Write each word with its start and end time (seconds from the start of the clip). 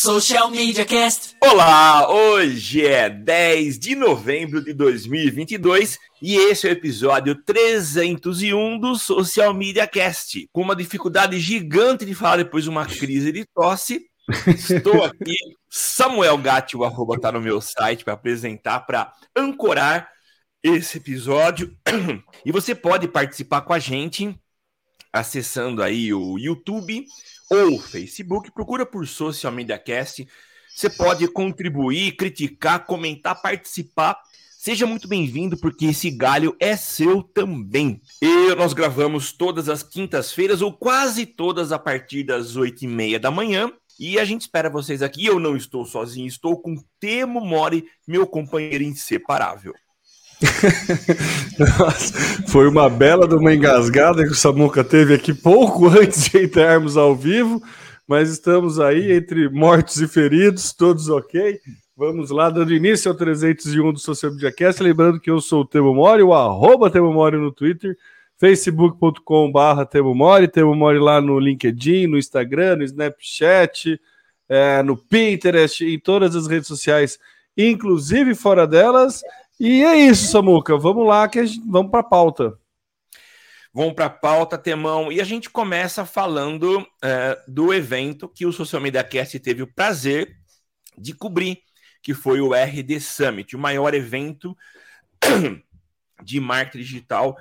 Social 0.00 0.48
Media 0.48 0.84
Cast. 0.84 1.34
Olá, 1.42 2.08
hoje 2.08 2.86
é 2.86 3.10
10 3.10 3.80
de 3.80 3.96
novembro 3.96 4.62
de 4.62 4.72
2022 4.72 5.98
e 6.22 6.36
esse 6.36 6.68
é 6.68 6.70
o 6.70 6.72
episódio 6.72 7.34
301 7.42 8.78
do 8.78 8.94
Social 8.94 9.52
Media 9.52 9.88
Cast. 9.88 10.48
Com 10.52 10.62
uma 10.62 10.76
dificuldade 10.76 11.40
gigante 11.40 12.06
de 12.06 12.14
falar 12.14 12.36
depois 12.36 12.62
de 12.62 12.70
uma 12.70 12.86
crise 12.86 13.32
de 13.32 13.44
tosse, 13.52 14.06
estou 14.46 15.02
aqui. 15.02 15.34
Samuel 15.68 16.38
Gatti, 16.38 16.76
o 16.76 16.84
arroba 16.84 17.18
tá 17.18 17.32
no 17.32 17.40
meu 17.40 17.60
site 17.60 18.04
para 18.04 18.14
apresentar, 18.14 18.86
para 18.86 19.12
ancorar 19.34 20.08
esse 20.62 20.98
episódio. 20.98 21.76
E 22.46 22.52
você 22.52 22.72
pode 22.72 23.08
participar 23.08 23.62
com 23.62 23.72
a 23.72 23.80
gente 23.80 24.32
acessando 25.12 25.82
aí 25.82 26.14
o 26.14 26.38
YouTube 26.38 27.04
ou 27.50 27.78
Facebook, 27.78 28.50
procura 28.50 28.84
por 28.84 29.06
Social 29.06 29.52
Media 29.52 29.78
Cast. 29.78 30.26
Você 30.74 30.90
pode 30.90 31.26
contribuir, 31.28 32.16
criticar, 32.16 32.84
comentar, 32.84 33.40
participar. 33.40 34.16
Seja 34.56 34.86
muito 34.86 35.08
bem-vindo, 35.08 35.56
porque 35.56 35.86
esse 35.86 36.10
galho 36.10 36.56
é 36.60 36.76
seu 36.76 37.22
também. 37.22 38.00
E 38.20 38.54
nós 38.54 38.72
gravamos 38.72 39.32
todas 39.32 39.68
as 39.68 39.82
quintas-feiras, 39.82 40.60
ou 40.60 40.72
quase 40.72 41.24
todas, 41.24 41.72
a 41.72 41.78
partir 41.78 42.24
das 42.24 42.56
oito 42.56 42.84
e 42.84 42.86
meia 42.86 43.18
da 43.18 43.30
manhã. 43.30 43.72
E 43.98 44.18
a 44.18 44.24
gente 44.24 44.42
espera 44.42 44.70
vocês 44.70 45.02
aqui. 45.02 45.26
Eu 45.26 45.40
não 45.40 45.56
estou 45.56 45.84
sozinho, 45.84 46.26
estou 46.28 46.60
com 46.60 46.76
Temo 47.00 47.40
Mori, 47.40 47.84
meu 48.06 48.26
companheiro 48.26 48.84
inseparável. 48.84 49.74
Nossa, 51.58 52.14
foi 52.48 52.68
uma 52.68 52.88
bela 52.88 53.26
de 53.26 53.34
uma 53.34 53.52
engasgada 53.52 54.24
que 54.24 54.30
o 54.30 54.36
Samuca 54.36 54.84
teve 54.84 55.14
aqui 55.14 55.34
pouco 55.34 55.88
antes 55.90 56.28
de 56.28 56.44
entrarmos 56.44 56.96
ao 56.96 57.14
vivo, 57.14 57.62
mas 58.06 58.30
estamos 58.30 58.78
aí 58.78 59.12
entre 59.12 59.48
mortos 59.48 60.00
e 60.00 60.06
feridos, 60.06 60.72
todos 60.72 61.08
ok. 61.08 61.58
Vamos 61.96 62.30
lá, 62.30 62.48
dando 62.48 62.72
início 62.72 63.10
ao 63.10 63.16
301 63.16 63.92
do 63.92 63.98
Social 63.98 64.32
Media 64.32 64.52
Cast. 64.52 64.80
Lembrando 64.80 65.18
que 65.18 65.28
eu 65.28 65.40
sou 65.40 65.62
o 65.62 65.64
Temo 65.64 65.92
Mori, 65.92 66.22
o 66.22 66.32
arroba 66.32 66.88
Temo 66.88 67.12
Mori 67.12 67.36
no 67.36 67.50
Twitter, 67.50 67.96
facebook.com.br 68.38 69.84
Temo 69.90 70.14
Mori, 70.14 70.46
Temo 70.46 70.76
Mori 70.76 71.00
lá 71.00 71.20
no 71.20 71.40
LinkedIn, 71.40 72.06
no 72.06 72.16
Instagram, 72.16 72.76
no 72.76 72.84
Snapchat, 72.84 74.00
é, 74.48 74.80
no 74.84 74.96
Pinterest, 74.96 75.84
em 75.84 75.98
todas 75.98 76.36
as 76.36 76.46
redes 76.46 76.68
sociais, 76.68 77.18
inclusive 77.56 78.36
fora 78.36 78.64
delas. 78.64 79.20
E 79.60 79.84
é 79.84 79.96
isso, 79.96 80.30
Samuca. 80.30 80.76
Vamos 80.78 81.06
lá, 81.06 81.28
que 81.28 81.44
gente, 81.44 81.66
vamos 81.68 81.90
para 81.90 82.00
a 82.00 82.04
pauta. 82.04 82.58
Vamos 83.74 83.94
para 83.94 84.06
a 84.06 84.10
pauta, 84.10 84.56
Temão. 84.56 85.10
E 85.10 85.20
a 85.20 85.24
gente 85.24 85.50
começa 85.50 86.06
falando 86.06 86.86
é, 87.02 87.36
do 87.46 87.74
evento 87.74 88.28
que 88.28 88.46
o 88.46 88.52
Social 88.52 88.80
Media 88.80 89.02
Cast 89.02 89.38
teve 89.40 89.62
o 89.62 89.72
prazer 89.72 90.36
de 90.96 91.12
cobrir, 91.12 91.60
que 92.02 92.14
foi 92.14 92.40
o 92.40 92.54
RD 92.54 93.00
Summit, 93.00 93.56
o 93.56 93.58
maior 93.58 93.94
evento 93.94 94.56
de 96.22 96.40
marketing 96.40 96.78
digital 96.78 97.36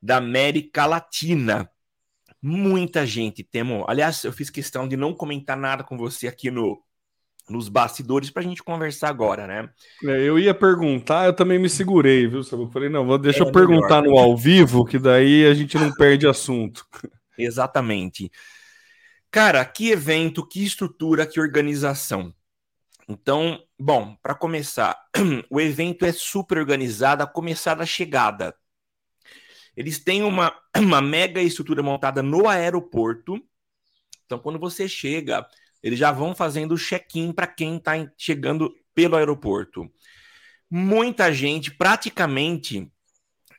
da 0.00 0.16
América 0.16 0.84
Latina. 0.84 1.70
Muita 2.40 3.06
gente, 3.06 3.44
Temo. 3.44 3.84
Aliás, 3.88 4.24
eu 4.24 4.32
fiz 4.32 4.50
questão 4.50 4.88
de 4.88 4.96
não 4.96 5.14
comentar 5.14 5.56
nada 5.56 5.84
com 5.84 5.96
você 5.96 6.26
aqui 6.26 6.50
no, 6.50 6.82
nos 7.48 7.68
bastidores 7.68 8.30
para 8.30 8.42
a 8.42 8.44
gente 8.44 8.62
conversar 8.62 9.08
agora, 9.08 9.46
né? 9.46 9.68
É, 10.04 10.22
eu 10.22 10.38
ia 10.38 10.54
perguntar, 10.54 11.26
eu 11.26 11.32
também 11.32 11.58
me 11.58 11.68
segurei, 11.68 12.26
viu? 12.26 12.42
Eu 12.50 12.68
falei, 12.70 12.88
não, 12.88 13.06
vou, 13.06 13.18
deixa 13.18 13.42
é 13.42 13.46
eu 13.46 13.52
perguntar 13.52 14.02
melhor. 14.02 14.14
no 14.14 14.18
ao 14.18 14.36
vivo, 14.36 14.84
que 14.84 14.98
daí 14.98 15.46
a 15.46 15.54
gente 15.54 15.76
não 15.76 15.92
perde 15.92 16.26
assunto. 16.26 16.86
Exatamente. 17.36 18.30
Cara, 19.30 19.64
que 19.64 19.90
evento, 19.90 20.46
que 20.46 20.62
estrutura, 20.62 21.26
que 21.26 21.40
organização. 21.40 22.34
Então, 23.08 23.62
bom, 23.78 24.16
para 24.22 24.34
começar, 24.34 24.96
o 25.50 25.60
evento 25.60 26.04
é 26.04 26.12
super 26.12 26.58
organizado, 26.58 27.22
a 27.22 27.26
começar 27.26 27.74
da 27.74 27.86
chegada. 27.86 28.54
Eles 29.76 29.98
têm 29.98 30.22
uma, 30.22 30.54
uma 30.76 31.00
mega 31.00 31.40
estrutura 31.40 31.82
montada 31.82 32.22
no 32.22 32.48
aeroporto. 32.48 33.40
Então, 34.24 34.38
quando 34.38 34.58
você 34.58 34.88
chega, 34.88 35.46
eles 35.82 35.98
já 35.98 36.12
vão 36.12 36.34
fazendo 36.34 36.72
o 36.72 36.78
check-in 36.78 37.32
para 37.32 37.46
quem 37.46 37.76
está 37.76 37.92
chegando 38.16 38.72
pelo 38.94 39.16
aeroporto. 39.16 39.90
Muita 40.70 41.32
gente, 41.32 41.70
praticamente, 41.70 42.90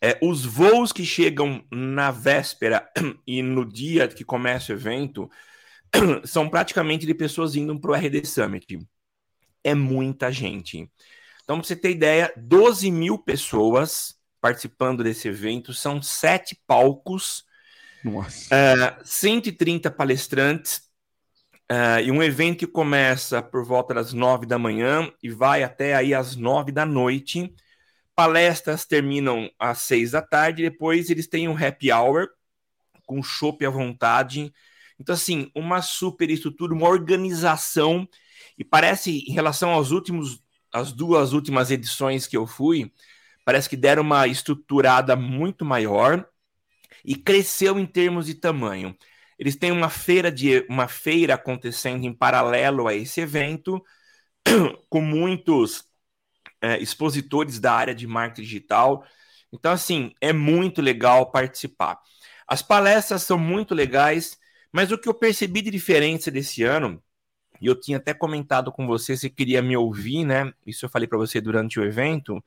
é, 0.01 0.17
os 0.21 0.45
voos 0.45 0.91
que 0.91 1.05
chegam 1.05 1.63
na 1.71 2.11
véspera 2.11 2.89
e 3.27 3.41
no 3.41 3.65
dia 3.65 4.07
que 4.07 4.23
começa 4.23 4.71
o 4.71 4.75
evento 4.75 5.29
são 6.25 6.49
praticamente 6.49 7.05
de 7.05 7.13
pessoas 7.13 7.55
indo 7.55 7.79
para 7.79 7.91
o 7.91 7.95
RD 7.95 8.25
Summit. 8.25 8.79
É 9.63 9.73
muita 9.73 10.31
gente. 10.31 10.89
Então, 11.43 11.57
para 11.57 11.67
você 11.67 11.75
ter 11.75 11.91
ideia, 11.91 12.33
12 12.37 12.89
mil 12.89 13.17
pessoas 13.17 14.15
participando 14.41 15.03
desse 15.03 15.29
evento, 15.29 15.73
são 15.73 16.01
sete 16.01 16.61
palcos, 16.67 17.45
Nossa. 18.03 18.53
É, 18.53 18.97
130 19.05 19.89
palestrantes, 19.89 20.81
Uh, 21.73 22.05
e 22.05 22.11
um 22.11 22.21
evento 22.21 22.59
que 22.59 22.67
começa 22.67 23.41
por 23.41 23.65
volta 23.65 23.95
das 23.95 24.13
nove 24.13 24.45
da 24.45 24.59
manhã 24.59 25.11
e 25.23 25.29
vai 25.31 25.63
até 25.63 25.95
aí 25.95 26.13
às 26.13 26.35
nove 26.35 26.71
da 26.71 26.85
noite. 26.85 27.51
Palestras 28.13 28.85
terminam 28.85 29.49
às 29.57 29.79
seis 29.79 30.11
da 30.11 30.21
tarde, 30.21 30.61
depois 30.61 31.09
eles 31.09 31.25
têm 31.25 31.47
um 31.47 31.57
happy 31.57 31.91
hour 31.91 32.27
com 33.07 33.23
chopp 33.23 33.65
à 33.65 33.71
vontade. 33.71 34.53
Então, 34.99 35.15
assim, 35.15 35.49
uma 35.55 35.81
super 35.81 36.29
estrutura, 36.29 36.75
uma 36.75 36.87
organização. 36.87 38.07
E 38.55 38.63
parece, 38.63 39.23
em 39.27 39.33
relação 39.33 39.71
aos 39.71 39.89
últimos, 39.89 40.43
as 40.71 40.91
duas 40.91 41.33
últimas 41.33 41.71
edições 41.71 42.27
que 42.27 42.37
eu 42.37 42.45
fui, 42.45 42.91
parece 43.43 43.67
que 43.67 43.75
deram 43.75 44.03
uma 44.03 44.27
estruturada 44.27 45.15
muito 45.15 45.65
maior 45.65 46.23
e 47.03 47.15
cresceu 47.15 47.79
em 47.79 47.85
termos 47.87 48.27
de 48.27 48.35
tamanho. 48.35 48.95
Eles 49.39 49.55
têm 49.55 49.71
uma 49.71 49.89
feira 49.89 50.31
de 50.31 50.65
uma 50.69 50.87
feira 50.87 51.35
acontecendo 51.35 52.05
em 52.05 52.13
paralelo 52.13 52.87
a 52.87 52.93
esse 52.93 53.21
evento, 53.21 53.83
com 54.89 55.01
muitos 55.01 55.85
é, 56.61 56.79
expositores 56.81 57.59
da 57.59 57.73
área 57.73 57.95
de 57.95 58.07
marketing 58.07 58.43
digital. 58.43 59.05
Então, 59.51 59.71
assim, 59.71 60.11
é 60.21 60.33
muito 60.33 60.81
legal 60.81 61.31
participar. 61.31 61.99
As 62.47 62.61
palestras 62.61 63.23
são 63.23 63.37
muito 63.37 63.75
legais, 63.75 64.37
mas 64.71 64.91
o 64.91 64.97
que 64.97 65.09
eu 65.09 65.13
percebi 65.13 65.61
de 65.61 65.71
diferença 65.71 66.31
desse 66.31 66.63
ano, 66.63 67.01
e 67.61 67.67
eu 67.67 67.79
tinha 67.79 67.97
até 67.97 68.13
comentado 68.13 68.71
com 68.71 68.87
você 68.87 69.17
se 69.17 69.29
queria 69.29 69.61
me 69.61 69.77
ouvir, 69.77 70.25
né? 70.25 70.53
Isso 70.67 70.85
eu 70.85 70.89
falei 70.89 71.07
para 71.07 71.17
você 71.17 71.41
durante 71.41 71.79
o 71.79 71.85
evento. 71.85 72.43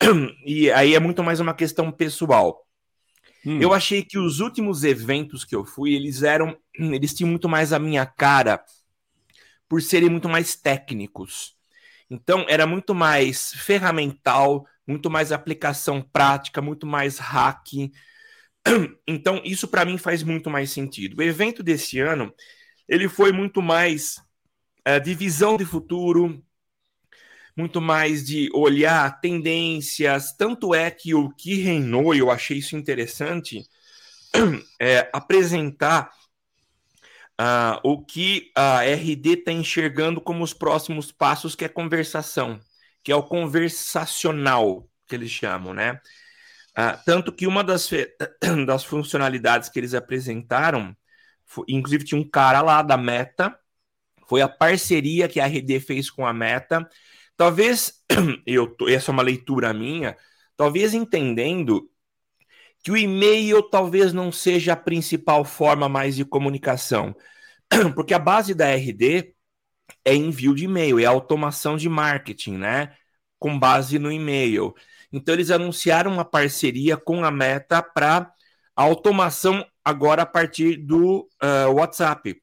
E 0.46 0.70
aí 0.72 0.94
é 0.94 1.00
muito 1.00 1.24
mais 1.24 1.40
uma 1.40 1.54
questão 1.54 1.92
pessoal. 1.92 2.67
Hum. 3.44 3.60
Eu 3.60 3.72
achei 3.72 4.02
que 4.02 4.18
os 4.18 4.40
últimos 4.40 4.84
eventos 4.84 5.44
que 5.44 5.54
eu 5.54 5.64
fui, 5.64 5.94
eles 5.94 6.22
eram, 6.22 6.56
eles 6.74 7.14
tinham 7.14 7.30
muito 7.30 7.48
mais 7.48 7.72
a 7.72 7.78
minha 7.78 8.04
cara 8.06 8.62
por 9.68 9.82
serem 9.82 10.08
muito 10.08 10.28
mais 10.28 10.56
técnicos. 10.56 11.56
Então 12.10 12.46
era 12.48 12.66
muito 12.66 12.94
mais 12.94 13.52
ferramental, 13.52 14.66
muito 14.86 15.10
mais 15.10 15.30
aplicação 15.30 16.00
prática, 16.00 16.62
muito 16.62 16.86
mais 16.86 17.18
hack. 17.18 17.66
Então 19.06 19.40
isso 19.44 19.68
para 19.68 19.84
mim 19.84 19.96
faz 19.96 20.22
muito 20.22 20.50
mais 20.50 20.70
sentido. 20.70 21.18
O 21.18 21.22
evento 21.22 21.62
desse 21.62 22.00
ano, 22.00 22.34
ele 22.86 23.08
foi 23.08 23.32
muito 23.32 23.62
mais 23.62 24.16
uh, 24.86 25.00
de 25.02 25.14
visão 25.14 25.56
de 25.56 25.64
futuro, 25.64 26.42
muito 27.58 27.80
mais 27.80 28.24
de 28.24 28.48
olhar 28.54 29.20
tendências. 29.20 30.32
Tanto 30.32 30.72
é 30.72 30.92
que 30.92 31.12
o 31.12 31.28
que 31.28 31.56
reinou, 31.56 32.14
e 32.14 32.20
eu 32.20 32.30
achei 32.30 32.58
isso 32.58 32.76
interessante, 32.76 33.64
é 34.80 35.10
apresentar 35.12 36.08
uh, 37.40 37.80
o 37.82 38.04
que 38.04 38.52
a 38.54 38.84
RD 38.84 39.30
está 39.30 39.50
enxergando 39.50 40.20
como 40.20 40.44
os 40.44 40.54
próximos 40.54 41.10
passos, 41.10 41.56
que 41.56 41.64
é 41.64 41.68
conversação, 41.68 42.60
que 43.02 43.10
é 43.10 43.16
o 43.16 43.24
conversacional, 43.24 44.88
que 45.08 45.16
eles 45.16 45.30
chamam, 45.30 45.74
né? 45.74 46.00
Uh, 46.78 46.96
tanto 47.04 47.32
que 47.32 47.44
uma 47.44 47.64
das, 47.64 47.90
das 48.68 48.84
funcionalidades 48.84 49.68
que 49.68 49.80
eles 49.80 49.94
apresentaram, 49.94 50.96
foi, 51.44 51.64
inclusive 51.68 52.04
tinha 52.04 52.20
um 52.20 52.28
cara 52.28 52.62
lá 52.62 52.82
da 52.82 52.96
Meta, 52.96 53.58
foi 54.28 54.42
a 54.42 54.48
parceria 54.48 55.26
que 55.26 55.40
a 55.40 55.46
RD 55.46 55.80
fez 55.80 56.08
com 56.08 56.24
a 56.24 56.32
Meta, 56.32 56.88
Talvez 57.38 58.02
eu 58.44 58.76
essa 58.88 59.12
é 59.12 59.14
uma 59.14 59.22
leitura 59.22 59.72
minha, 59.72 60.16
talvez 60.56 60.92
entendendo 60.92 61.88
que 62.82 62.90
o 62.90 62.96
e-mail 62.96 63.62
talvez 63.62 64.12
não 64.12 64.32
seja 64.32 64.72
a 64.72 64.76
principal 64.76 65.44
forma 65.44 65.88
mais 65.88 66.16
de 66.16 66.24
comunicação, 66.24 67.14
porque 67.94 68.12
a 68.14 68.18
base 68.18 68.54
da 68.54 68.66
RD 68.74 69.34
é 70.04 70.14
envio 70.14 70.54
de 70.54 70.64
e-mail, 70.64 70.98
é 70.98 71.04
automação 71.04 71.76
de 71.76 71.88
marketing, 71.88 72.58
né? 72.58 72.96
Com 73.38 73.58
base 73.58 73.98
no 74.00 74.10
e-mail. 74.10 74.74
Então 75.12 75.34
eles 75.34 75.50
anunciaram 75.50 76.12
uma 76.12 76.24
parceria 76.24 76.96
com 76.96 77.24
a 77.24 77.30
Meta 77.30 77.82
para 77.82 78.32
automação 78.76 79.64
agora 79.84 80.22
a 80.22 80.26
partir 80.26 80.76
do 80.76 81.28
uh, 81.42 81.72
WhatsApp. 81.72 82.42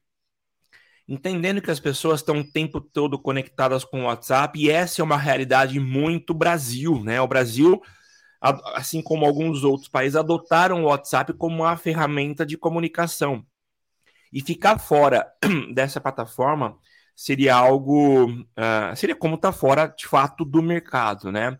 Entendendo 1.08 1.62
que 1.62 1.70
as 1.70 1.80
pessoas 1.80 2.20
estão 2.20 2.40
o 2.40 2.50
tempo 2.50 2.80
todo 2.80 3.18
conectadas 3.18 3.84
com 3.84 4.02
o 4.02 4.04
WhatsApp, 4.04 4.58
e 4.58 4.70
essa 4.70 5.00
é 5.00 5.04
uma 5.04 5.16
realidade 5.16 5.78
muito 5.78 6.34
Brasil, 6.34 7.02
né? 7.04 7.20
O 7.20 7.28
Brasil, 7.28 7.80
assim 8.74 9.02
como 9.02 9.24
alguns 9.24 9.64
outros 9.64 9.88
países, 9.88 10.16
adotaram 10.16 10.82
o 10.82 10.88
WhatsApp 10.88 11.32
como 11.34 11.62
uma 11.62 11.76
ferramenta 11.76 12.44
de 12.44 12.56
comunicação. 12.58 13.44
E 14.32 14.40
ficar 14.40 14.78
fora 14.78 15.26
dessa 15.72 16.00
plataforma 16.00 16.76
seria 17.14 17.54
algo. 17.54 18.26
Uh, 18.30 18.94
seria 18.96 19.16
como 19.16 19.36
estar 19.36 19.52
tá 19.52 19.58
fora, 19.58 19.86
de 19.86 20.06
fato, 20.06 20.44
do 20.44 20.62
mercado, 20.62 21.32
né? 21.32 21.58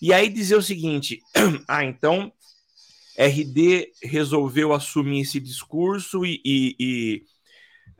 E 0.00 0.12
aí 0.12 0.28
dizer 0.28 0.56
o 0.56 0.62
seguinte: 0.62 1.20
ah, 1.68 1.84
então 1.84 2.32
RD 3.18 3.92
resolveu 4.02 4.72
assumir 4.72 5.22
esse 5.22 5.40
discurso 5.40 6.24
e, 6.24 6.40
e, 6.44 6.76
e, 6.78 7.22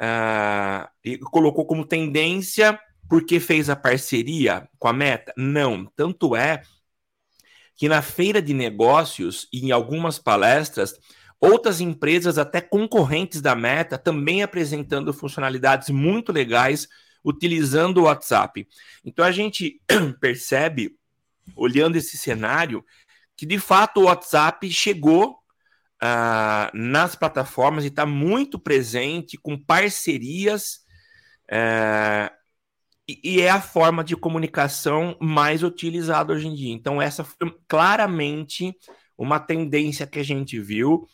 uh, 0.01 1.25
colocou 1.31 1.67
como 1.67 1.85
tendência 1.85 2.79
porque 3.09 3.41
fez 3.41 3.71
a 3.71 3.77
parceria 3.77 4.69
com 4.79 4.89
a 4.89 4.93
Meta? 4.93 5.33
Não. 5.37 5.87
Tanto 5.97 6.37
é 6.37 6.63
que 7.77 7.89
na 7.89 8.03
feira 8.03 8.43
de 8.43 8.53
negócios 8.53 9.49
e 9.53 9.67
em 9.67 9.71
algumas 9.71 10.19
palestras, 10.19 10.95
outras 11.41 11.81
empresas, 11.81 12.39
até 12.39 12.61
concorrentes 12.61 13.41
da 13.41 13.55
Meta, 13.55 13.97
também 13.97 14.43
apresentando 14.43 15.13
funcionalidades 15.13 15.89
muito 15.91 16.33
legais 16.33 16.89
utilizando 17.25 17.99
o 17.99 18.03
WhatsApp. 18.05 18.67
Então 19.05 19.25
a 19.25 19.33
gente 19.33 19.81
percebe, 20.21 20.97
olhando 21.57 21.97
esse 21.97 22.17
cenário, 22.17 22.85
que 23.37 23.47
de 23.47 23.59
fato 23.59 24.01
o 24.01 24.05
WhatsApp 24.05 24.71
chegou 24.71 25.39
uh, 26.03 26.77
nas 26.77 27.15
plataformas 27.15 27.85
e 27.85 27.89
está 27.89 28.07
muito 28.07 28.59
presente 28.59 29.37
com 29.37 29.59
parcerias 29.59 30.81
uh, 31.51 32.33
e, 33.09 33.21
e, 33.25 33.41
é 33.41 33.51
a 33.51 33.61
forma 33.61 34.05
de 34.05 34.15
comunicação 34.15 35.17
mais 35.19 35.63
utilizada 35.63 36.33
hoje 36.33 36.47
em 36.47 36.55
dia. 36.55 36.75
Então, 36.75 37.01
essa 37.01 37.25
foi 37.25 37.57
claramente 37.67 38.75
uma 39.17 39.41
tendência 39.41 40.07
que 40.07 40.19
a 40.19 40.23
gente 40.23 40.61
viu. 40.61 41.09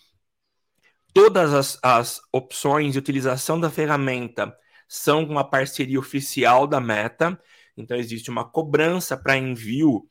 Todas 1.13 1.55
as, 1.55 1.79
as 1.83 2.21
opções 2.33 2.93
de 2.93 2.99
utilização 2.99 3.61
da 3.61 3.71
ferramenta 3.71 4.53
são 4.89 5.23
uma 5.25 5.49
parceria 5.49 5.99
oficial 5.99 6.67
da 6.67 6.81
Meta. 6.81 7.41
Então, 7.77 7.97
existe 7.97 8.29
uma 8.29 8.45
cobrança 8.45 9.17
para 9.17 9.37
envio 9.37 10.09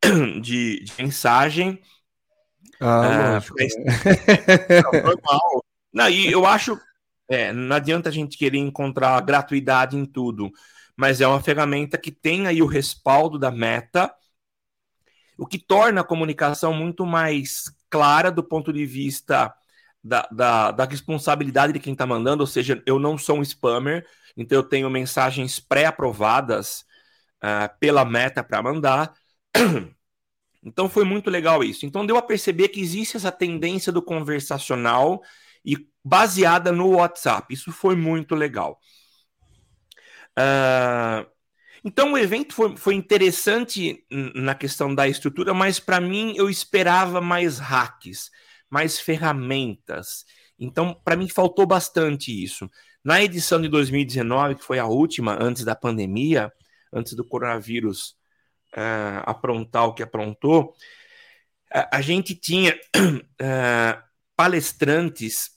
de, 0.40 0.84
de 0.84 0.92
mensagem. 0.96 1.80
Ah, 2.80 3.36
ah 3.36 3.42
mas... 3.58 3.74
não, 4.84 5.02
normal. 5.02 5.64
Não, 5.92 6.08
e 6.08 6.30
eu 6.30 6.44
acho. 6.46 6.78
É, 7.28 7.52
não 7.52 7.76
adianta 7.76 8.08
a 8.08 8.12
gente 8.12 8.36
querer 8.36 8.58
encontrar 8.58 9.20
gratuidade 9.22 9.96
em 9.96 10.04
tudo, 10.04 10.50
mas 10.96 11.20
é 11.20 11.26
uma 11.26 11.42
ferramenta 11.42 11.96
que 11.96 12.12
tem 12.12 12.46
aí 12.46 12.60
o 12.60 12.66
respaldo 12.66 13.38
da 13.38 13.50
meta, 13.50 14.14
o 15.38 15.46
que 15.46 15.58
torna 15.58 16.02
a 16.02 16.04
comunicação 16.04 16.74
muito 16.74 17.06
mais 17.06 17.64
clara 17.88 18.30
do 18.30 18.44
ponto 18.44 18.72
de 18.72 18.84
vista 18.84 19.54
da, 20.02 20.28
da, 20.30 20.70
da 20.70 20.84
responsabilidade 20.84 21.72
de 21.72 21.80
quem 21.80 21.94
está 21.94 22.06
mandando, 22.06 22.42
ou 22.42 22.46
seja, 22.46 22.82
eu 22.86 22.98
não 22.98 23.16
sou 23.16 23.38
um 23.38 23.42
spammer, 23.42 24.06
então 24.36 24.58
eu 24.58 24.62
tenho 24.62 24.90
mensagens 24.90 25.58
pré-aprovadas 25.58 26.84
uh, 27.42 27.78
pela 27.80 28.04
meta 28.04 28.44
para 28.44 28.62
mandar. 28.62 29.14
Então 30.64 30.88
foi 30.88 31.04
muito 31.04 31.28
legal 31.28 31.62
isso. 31.62 31.84
Então 31.84 32.06
deu 32.06 32.16
a 32.16 32.22
perceber 32.22 32.68
que 32.68 32.80
existe 32.80 33.16
essa 33.16 33.30
tendência 33.30 33.92
do 33.92 34.02
conversacional 34.02 35.22
e 35.64 35.76
baseada 36.02 36.72
no 36.72 36.96
WhatsApp. 36.96 37.52
Isso 37.52 37.70
foi 37.70 37.94
muito 37.94 38.34
legal. 38.34 38.80
Uh, 40.38 41.28
então 41.84 42.12
o 42.12 42.18
evento 42.18 42.54
foi, 42.54 42.76
foi 42.76 42.94
interessante 42.94 44.04
na 44.34 44.54
questão 44.54 44.94
da 44.94 45.06
estrutura, 45.06 45.52
mas 45.52 45.78
para 45.78 46.00
mim 46.00 46.32
eu 46.34 46.48
esperava 46.48 47.20
mais 47.20 47.58
hacks, 47.58 48.30
mais 48.70 48.98
ferramentas. 48.98 50.24
Então 50.58 50.94
para 51.04 51.14
mim 51.14 51.28
faltou 51.28 51.66
bastante 51.66 52.42
isso. 52.42 52.70
Na 53.04 53.22
edição 53.22 53.60
de 53.60 53.68
2019, 53.68 54.54
que 54.54 54.64
foi 54.64 54.78
a 54.78 54.86
última 54.86 55.36
antes 55.38 55.62
da 55.62 55.76
pandemia, 55.76 56.50
antes 56.90 57.12
do 57.12 57.22
coronavírus 57.22 58.16
uh, 58.76 59.22
aprontar 59.24 59.86
o 59.86 59.94
que 59.94 60.02
aprontou, 60.02 60.74
a, 61.72 61.98
a 61.98 62.00
gente 62.00 62.34
tinha 62.34 62.74
uh, 62.96 64.02
palestrantes. 64.36 65.52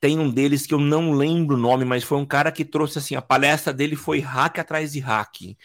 Tem 0.00 0.18
um 0.18 0.30
deles 0.30 0.66
que 0.66 0.74
eu 0.74 0.78
não 0.78 1.12
lembro 1.12 1.56
o 1.56 1.60
nome, 1.60 1.84
mas 1.84 2.04
foi 2.04 2.18
um 2.18 2.26
cara 2.26 2.52
que 2.52 2.64
trouxe 2.64 2.98
assim: 2.98 3.14
a 3.14 3.22
palestra 3.22 3.72
dele 3.72 3.96
foi 3.96 4.20
hack 4.20 4.58
atrás 4.58 4.92
de 4.92 5.00
hack. 5.00 5.56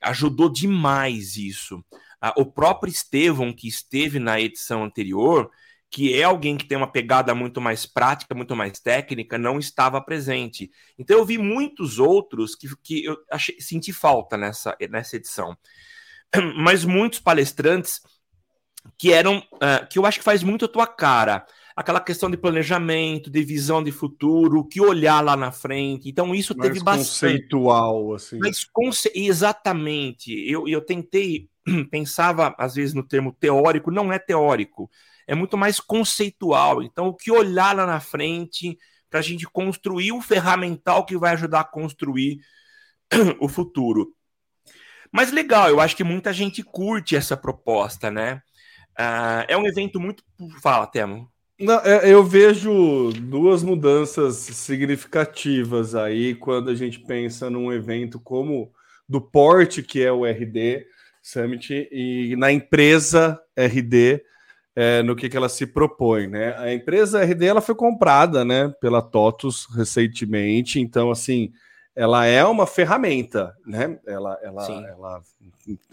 Ajudou 0.00 0.48
demais 0.48 1.36
isso. 1.36 1.78
Uh, 2.22 2.42
o 2.42 2.46
próprio 2.46 2.90
Estevão, 2.90 3.52
que 3.52 3.68
esteve 3.68 4.18
na 4.18 4.40
edição 4.40 4.84
anterior, 4.84 5.50
que 5.90 6.14
é 6.14 6.22
alguém 6.22 6.56
que 6.56 6.64
tem 6.64 6.78
uma 6.78 6.90
pegada 6.90 7.34
muito 7.34 7.60
mais 7.60 7.84
prática, 7.84 8.34
muito 8.34 8.54
mais 8.54 8.78
técnica, 8.78 9.36
não 9.36 9.58
estava 9.58 10.00
presente. 10.00 10.70
Então 10.96 11.18
eu 11.18 11.24
vi 11.24 11.36
muitos 11.36 11.98
outros 11.98 12.54
que, 12.54 12.68
que 12.82 13.04
eu 13.04 13.16
achei, 13.30 13.60
senti 13.60 13.92
falta 13.92 14.36
nessa, 14.36 14.76
nessa 14.88 15.16
edição. 15.16 15.56
mas 16.56 16.84
muitos 16.84 17.18
palestrantes 17.18 18.00
que 18.98 19.12
eram, 19.12 19.38
uh, 19.38 19.86
que 19.88 19.98
eu 19.98 20.06
acho 20.06 20.18
que 20.18 20.24
faz 20.24 20.42
muito 20.42 20.64
a 20.64 20.68
tua 20.68 20.86
cara. 20.86 21.46
Aquela 21.76 22.00
questão 22.00 22.30
de 22.30 22.36
planejamento, 22.36 23.30
de 23.30 23.42
visão 23.42 23.82
de 23.82 23.90
futuro, 23.90 24.66
que 24.66 24.80
olhar 24.80 25.20
lá 25.20 25.36
na 25.36 25.50
frente. 25.50 26.08
Então, 26.08 26.34
isso 26.34 26.54
mais 26.56 26.68
teve 26.68 26.84
bastante. 26.84 27.32
Conceitual, 27.32 28.14
assim. 28.14 28.38
Mas 28.38 28.64
conce... 28.64 29.10
Exatamente. 29.14 30.32
Eu, 30.50 30.68
eu 30.68 30.80
tentei, 30.82 31.48
pensava 31.90 32.54
às 32.58 32.74
vezes 32.74 32.94
no 32.94 33.02
termo 33.02 33.32
teórico, 33.32 33.90
não 33.90 34.12
é 34.12 34.18
teórico, 34.18 34.90
é 35.26 35.34
muito 35.34 35.56
mais 35.56 35.80
conceitual. 35.80 36.82
Então, 36.82 37.08
o 37.08 37.14
que 37.14 37.30
olhar 37.30 37.74
lá 37.74 37.86
na 37.86 38.00
frente 38.00 38.76
para 39.08 39.20
a 39.20 39.22
gente 39.22 39.46
construir 39.46 40.12
o 40.12 40.20
ferramental 40.20 41.04
que 41.04 41.16
vai 41.16 41.32
ajudar 41.32 41.60
a 41.60 41.64
construir 41.64 42.40
o 43.40 43.48
futuro. 43.48 44.14
Mas 45.12 45.32
legal, 45.32 45.68
eu 45.68 45.80
acho 45.80 45.96
que 45.96 46.04
muita 46.04 46.32
gente 46.32 46.62
curte 46.62 47.16
essa 47.16 47.36
proposta, 47.36 48.10
né? 48.10 48.42
Uh, 48.98 49.44
é 49.48 49.56
um 49.56 49.66
evento 49.66 49.98
muito. 49.98 50.22
Fala, 50.62 50.86
Temo. 50.86 51.30
Não, 51.58 51.78
é, 51.80 52.10
eu 52.10 52.24
vejo 52.24 53.12
duas 53.12 53.62
mudanças 53.62 54.36
significativas 54.36 55.94
aí 55.94 56.34
quando 56.34 56.70
a 56.70 56.74
gente 56.74 56.98
pensa 57.00 57.50
num 57.50 57.70
evento 57.70 58.18
como 58.18 58.72
do 59.06 59.20
porte 59.20 59.82
que 59.82 60.02
é 60.02 60.10
o 60.10 60.24
RD 60.24 60.86
Summit 61.22 61.88
e 61.92 62.34
na 62.36 62.50
empresa 62.50 63.38
RD 63.54 64.22
é, 64.74 65.02
no 65.02 65.14
que, 65.14 65.28
que 65.28 65.36
ela 65.36 65.50
se 65.50 65.66
propõe, 65.66 66.28
né? 66.28 66.56
A 66.56 66.72
empresa 66.72 67.22
RD 67.22 67.44
ela 67.44 67.60
foi 67.60 67.74
comprada, 67.74 68.42
né, 68.42 68.72
pela 68.80 69.02
TOTUS 69.02 69.66
recentemente, 69.76 70.80
então 70.80 71.10
assim 71.10 71.52
ela 72.00 72.24
é 72.24 72.42
uma 72.42 72.66
ferramenta, 72.66 73.54
né? 73.66 73.98
Ela, 74.06 74.38
ela, 74.42 74.66
ela, 74.66 75.22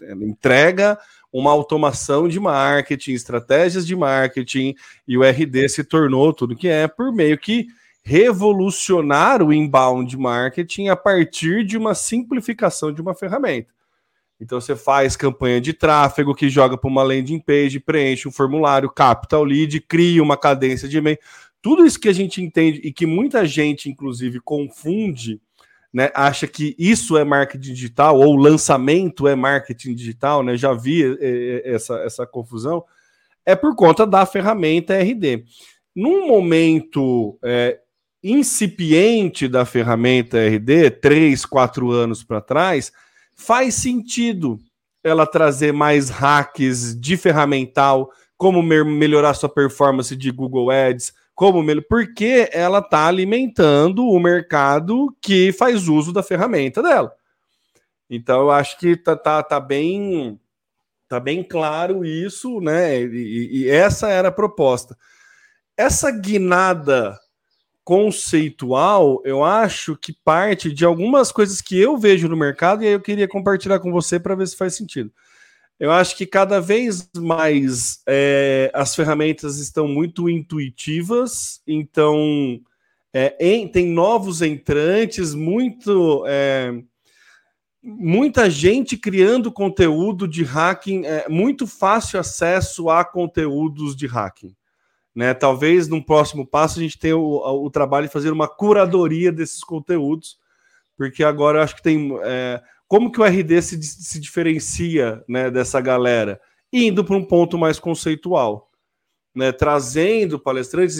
ela, 0.00 0.24
entrega 0.24 0.98
uma 1.30 1.50
automação 1.50 2.26
de 2.26 2.40
marketing, 2.40 3.12
estratégias 3.12 3.86
de 3.86 3.94
marketing, 3.94 4.74
e 5.06 5.18
o 5.18 5.22
RD 5.22 5.68
se 5.68 5.84
tornou 5.84 6.32
tudo 6.32 6.56
que 6.56 6.66
é 6.66 6.88
por 6.88 7.12
meio 7.12 7.36
que 7.36 7.66
revolucionar 8.02 9.42
o 9.42 9.52
inbound 9.52 10.16
marketing 10.16 10.88
a 10.88 10.96
partir 10.96 11.62
de 11.62 11.76
uma 11.76 11.94
simplificação 11.94 12.90
de 12.90 13.02
uma 13.02 13.14
ferramenta. 13.14 13.68
Então 14.40 14.58
você 14.58 14.74
faz 14.74 15.14
campanha 15.14 15.60
de 15.60 15.74
tráfego 15.74 16.34
que 16.34 16.48
joga 16.48 16.78
para 16.78 16.88
uma 16.88 17.02
landing 17.02 17.40
page, 17.40 17.80
preenche 17.80 18.26
um 18.26 18.32
formulário, 18.32 18.88
capta 18.88 19.36
o 19.36 19.44
lead, 19.44 19.78
cria 19.82 20.22
uma 20.22 20.38
cadência 20.38 20.88
de 20.88 20.96
e-mail. 20.96 21.18
Tudo 21.60 21.84
isso 21.84 22.00
que 22.00 22.08
a 22.08 22.14
gente 22.14 22.42
entende 22.42 22.80
e 22.82 22.90
que 22.90 23.04
muita 23.04 23.44
gente, 23.44 23.90
inclusive, 23.90 24.40
confunde 24.40 25.38
né, 25.92 26.10
acha 26.14 26.46
que 26.46 26.74
isso 26.78 27.16
é 27.16 27.24
marketing 27.24 27.72
digital 27.72 28.18
ou 28.18 28.36
lançamento 28.36 29.26
é 29.26 29.34
marketing 29.34 29.94
digital, 29.94 30.42
né? 30.42 30.56
Já 30.56 30.72
vi 30.74 31.02
eh, 31.02 31.16
eh, 31.20 31.62
essa, 31.64 31.94
essa 32.00 32.26
confusão, 32.26 32.84
é 33.44 33.56
por 33.56 33.74
conta 33.74 34.06
da 34.06 34.26
ferramenta 34.26 34.94
RD. 34.98 35.44
Num 35.96 36.28
momento 36.28 37.38
é, 37.42 37.80
incipiente 38.22 39.48
da 39.48 39.64
ferramenta 39.64 40.38
RD, 40.38 40.90
três, 40.90 41.46
quatro 41.46 41.90
anos 41.90 42.22
para 42.22 42.40
trás, 42.40 42.92
faz 43.34 43.74
sentido 43.74 44.58
ela 45.02 45.26
trazer 45.26 45.72
mais 45.72 46.10
hacks 46.10 46.94
de 47.00 47.16
ferramental, 47.16 48.10
como 48.36 48.62
melhorar 48.62 49.34
sua 49.34 49.48
performance 49.48 50.14
de 50.14 50.30
Google 50.30 50.70
Ads, 50.70 51.12
como 51.38 51.64
porque 51.88 52.50
ela 52.52 52.80
está 52.80 53.06
alimentando 53.06 54.04
o 54.04 54.18
mercado 54.18 55.16
que 55.22 55.52
faz 55.52 55.86
uso 55.86 56.12
da 56.12 56.20
ferramenta 56.20 56.82
dela. 56.82 57.14
Então 58.10 58.40
eu 58.40 58.50
acho 58.50 58.76
que 58.76 58.96
tá, 58.96 59.14
tá, 59.14 59.40
tá 59.40 59.60
bem 59.60 60.36
tá 61.08 61.20
bem 61.20 61.44
claro 61.44 62.04
isso, 62.04 62.60
né? 62.60 63.00
E, 63.02 63.50
e 63.52 63.70
essa 63.70 64.08
era 64.08 64.30
a 64.30 64.32
proposta. 64.32 64.98
Essa 65.76 66.10
guinada 66.10 67.16
conceitual, 67.84 69.22
eu 69.24 69.44
acho 69.44 69.96
que 69.96 70.12
parte 70.12 70.72
de 70.72 70.84
algumas 70.84 71.30
coisas 71.30 71.60
que 71.60 71.78
eu 71.78 71.96
vejo 71.96 72.26
no 72.26 72.36
mercado 72.36 72.82
e 72.82 72.88
aí 72.88 72.92
eu 72.94 73.00
queria 73.00 73.28
compartilhar 73.28 73.78
com 73.78 73.92
você 73.92 74.18
para 74.18 74.34
ver 74.34 74.48
se 74.48 74.56
faz 74.56 74.74
sentido. 74.74 75.12
Eu 75.78 75.92
acho 75.92 76.16
que 76.16 76.26
cada 76.26 76.60
vez 76.60 77.08
mais 77.16 78.02
é, 78.06 78.70
as 78.74 78.96
ferramentas 78.96 79.58
estão 79.58 79.86
muito 79.86 80.28
intuitivas, 80.28 81.62
então 81.66 82.60
é, 83.14 83.36
em, 83.38 83.68
tem 83.68 83.86
novos 83.86 84.42
entrantes, 84.42 85.34
muito 85.34 86.24
é, 86.26 86.72
muita 87.80 88.50
gente 88.50 88.96
criando 88.96 89.52
conteúdo 89.52 90.26
de 90.26 90.42
hacking, 90.42 91.06
é, 91.06 91.28
muito 91.28 91.64
fácil 91.64 92.18
acesso 92.18 92.90
a 92.90 93.04
conteúdos 93.04 93.94
de 93.94 94.06
hacking. 94.06 94.54
Né? 95.14 95.32
Talvez 95.32 95.86
num 95.86 96.02
próximo 96.02 96.46
passo 96.46 96.78
a 96.78 96.82
gente 96.82 96.98
tenha 96.98 97.16
o, 97.16 97.64
o 97.64 97.70
trabalho 97.70 98.08
de 98.08 98.12
fazer 98.12 98.32
uma 98.32 98.48
curadoria 98.48 99.30
desses 99.30 99.62
conteúdos, 99.62 100.38
porque 100.96 101.22
agora 101.22 101.58
eu 101.58 101.62
acho 101.62 101.76
que 101.76 101.82
tem. 101.82 102.10
Como 102.88 103.12
que 103.12 103.20
o 103.20 103.24
RD 103.24 103.62
se, 103.62 103.82
se 103.82 104.18
diferencia 104.18 105.22
né, 105.28 105.50
dessa 105.50 105.80
galera? 105.80 106.40
Indo 106.72 107.04
para 107.04 107.16
um 107.16 107.24
ponto 107.24 107.56
mais 107.56 107.78
conceitual 107.78 108.68
né, 109.38 109.52
trazendo 109.52 110.36
palestrantes, 110.36 110.98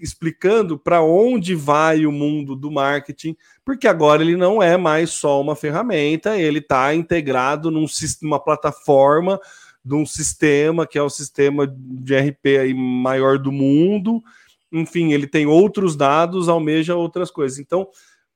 explicando 0.00 0.78
para 0.78 1.02
onde 1.02 1.56
vai 1.56 2.06
o 2.06 2.12
mundo 2.12 2.54
do 2.54 2.70
marketing, 2.70 3.36
porque 3.64 3.88
agora 3.88 4.22
ele 4.22 4.36
não 4.36 4.62
é 4.62 4.76
mais 4.76 5.10
só 5.10 5.40
uma 5.40 5.56
ferramenta, 5.56 6.38
ele 6.38 6.60
está 6.60 6.94
integrado 6.94 7.68
num, 7.68 7.86
numa 8.22 8.38
plataforma 8.38 9.40
de 9.84 9.94
um 9.96 10.06
sistema 10.06 10.86
que 10.86 10.98
é 10.98 11.02
o 11.02 11.10
sistema 11.10 11.66
de 11.66 12.16
RP 12.16 12.46
aí 12.60 12.72
maior 12.72 13.40
do 13.40 13.50
mundo. 13.50 14.22
Enfim, 14.70 15.12
ele 15.12 15.26
tem 15.26 15.46
outros 15.46 15.96
dados, 15.96 16.48
almeja 16.48 16.94
outras 16.94 17.28
coisas. 17.28 17.58
Então, 17.58 17.88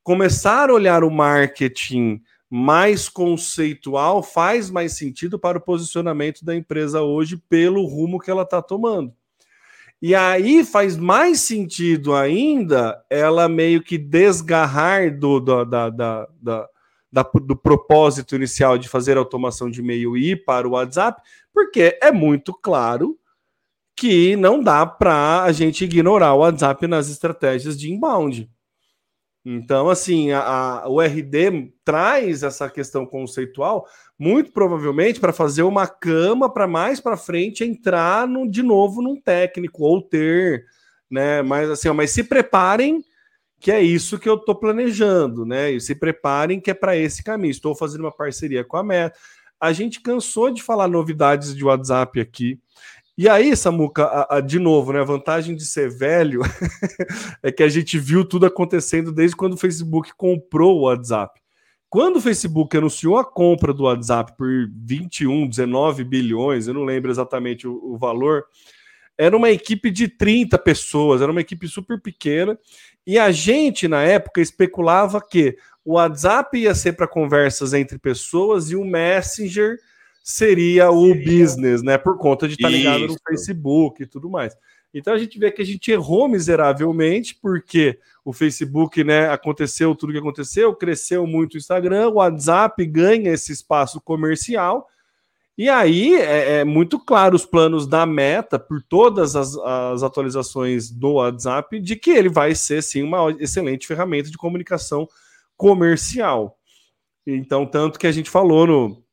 começar 0.02 0.68
a 0.68 0.74
olhar 0.74 1.04
o 1.04 1.10
marketing 1.12 2.20
mais 2.50 3.08
conceitual 3.08 4.22
faz 4.22 4.70
mais 4.70 4.96
sentido 4.96 5.38
para 5.38 5.58
o 5.58 5.60
posicionamento 5.60 6.44
da 6.44 6.54
empresa 6.54 7.02
hoje 7.02 7.36
pelo 7.48 7.84
rumo 7.84 8.20
que 8.20 8.30
ela 8.30 8.42
está 8.42 8.62
tomando. 8.62 9.12
E 10.00 10.14
aí 10.14 10.64
faz 10.64 10.96
mais 10.96 11.40
sentido 11.40 12.14
ainda 12.14 13.02
ela 13.08 13.48
meio 13.48 13.82
que 13.82 13.96
desgarrar 13.96 15.18
do, 15.18 15.40
do, 15.40 15.64
da, 15.64 15.88
da, 15.88 16.28
da, 17.10 17.22
do 17.42 17.56
propósito 17.56 18.36
inicial 18.36 18.76
de 18.76 18.88
fazer 18.88 19.16
automação 19.16 19.70
de 19.70 19.80
e-mail 19.80 20.16
e 20.16 20.32
ir 20.32 20.44
para 20.44 20.68
o 20.68 20.72
WhatsApp, 20.72 21.22
porque 21.52 21.98
é 22.02 22.12
muito 22.12 22.52
claro 22.52 23.18
que 23.96 24.36
não 24.36 24.62
dá 24.62 24.84
para 24.84 25.44
a 25.44 25.52
gente 25.52 25.84
ignorar 25.84 26.34
o 26.34 26.40
WhatsApp 26.40 26.86
nas 26.86 27.08
estratégias 27.08 27.78
de 27.78 27.90
inbound. 27.90 28.50
Então, 29.44 29.90
assim, 29.90 30.32
a, 30.32 30.40
a, 30.40 30.88
o 30.88 31.00
RD 31.00 31.74
traz 31.84 32.42
essa 32.42 32.70
questão 32.70 33.04
conceitual, 33.04 33.86
muito 34.18 34.52
provavelmente 34.52 35.20
para 35.20 35.34
fazer 35.34 35.62
uma 35.62 35.86
cama 35.86 36.50
para 36.52 36.66
mais 36.66 36.98
para 36.98 37.16
frente 37.16 37.62
entrar 37.62 38.26
no, 38.26 38.48
de 38.48 38.62
novo 38.62 39.02
num 39.02 39.20
técnico 39.20 39.84
ou 39.84 40.00
ter, 40.00 40.64
né? 41.10 41.42
Mas 41.42 41.68
assim, 41.68 41.88
ó, 41.88 41.94
mas 41.94 42.10
se 42.10 42.24
preparem 42.24 43.04
que 43.60 43.70
é 43.70 43.82
isso 43.82 44.18
que 44.18 44.28
eu 44.28 44.34
estou 44.34 44.54
planejando, 44.54 45.44
né? 45.44 45.72
E 45.72 45.80
se 45.80 45.94
preparem 45.94 46.60
que 46.60 46.70
é 46.70 46.74
para 46.74 46.96
esse 46.96 47.22
caminho. 47.22 47.50
Estou 47.50 47.74
fazendo 47.74 48.02
uma 48.02 48.12
parceria 48.12 48.62
com 48.62 48.76
a 48.76 48.82
Meta. 48.82 49.16
A 49.58 49.72
gente 49.72 50.02
cansou 50.02 50.50
de 50.50 50.62
falar 50.62 50.88
novidades 50.88 51.56
de 51.56 51.64
WhatsApp 51.64 52.20
aqui. 52.20 52.60
E 53.16 53.28
aí, 53.28 53.56
Samuca, 53.56 54.04
a, 54.04 54.36
a, 54.36 54.40
de 54.40 54.58
novo, 54.58 54.92
né? 54.92 55.00
A 55.00 55.04
vantagem 55.04 55.54
de 55.54 55.64
ser 55.64 55.88
velho 55.88 56.40
é 57.42 57.52
que 57.52 57.62
a 57.62 57.68
gente 57.68 57.96
viu 57.96 58.24
tudo 58.24 58.44
acontecendo 58.44 59.12
desde 59.12 59.36
quando 59.36 59.52
o 59.52 59.58
Facebook 59.58 60.12
comprou 60.16 60.78
o 60.78 60.82
WhatsApp. 60.82 61.40
Quando 61.88 62.16
o 62.16 62.20
Facebook 62.20 62.76
anunciou 62.76 63.16
a 63.16 63.24
compra 63.24 63.72
do 63.72 63.84
WhatsApp 63.84 64.36
por 64.36 64.48
21, 64.84 65.46
19 65.48 66.02
bilhões, 66.02 66.66
eu 66.66 66.74
não 66.74 66.84
lembro 66.84 67.08
exatamente 67.08 67.68
o, 67.68 67.80
o 67.84 67.96
valor, 67.96 68.46
era 69.16 69.36
uma 69.36 69.48
equipe 69.48 69.92
de 69.92 70.08
30 70.08 70.58
pessoas, 70.58 71.22
era 71.22 71.30
uma 71.30 71.40
equipe 71.40 71.68
super 71.68 72.00
pequena, 72.00 72.58
e 73.06 73.16
a 73.16 73.30
gente, 73.30 73.86
na 73.86 74.02
época, 74.02 74.40
especulava 74.40 75.20
que 75.20 75.56
o 75.84 75.92
WhatsApp 75.92 76.58
ia 76.58 76.74
ser 76.74 76.94
para 76.94 77.06
conversas 77.06 77.72
entre 77.72 77.96
pessoas 77.96 78.70
e 78.70 78.76
o 78.76 78.84
Messenger 78.84 79.78
seria 80.24 80.90
o 80.90 81.14
business, 81.14 81.82
né? 81.82 81.98
Por 81.98 82.16
conta 82.16 82.48
de 82.48 82.54
estar 82.54 82.68
tá 82.68 82.74
ligado 82.74 83.06
no 83.06 83.16
Facebook 83.28 84.02
e 84.02 84.06
tudo 84.06 84.30
mais. 84.30 84.56
Então 84.94 85.12
a 85.12 85.18
gente 85.18 85.38
vê 85.38 85.52
que 85.52 85.60
a 85.60 85.64
gente 85.66 85.90
errou 85.90 86.26
miseravelmente, 86.26 87.34
porque 87.34 87.98
o 88.24 88.32
Facebook, 88.32 89.04
né, 89.04 89.28
aconteceu 89.28 89.94
tudo 89.94 90.12
que 90.12 90.18
aconteceu, 90.18 90.74
cresceu 90.74 91.26
muito 91.26 91.54
o 91.54 91.58
Instagram, 91.58 92.08
o 92.08 92.14
WhatsApp 92.14 92.86
ganha 92.86 93.32
esse 93.32 93.52
espaço 93.52 94.00
comercial. 94.00 94.88
E 95.58 95.68
aí 95.68 96.14
é, 96.14 96.60
é 96.60 96.64
muito 96.64 96.98
claro 96.98 97.36
os 97.36 97.44
planos 97.44 97.86
da 97.86 98.06
meta, 98.06 98.58
por 98.58 98.82
todas 98.82 99.36
as, 99.36 99.56
as, 99.58 100.02
atualizações 100.02 100.90
do 100.90 101.14
WhatsApp, 101.14 101.78
de 101.80 101.96
que 101.96 102.10
ele 102.10 102.30
vai 102.30 102.54
ser 102.54 102.82
sim 102.82 103.02
uma 103.02 103.30
excelente 103.38 103.86
ferramenta 103.86 104.30
de 104.30 104.38
comunicação 104.38 105.06
comercial. 105.56 106.56
Então, 107.26 107.66
tanto 107.66 107.98
que 107.98 108.06
a 108.06 108.12
gente 108.12 108.30
falou 108.30 108.66
no, 108.66 109.03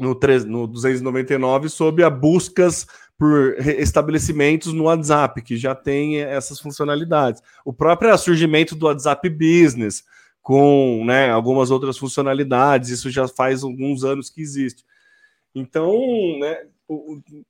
no, 0.00 0.14
3, 0.14 0.46
no 0.46 0.66
299 0.66 1.68
sobre 1.68 2.02
a 2.02 2.10
buscas 2.10 2.86
por 3.18 3.54
estabelecimentos 3.78 4.72
no 4.72 4.84
WhatsApp, 4.84 5.42
que 5.42 5.56
já 5.56 5.74
tem 5.74 6.16
essas 6.16 6.58
funcionalidades. 6.58 7.42
O 7.64 7.72
próprio 7.72 8.16
surgimento 8.16 8.74
do 8.74 8.86
WhatsApp 8.86 9.28
Business, 9.28 10.02
com 10.40 11.04
né, 11.04 11.30
algumas 11.30 11.70
outras 11.70 11.98
funcionalidades, 11.98 12.88
isso 12.88 13.10
já 13.10 13.28
faz 13.28 13.62
alguns 13.62 14.04
anos 14.04 14.30
que 14.30 14.40
existe. 14.40 14.84
Então, 15.54 16.00
né, 16.40 16.64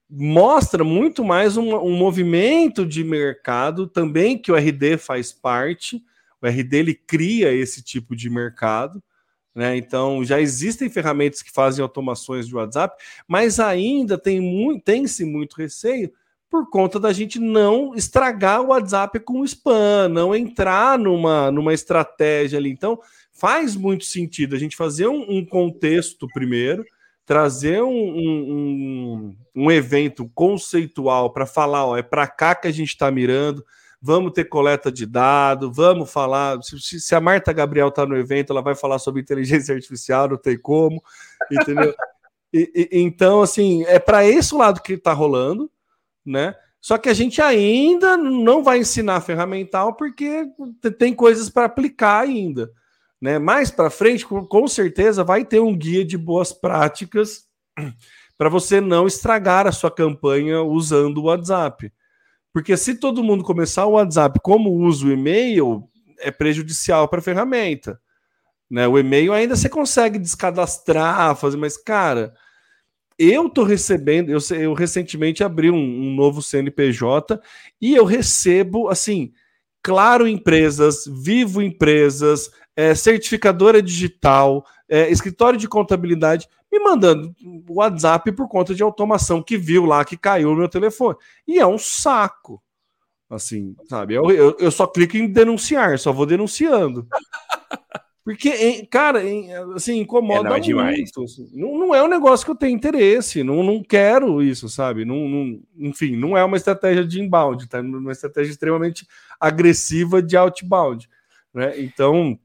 mostra 0.08 0.82
muito 0.82 1.24
mais 1.24 1.56
um, 1.56 1.72
um, 1.76 1.96
movimento 1.96 2.84
de 2.84 3.04
mercado 3.04 3.86
também 3.86 4.36
que 4.36 4.50
o 4.50 4.56
RD 4.56 4.98
faz 4.98 5.32
parte. 5.32 6.02
O 6.42 6.48
RD 6.48 6.76
ele 6.76 6.94
cria 6.94 7.52
esse 7.52 7.80
tipo 7.80 8.16
de 8.16 8.28
mercado 8.28 9.00
né? 9.60 9.76
Então 9.76 10.24
já 10.24 10.40
existem 10.40 10.88
ferramentas 10.88 11.42
que 11.42 11.52
fazem 11.52 11.82
automações 11.82 12.48
de 12.48 12.56
WhatsApp, 12.56 12.96
mas 13.28 13.60
ainda 13.60 14.16
tem 14.16 14.40
muito, 14.40 14.82
tem-se 14.82 15.22
muito 15.22 15.54
receio 15.54 16.10
por 16.48 16.70
conta 16.70 16.98
da 16.98 17.12
gente 17.12 17.38
não 17.38 17.94
estragar 17.94 18.62
o 18.62 18.68
WhatsApp 18.68 19.20
com 19.20 19.44
spam, 19.44 20.08
não 20.08 20.34
entrar 20.34 20.98
numa, 20.98 21.50
numa 21.50 21.74
estratégia 21.74 22.58
ali. 22.58 22.70
Então 22.70 22.98
faz 23.34 23.76
muito 23.76 24.06
sentido 24.06 24.56
a 24.56 24.58
gente 24.58 24.74
fazer 24.74 25.08
um, 25.08 25.26
um 25.28 25.44
contexto 25.44 26.26
primeiro, 26.32 26.82
trazer 27.26 27.82
um, 27.82 27.90
um, 27.90 29.36
um 29.54 29.70
evento 29.70 30.26
conceitual 30.34 31.34
para 31.34 31.44
falar, 31.44 31.84
ó, 31.84 31.98
é 31.98 32.02
para 32.02 32.26
cá 32.26 32.54
que 32.54 32.66
a 32.66 32.72
gente 32.72 32.88
está 32.88 33.10
mirando 33.10 33.62
vamos 34.00 34.32
ter 34.32 34.44
coleta 34.44 34.90
de 34.90 35.04
dados, 35.04 35.74
vamos 35.74 36.10
falar. 36.10 36.62
Se, 36.62 37.00
se 37.00 37.14
a 37.14 37.20
Marta 37.20 37.52
Gabriel 37.52 37.88
está 37.88 38.06
no 38.06 38.16
evento, 38.16 38.52
ela 38.52 38.62
vai 38.62 38.74
falar 38.74 38.98
sobre 38.98 39.20
inteligência 39.20 39.74
artificial, 39.74 40.28
não 40.28 40.36
tem 40.36 40.58
como, 40.58 41.02
entendeu? 41.50 41.94
e, 42.52 42.88
e, 42.92 43.00
então, 43.00 43.42
assim, 43.42 43.84
é 43.84 43.98
para 43.98 44.24
esse 44.24 44.54
lado 44.54 44.80
que 44.80 44.94
está 44.94 45.12
rolando, 45.12 45.70
né? 46.24 46.54
Só 46.80 46.96
que 46.96 47.10
a 47.10 47.14
gente 47.14 47.42
ainda 47.42 48.16
não 48.16 48.64
vai 48.64 48.78
ensinar 48.78 49.20
ferramental 49.20 49.94
porque 49.94 50.46
tem 50.98 51.12
coisas 51.14 51.50
para 51.50 51.66
aplicar 51.66 52.20
ainda. 52.20 52.72
Né? 53.20 53.38
Mais 53.38 53.70
para 53.70 53.90
frente, 53.90 54.24
com 54.24 54.66
certeza, 54.66 55.22
vai 55.22 55.44
ter 55.44 55.60
um 55.60 55.76
guia 55.76 56.02
de 56.02 56.16
boas 56.16 56.54
práticas 56.54 57.44
para 58.38 58.48
você 58.48 58.80
não 58.80 59.06
estragar 59.06 59.66
a 59.66 59.72
sua 59.72 59.90
campanha 59.90 60.62
usando 60.62 61.18
o 61.18 61.24
WhatsApp. 61.24 61.92
Porque 62.52 62.76
se 62.76 62.96
todo 62.96 63.22
mundo 63.22 63.44
começar 63.44 63.86
o 63.86 63.92
WhatsApp 63.92 64.40
como 64.42 64.70
usa 64.70 65.06
o 65.06 65.12
e-mail, 65.12 65.88
é 66.18 66.30
prejudicial 66.30 67.08
para 67.08 67.20
a 67.20 67.22
ferramenta. 67.22 68.00
Né? 68.70 68.86
O 68.86 68.98
e-mail 68.98 69.32
ainda 69.32 69.56
você 69.56 69.68
consegue 69.68 70.18
descadastrar, 70.18 71.34
fazer, 71.36 71.56
mas, 71.56 71.76
cara, 71.76 72.34
eu 73.18 73.50
tô 73.50 73.64
recebendo, 73.64 74.30
eu, 74.30 74.38
eu 74.56 74.72
recentemente 74.72 75.44
abri 75.44 75.70
um, 75.70 75.76
um 75.76 76.14
novo 76.14 76.40
CNPJ 76.40 77.40
e 77.80 77.94
eu 77.94 78.04
recebo, 78.04 78.88
assim, 78.88 79.32
Claro 79.82 80.26
Empresas, 80.26 81.04
Vivo 81.06 81.60
Empresas, 81.60 82.50
é, 82.76 82.94
certificadora 82.94 83.82
digital, 83.82 84.64
é, 84.88 85.10
escritório 85.10 85.58
de 85.58 85.68
contabilidade, 85.68 86.48
me 86.70 86.78
mandando 86.78 87.34
WhatsApp 87.68 88.32
por 88.32 88.48
conta 88.48 88.74
de 88.74 88.82
automação 88.82 89.42
que 89.42 89.56
viu 89.56 89.84
lá 89.84 90.04
que 90.04 90.16
caiu 90.16 90.50
no 90.50 90.56
meu 90.56 90.68
telefone. 90.68 91.16
E 91.46 91.58
é 91.58 91.66
um 91.66 91.78
saco. 91.78 92.62
Assim, 93.28 93.76
sabe? 93.88 94.14
Eu, 94.14 94.28
eu, 94.30 94.56
eu 94.58 94.70
só 94.70 94.86
clico 94.86 95.16
em 95.16 95.28
denunciar, 95.28 95.98
só 95.98 96.12
vou 96.12 96.26
denunciando. 96.26 97.06
Porque, 98.22 98.86
cara, 98.86 99.20
assim, 99.74 99.98
incomoda 99.98 100.56
é, 100.56 100.60
não 100.72 100.80
é 100.80 100.92
muito. 100.92 101.24
Assim. 101.24 101.50
Não, 101.54 101.78
não, 101.78 101.94
é 101.94 102.02
um 102.02 102.08
negócio 102.08 102.44
que 102.44 102.50
eu 102.50 102.56
tenho 102.56 102.76
interesse, 102.76 103.42
não, 103.42 103.62
não 103.62 103.82
quero 103.82 104.42
isso, 104.42 104.68
sabe? 104.68 105.04
Não, 105.04 105.28
não, 105.28 105.60
enfim, 105.78 106.16
não 106.16 106.36
é 106.36 106.44
uma 106.44 106.56
estratégia 106.56 107.04
de 107.04 107.20
inbound, 107.20 107.66
tá? 107.68 107.80
Uma 107.80 108.12
estratégia 108.12 108.50
extremamente 108.50 109.06
agressiva 109.40 110.22
de 110.22 110.36
outbound, 110.36 111.08
né? 111.52 111.80
Então, 111.80 112.38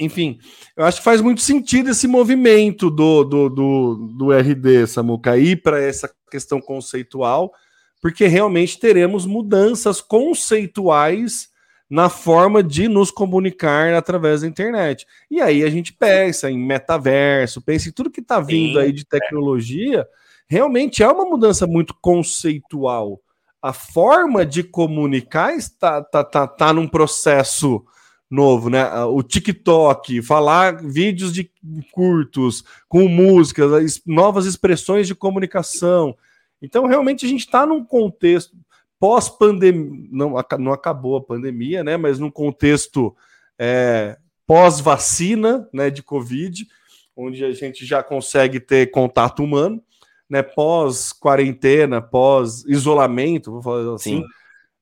enfim, 0.00 0.38
eu 0.74 0.84
acho 0.84 0.98
que 0.98 1.04
faz 1.04 1.20
muito 1.20 1.42
sentido 1.42 1.90
esse 1.90 2.08
movimento 2.08 2.90
do, 2.90 3.22
do, 3.22 3.48
do, 3.50 3.94
do 4.16 4.32
RD, 4.32 4.86
Samuca, 4.86 5.36
ir 5.36 5.62
para 5.62 5.78
essa 5.78 6.10
questão 6.30 6.58
conceitual, 6.58 7.52
porque 8.00 8.26
realmente 8.26 8.80
teremos 8.80 9.26
mudanças 9.26 10.00
conceituais 10.00 11.50
na 11.88 12.08
forma 12.08 12.62
de 12.62 12.88
nos 12.88 13.10
comunicar 13.10 13.92
através 13.92 14.40
da 14.40 14.46
internet. 14.46 15.06
E 15.30 15.40
aí 15.40 15.62
a 15.62 15.68
gente 15.68 15.92
pensa 15.92 16.50
em 16.50 16.58
metaverso, 16.58 17.60
pensa 17.60 17.88
em 17.90 17.92
tudo 17.92 18.10
que 18.10 18.20
está 18.20 18.40
vindo 18.40 18.78
aí 18.78 18.92
de 18.92 19.04
tecnologia, 19.04 20.06
realmente 20.48 21.02
é 21.02 21.08
uma 21.08 21.26
mudança 21.26 21.66
muito 21.66 21.94
conceitual. 22.00 23.20
A 23.60 23.74
forma 23.74 24.46
de 24.46 24.62
comunicar 24.62 25.54
está 25.54 26.02
tá, 26.02 26.24
tá, 26.24 26.46
tá 26.46 26.72
num 26.72 26.88
processo 26.88 27.84
novo, 28.30 28.70
né? 28.70 28.88
O 29.04 29.22
TikTok, 29.22 30.22
falar 30.22 30.82
vídeos 30.82 31.32
de 31.32 31.50
curtos 31.90 32.62
com 32.88 33.08
músicas, 33.08 34.00
novas 34.06 34.46
expressões 34.46 35.08
de 35.08 35.14
comunicação. 35.14 36.16
Então, 36.62 36.86
realmente, 36.86 37.26
a 37.26 37.28
gente 37.28 37.40
está 37.40 37.66
num 37.66 37.84
contexto 37.84 38.56
pós-pandemia, 39.00 40.08
não, 40.12 40.34
não 40.58 40.72
acabou 40.72 41.16
a 41.16 41.22
pandemia, 41.22 41.82
né? 41.82 41.96
Mas 41.96 42.18
num 42.18 42.30
contexto 42.30 43.16
é, 43.58 44.16
pós-vacina, 44.46 45.68
né, 45.72 45.90
de 45.90 46.02
Covid, 46.02 46.66
onde 47.16 47.44
a 47.44 47.52
gente 47.52 47.84
já 47.84 48.02
consegue 48.02 48.60
ter 48.60 48.90
contato 48.90 49.42
humano, 49.42 49.82
né? 50.28 50.42
Pós-quarentena, 50.42 52.00
pós-isolamento, 52.00 53.50
vou 53.50 53.62
falar 53.62 53.94
assim. 53.94 54.20
Sim. 54.20 54.24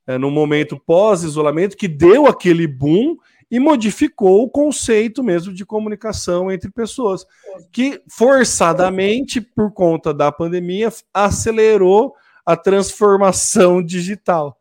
É, 0.06 0.16
no 0.16 0.30
momento 0.30 0.80
pós-isolamento, 0.86 1.76
que 1.76 1.86
deu 1.86 2.26
aquele 2.26 2.66
boom 2.66 3.16
e 3.50 3.58
modificou 3.58 4.42
o 4.42 4.50
conceito 4.50 5.22
mesmo 5.22 5.52
de 5.52 5.64
comunicação 5.64 6.50
entre 6.50 6.70
pessoas, 6.70 7.24
que 7.72 8.02
forçadamente, 8.08 9.40
por 9.40 9.72
conta 9.72 10.12
da 10.12 10.30
pandemia, 10.30 10.92
acelerou 11.12 12.14
a 12.44 12.56
transformação 12.56 13.80
digital. 13.84 14.58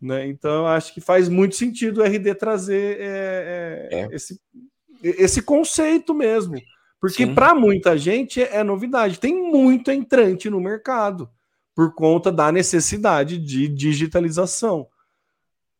Né? 0.00 0.26
Então, 0.26 0.66
acho 0.66 0.92
que 0.92 1.00
faz 1.00 1.28
muito 1.28 1.54
sentido 1.54 2.00
o 2.00 2.04
RD 2.04 2.34
trazer 2.34 3.00
é, 3.00 3.88
é, 3.90 4.00
é. 4.00 4.08
Esse, 4.12 4.40
esse 5.02 5.42
conceito 5.42 6.14
mesmo. 6.14 6.56
Porque 7.00 7.26
para 7.26 7.52
muita 7.52 7.98
gente 7.98 8.40
é 8.40 8.62
novidade. 8.62 9.18
Tem 9.18 9.34
muito 9.34 9.90
entrante 9.90 10.48
no 10.48 10.60
mercado 10.60 11.28
por 11.74 11.94
conta 11.94 12.30
da 12.30 12.52
necessidade 12.52 13.38
de 13.38 13.66
digitalização. 13.66 14.86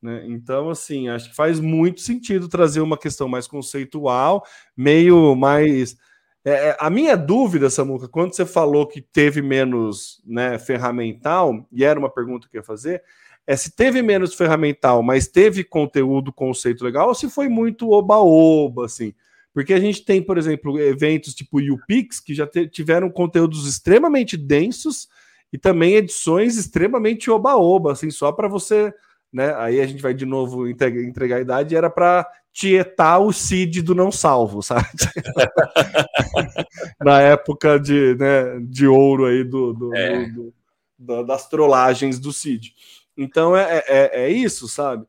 Né? 0.02 0.24
Então, 0.26 0.68
assim, 0.68 1.08
acho 1.08 1.30
que 1.30 1.36
faz 1.36 1.60
muito 1.60 2.00
sentido 2.00 2.48
trazer 2.48 2.80
uma 2.80 2.98
questão 2.98 3.28
mais 3.28 3.46
conceitual, 3.46 4.44
meio 4.76 5.34
mais 5.36 5.96
é, 6.44 6.70
é, 6.70 6.76
a 6.80 6.90
minha 6.90 7.16
dúvida, 7.16 7.70
Samuca, 7.70 8.08
quando 8.08 8.34
você 8.34 8.44
falou 8.44 8.86
que 8.86 9.00
teve 9.00 9.40
menos 9.40 10.20
né, 10.26 10.58
ferramental, 10.58 11.66
e 11.70 11.84
era 11.84 11.98
uma 11.98 12.10
pergunta 12.10 12.48
que 12.50 12.56
eu 12.56 12.60
ia 12.60 12.64
fazer, 12.64 13.02
é 13.46 13.56
se 13.56 13.74
teve 13.74 14.02
menos 14.02 14.34
ferramental, 14.34 15.02
mas 15.02 15.28
teve 15.28 15.62
conteúdo, 15.62 16.32
conceito 16.32 16.84
legal, 16.84 17.08
ou 17.08 17.14
se 17.14 17.30
foi 17.30 17.48
muito 17.48 17.90
oba-oba, 17.90 18.86
assim. 18.86 19.14
Porque 19.54 19.74
a 19.74 19.80
gente 19.80 20.04
tem, 20.04 20.22
por 20.22 20.38
exemplo, 20.38 20.80
eventos 20.80 21.34
tipo 21.34 21.60
o 21.60 21.74
UPix, 21.74 22.18
que 22.18 22.34
já 22.34 22.48
tiveram 22.70 23.10
conteúdos 23.10 23.66
extremamente 23.66 24.36
densos 24.36 25.08
e 25.52 25.58
também 25.58 25.94
edições 25.94 26.56
extremamente 26.56 27.30
oba-oba, 27.30 27.92
assim, 27.92 28.10
só 28.10 28.32
para 28.32 28.48
você 28.48 28.92
né? 29.32 29.54
Aí 29.56 29.80
a 29.80 29.86
gente 29.86 30.02
vai 30.02 30.12
de 30.12 30.26
novo 30.26 30.68
entregar, 30.68 31.02
entregar 31.02 31.36
a 31.36 31.40
idade, 31.40 31.74
era 31.74 31.88
para 31.88 32.28
tietar 32.52 33.20
o 33.20 33.32
Cid 33.32 33.80
do 33.80 33.94
não 33.94 34.12
salvo, 34.12 34.62
sabe? 34.62 34.86
Na 37.00 37.20
época 37.22 37.80
de, 37.80 38.14
né, 38.16 38.60
de 38.60 38.86
ouro 38.86 39.24
aí 39.24 39.42
do, 39.42 39.72
do, 39.72 39.96
é. 39.96 40.26
do, 40.26 40.54
do 40.98 41.24
das 41.24 41.48
trollagens 41.48 42.18
do 42.18 42.32
Cid. 42.32 42.74
Então 43.16 43.56
é, 43.56 43.82
é, 43.86 44.24
é 44.24 44.30
isso, 44.30 44.68
sabe? 44.68 45.06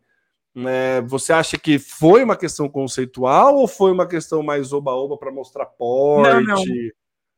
É, 0.56 1.02
você 1.02 1.34
acha 1.34 1.58
que 1.58 1.80
foi 1.80 2.24
uma 2.24 2.38
questão 2.38 2.70
conceitual 2.70 3.56
ou 3.56 3.68
foi 3.68 3.92
uma 3.92 4.08
questão 4.08 4.42
mais 4.42 4.72
oba-oba 4.72 5.18
para 5.18 5.32
mostrar 5.32 5.66
porte? 5.66 6.32
Não, 6.32 6.42
não. 6.42 6.64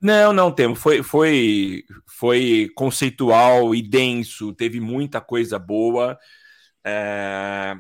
Não, 0.01 0.33
não 0.33 0.51
temos. 0.51 0.77
Foi, 0.77 1.01
foi, 1.01 1.83
foi 2.05 2.69
conceitual 2.75 3.73
e 3.73 3.81
denso. 3.81 4.53
Teve 4.53 4.79
muita 4.79 5.19
coisa 5.19 5.57
boa 5.57 6.19
é, 6.85 7.75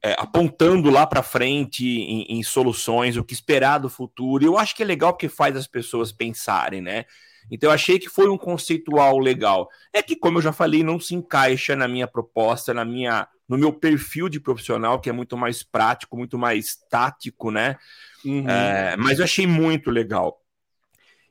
é, 0.00 0.12
apontando 0.16 0.88
lá 0.88 1.04
para 1.06 1.24
frente 1.24 1.84
em, 1.84 2.38
em, 2.38 2.42
soluções, 2.44 3.16
o 3.16 3.24
que 3.24 3.34
esperar 3.34 3.78
do 3.78 3.90
futuro. 3.90 4.44
E 4.44 4.46
eu 4.46 4.56
acho 4.56 4.76
que 4.76 4.82
é 4.82 4.86
legal 4.86 5.12
porque 5.12 5.28
faz 5.28 5.56
as 5.56 5.66
pessoas 5.66 6.12
pensarem, 6.12 6.80
né? 6.80 7.04
Então 7.50 7.68
eu 7.70 7.74
achei 7.74 7.98
que 7.98 8.08
foi 8.08 8.28
um 8.28 8.38
conceitual 8.38 9.18
legal. 9.18 9.68
É 9.92 10.00
que, 10.00 10.14
como 10.14 10.38
eu 10.38 10.42
já 10.42 10.52
falei, 10.52 10.84
não 10.84 11.00
se 11.00 11.14
encaixa 11.14 11.74
na 11.74 11.88
minha 11.88 12.06
proposta, 12.06 12.72
na 12.72 12.84
minha, 12.84 13.26
no 13.48 13.58
meu 13.58 13.72
perfil 13.72 14.28
de 14.28 14.38
profissional, 14.38 15.00
que 15.00 15.10
é 15.10 15.12
muito 15.12 15.36
mais 15.36 15.62
prático, 15.62 16.16
muito 16.16 16.38
mais 16.38 16.76
tático, 16.88 17.50
né? 17.50 17.76
Uhum. 18.24 18.48
É, 18.48 18.96
mas 18.96 19.18
eu 19.18 19.24
achei 19.24 19.46
muito 19.46 19.90
legal. 19.90 20.40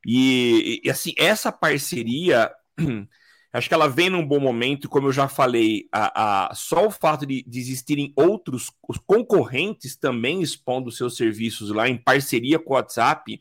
E, 0.05 0.81
e 0.83 0.89
assim, 0.89 1.13
essa 1.17 1.51
parceria 1.51 2.51
Acho 3.54 3.68
que 3.68 3.74
ela 3.74 3.88
vem 3.88 4.10
num 4.10 4.26
bom 4.26 4.39
momento, 4.39 4.89
como 4.89 5.08
eu 5.08 5.13
já 5.13 5.28
falei, 5.28 5.88
a, 5.92 6.50
a, 6.50 6.56
só 6.56 6.88
o 6.88 6.92
fato 6.92 7.24
de, 7.24 7.44
de 7.44 7.60
existirem 7.60 8.12
outros 8.16 8.72
os 8.89 8.98
concorrentes 8.98 9.96
também 9.96 10.42
expondo 10.42 10.92
seus 10.92 11.16
serviços 11.16 11.70
lá 11.70 11.88
em 11.88 11.96
parceria 11.96 12.58
com 12.58 12.74
o 12.74 12.76
WhatsApp 12.76 13.39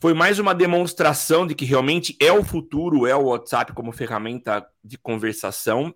foi 0.00 0.14
mais 0.14 0.38
uma 0.38 0.54
demonstração 0.54 1.46
de 1.46 1.54
que 1.54 1.66
realmente 1.66 2.16
é 2.18 2.32
o 2.32 2.42
futuro, 2.42 3.06
é 3.06 3.14
o 3.14 3.24
WhatsApp 3.24 3.74
como 3.74 3.92
ferramenta 3.92 4.66
de 4.82 4.96
conversação. 4.96 5.94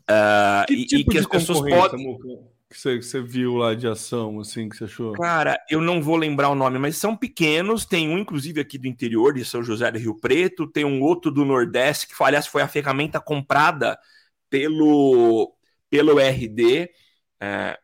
Uh, 0.00 0.66
que 0.68 0.86
tipo 0.86 1.10
e, 1.10 1.14
que 1.14 1.18
as 1.18 1.26
pessoas 1.26 1.60
podem 1.60 2.18
que 2.70 2.78
você, 2.78 2.98
que 2.98 3.04
você 3.04 3.20
viu 3.20 3.56
lá 3.56 3.74
de 3.74 3.88
ação, 3.88 4.38
assim, 4.38 4.68
que 4.68 4.76
você 4.76 4.84
achou? 4.84 5.12
Cara, 5.14 5.58
eu 5.68 5.80
não 5.80 6.00
vou 6.00 6.14
lembrar 6.14 6.50
o 6.50 6.54
nome, 6.54 6.78
mas 6.78 6.96
são 6.96 7.16
pequenos. 7.16 7.84
Tem 7.84 8.08
um, 8.08 8.16
inclusive, 8.16 8.60
aqui 8.60 8.78
do 8.78 8.86
interior 8.86 9.34
de 9.34 9.44
São 9.44 9.60
José 9.60 9.90
do 9.90 9.98
Rio 9.98 10.14
Preto, 10.14 10.68
tem 10.68 10.84
um 10.84 11.02
outro 11.02 11.32
do 11.32 11.44
Nordeste, 11.44 12.06
que, 12.06 12.14
aliás, 12.22 12.46
foi 12.46 12.62
a 12.62 12.68
ferramenta 12.68 13.18
comprada 13.18 13.98
pelo, 14.48 15.52
pelo 15.90 16.20
RD, 16.20 16.88
é, 17.40 17.76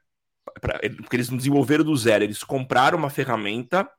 pra, 0.60 0.78
porque 0.98 1.16
eles 1.16 1.30
não 1.30 1.36
desenvolveram 1.36 1.84
do 1.84 1.96
zero, 1.96 2.22
eles 2.22 2.44
compraram 2.44 2.96
uma 2.96 3.10
ferramenta 3.10 3.90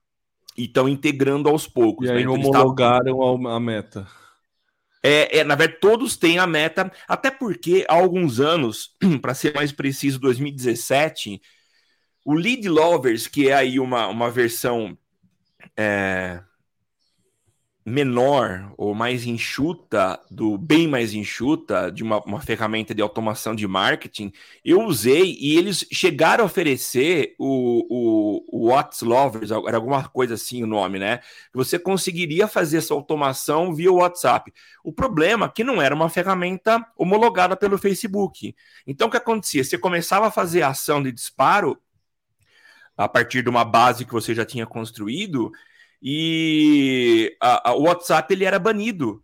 e 0.58 0.64
estão 0.64 0.88
integrando 0.88 1.50
aos 1.50 1.68
poucos. 1.68 2.08
E 2.08 2.12
aí 2.12 2.16
né? 2.16 2.22
então, 2.22 2.34
homologaram 2.36 3.18
tavam... 3.18 3.48
a 3.50 3.60
meta. 3.60 4.08
É, 5.04 5.40
é, 5.40 5.44
na 5.44 5.56
verdade, 5.56 5.80
todos 5.80 6.18
têm 6.18 6.40
a 6.40 6.48
meta, 6.48 6.92
até 7.08 7.30
porque 7.32 7.86
há 7.88 7.94
alguns 7.94 8.40
anos, 8.40 8.96
para 9.22 9.34
ser 9.34 9.54
mais 9.54 9.72
preciso, 9.72 10.20
2017, 10.20 11.42
o 12.26 12.34
Lead 12.34 12.68
Lovers, 12.68 13.28
que 13.28 13.50
é 13.50 13.54
aí 13.54 13.80
uma, 13.80 14.08
uma 14.08 14.30
versão 14.30 14.98
é, 15.78 16.42
menor 17.90 18.74
ou 18.76 18.94
mais 18.94 19.26
enxuta, 19.26 20.20
do 20.30 20.58
bem 20.58 20.90
mais 20.90 21.14
enxuta, 21.14 21.90
de 21.90 22.04
uma, 22.04 22.22
uma, 22.26 22.42
ferramenta 22.42 22.94
de 22.94 23.02
automação 23.02 23.56
de 23.56 23.66
marketing, 23.66 24.34
eu 24.64 24.84
usei 24.84 25.38
e 25.40 25.58
eles 25.58 25.88
chegaram 25.90 26.44
a 26.44 26.48
oferecer 26.48 27.34
o, 27.40 28.44
o, 28.52 28.68
o 28.68 29.06
Lovers, 29.06 29.52
era 29.52 29.78
alguma 29.78 30.04
coisa 30.10 30.34
assim 30.34 30.62
o 30.62 30.68
nome, 30.68 31.00
né? 31.00 31.22
Você 31.54 31.80
conseguiria 31.80 32.46
fazer 32.46 32.80
essa 32.80 32.94
automação 32.94 33.74
via 33.74 33.90
WhatsApp. 33.90 34.54
O 34.84 34.92
problema 34.92 35.46
é 35.46 35.50
que 35.50 35.64
não 35.64 35.82
era 35.82 35.96
uma 35.96 36.10
ferramenta 36.10 36.86
homologada 36.98 37.56
pelo 37.56 37.78
Facebook. 37.78 38.54
Então 38.86 39.08
o 39.08 39.12
que 39.12 39.16
acontecia? 39.16 39.64
Você 39.64 39.78
começava 39.78 40.28
a 40.28 40.32
fazer 40.32 40.62
ação 40.62 41.02
de 41.02 41.10
disparo 41.10 41.80
a 42.98 43.08
partir 43.08 43.44
de 43.44 43.50
uma 43.50 43.64
base 43.64 44.04
que 44.04 44.12
você 44.12 44.36
já 44.36 44.44
tinha 44.44 44.66
construído 44.66 45.54
e 46.02 47.36
a, 47.42 47.70
a, 47.70 47.74
o 47.76 47.84
WhatsApp 47.84 48.34
ele 48.34 48.46
era 48.46 48.60
banido. 48.60 49.24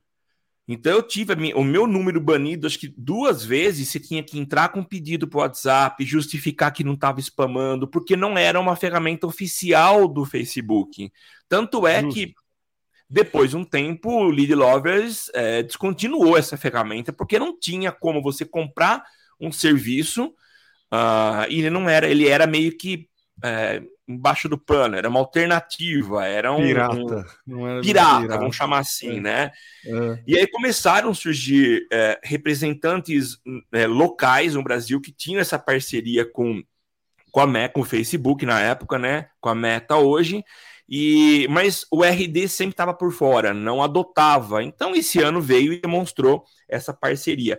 Então 0.67 0.93
eu 0.93 1.03
tive 1.03 1.35
minha, 1.35 1.57
o 1.57 1.63
meu 1.63 1.85
número 1.85 2.21
banido, 2.21 2.65
acho 2.65 2.79
que 2.79 2.87
duas 2.97 3.43
vezes 3.43 3.89
você 3.89 3.99
tinha 3.99 4.23
que 4.23 4.39
entrar 4.39 4.69
com 4.69 4.79
um 4.79 4.83
pedido 4.83 5.27
para 5.27 5.37
o 5.37 5.41
WhatsApp, 5.41 6.05
justificar 6.05 6.71
que 6.71 6.85
não 6.85 6.93
estava 6.93 7.19
spamando, 7.19 7.87
porque 7.87 8.15
não 8.15 8.37
era 8.37 8.59
uma 8.59 8.75
ferramenta 8.75 9.27
oficial 9.27 10.07
do 10.07 10.25
Facebook. 10.25 11.11
Tanto 11.49 11.85
é 11.85 12.01
Justo. 12.01 12.13
que 12.13 12.33
depois 13.09 13.49
de 13.49 13.57
um 13.57 13.65
tempo 13.65 14.09
o 14.09 14.29
Lead 14.29 14.55
Lovers 14.55 15.29
é, 15.33 15.61
descontinuou 15.63 16.37
essa 16.37 16.55
ferramenta, 16.55 17.11
porque 17.11 17.37
não 17.37 17.59
tinha 17.59 17.91
como 17.91 18.21
você 18.21 18.45
comprar 18.45 19.03
um 19.39 19.51
serviço 19.51 20.33
uh, 20.93 21.45
e 21.49 21.59
ele 21.59 21.69
não 21.69 21.89
era, 21.89 22.07
ele 22.07 22.27
era 22.27 22.47
meio 22.47 22.75
que 22.77 23.09
é, 23.43 23.83
embaixo 24.07 24.49
do 24.49 24.57
pano, 24.57 24.95
era 24.95 25.07
uma 25.07 25.19
alternativa, 25.19 26.25
era 26.25 26.51
um 26.51 26.57
pirata, 26.57 27.25
um, 27.47 27.67
era 27.67 27.81
pirata, 27.81 28.21
pirata, 28.21 28.37
vamos 28.37 28.55
chamar 28.55 28.79
assim, 28.79 29.17
é. 29.17 29.21
né? 29.21 29.51
É. 29.85 30.19
E 30.27 30.37
aí 30.37 30.47
começaram 30.47 31.09
a 31.09 31.15
surgir 31.15 31.87
é, 31.91 32.19
representantes 32.23 33.37
é, 33.71 33.87
locais 33.87 34.55
no 34.55 34.63
Brasil 34.63 34.99
que 34.99 35.11
tinham 35.11 35.39
essa 35.39 35.57
parceria 35.57 36.29
com, 36.29 36.61
com 37.31 37.39
a 37.39 37.47
Meta, 37.47 37.73
com 37.73 37.81
o 37.81 37.85
Facebook 37.85 38.45
na 38.45 38.59
época, 38.59 38.99
né? 38.99 39.27
Com 39.39 39.49
a 39.49 39.55
Meta 39.55 39.95
hoje. 39.95 40.43
E, 40.87 41.47
mas 41.49 41.85
o 41.89 42.03
RD 42.03 42.47
sempre 42.49 42.73
estava 42.73 42.93
por 42.93 43.11
fora, 43.11 43.53
não 43.53 43.81
adotava. 43.81 44.61
Então, 44.61 44.93
esse 44.93 45.19
ano 45.19 45.41
veio 45.41 45.71
e 45.71 45.79
demonstrou 45.79 46.43
essa 46.67 46.93
parceria. 46.93 47.57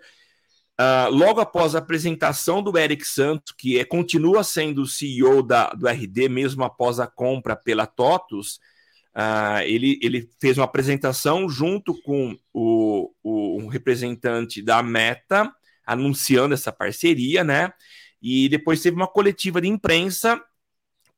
Uh, 0.80 1.08
logo 1.10 1.40
após 1.40 1.74
a 1.74 1.78
apresentação 1.78 2.60
do 2.60 2.76
Eric 2.76 3.06
Santos, 3.06 3.54
que 3.56 3.78
é, 3.78 3.84
continua 3.84 4.42
sendo 4.42 4.82
o 4.82 4.87
CEO 4.87 5.40
da, 5.40 5.70
do 5.70 5.87
RD, 5.87 6.28
mesmo 6.28 6.64
após 6.64 6.98
a 6.98 7.06
compra 7.06 7.54
pela 7.54 7.87
TOTUS, 7.87 8.58
uh, 9.14 9.62
ele, 9.64 9.98
ele 10.02 10.28
fez 10.40 10.58
uma 10.58 10.64
apresentação 10.64 11.48
junto 11.48 11.94
com 12.02 12.37
o, 12.52 13.12
o 13.22 13.62
um 13.62 13.68
representante 13.68 14.60
da 14.60 14.82
Meta, 14.82 15.48
anunciando 15.87 16.54
essa 16.54 16.72
parceria, 16.72 17.44
né? 17.44 17.72
E 18.20 18.48
depois 18.48 18.82
teve 18.82 18.96
uma 18.96 19.06
coletiva 19.06 19.60
de 19.60 19.68
imprensa 19.68 20.42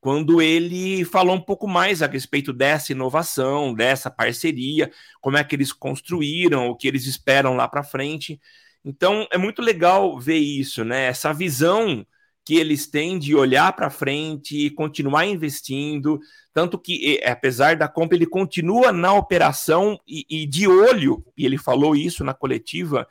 quando 0.01 0.43
ele 0.43 1.05
falou 1.05 1.35
um 1.35 1.41
pouco 1.41 1.67
mais 1.67 2.03
a 2.03 2.07
respeito 2.07 2.53
dessa 2.53 2.93
inovação, 2.93 3.75
dessa 3.75 4.11
parceria, 4.11 4.91
como 5.21 5.37
é 5.37 5.43
que 5.43 5.57
eles 5.57 5.73
construíram, 5.73 6.69
o 6.69 6.77
que 6.77 6.87
eles 6.87 7.07
esperam 7.07 7.55
lá 7.57 7.67
para 7.67 7.83
frente. 7.83 8.41
Então 8.87 9.27
é 9.33 9.37
muito 9.37 9.61
legal 9.61 10.17
ver 10.17 10.39
isso, 10.39 10.85
né? 10.85 11.07
Essa 11.07 11.33
visão 11.33 12.07
que 12.45 12.55
eles 12.55 12.87
têm 12.87 13.19
de 13.19 13.35
olhar 13.35 13.73
para 13.73 13.91
frente 13.91 14.57
e 14.57 14.71
continuar 14.71 15.27
investindo, 15.27 16.21
tanto 16.55 16.79
que, 16.79 17.21
apesar 17.25 17.75
da 17.75 17.89
compra, 17.89 18.17
ele 18.17 18.27
continua 18.27 18.93
na 18.93 19.13
operação 19.13 19.99
e, 20.07 20.25
e, 20.31 20.47
de 20.47 20.69
olho, 20.69 21.27
e 21.37 21.45
ele 21.45 21.59
falou 21.59 21.97
isso 21.97 22.23
na 22.23 22.33
coletiva, 22.33 23.09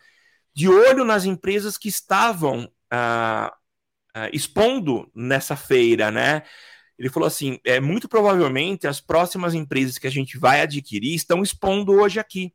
de 0.54 0.70
olho 0.70 1.04
nas 1.04 1.26
empresas 1.26 1.78
que 1.78 1.90
estavam 1.90 2.72
ah, 2.90 3.54
ah, 4.14 4.30
expondo 4.32 5.12
nessa 5.14 5.58
feira, 5.58 6.10
né? 6.10 6.44
Ele 6.98 7.10
falou 7.10 7.28
assim: 7.28 7.60
é 7.66 7.82
muito 7.82 8.08
provavelmente 8.08 8.88
as 8.88 9.02
próximas 9.02 9.54
empresas 9.54 9.98
que 9.98 10.08
a 10.08 10.12
gente 10.12 10.38
vai 10.38 10.62
adquirir 10.62 11.14
estão 11.14 11.44
expondo 11.44 11.92
hoje 11.92 12.22
aqui. 12.22 12.54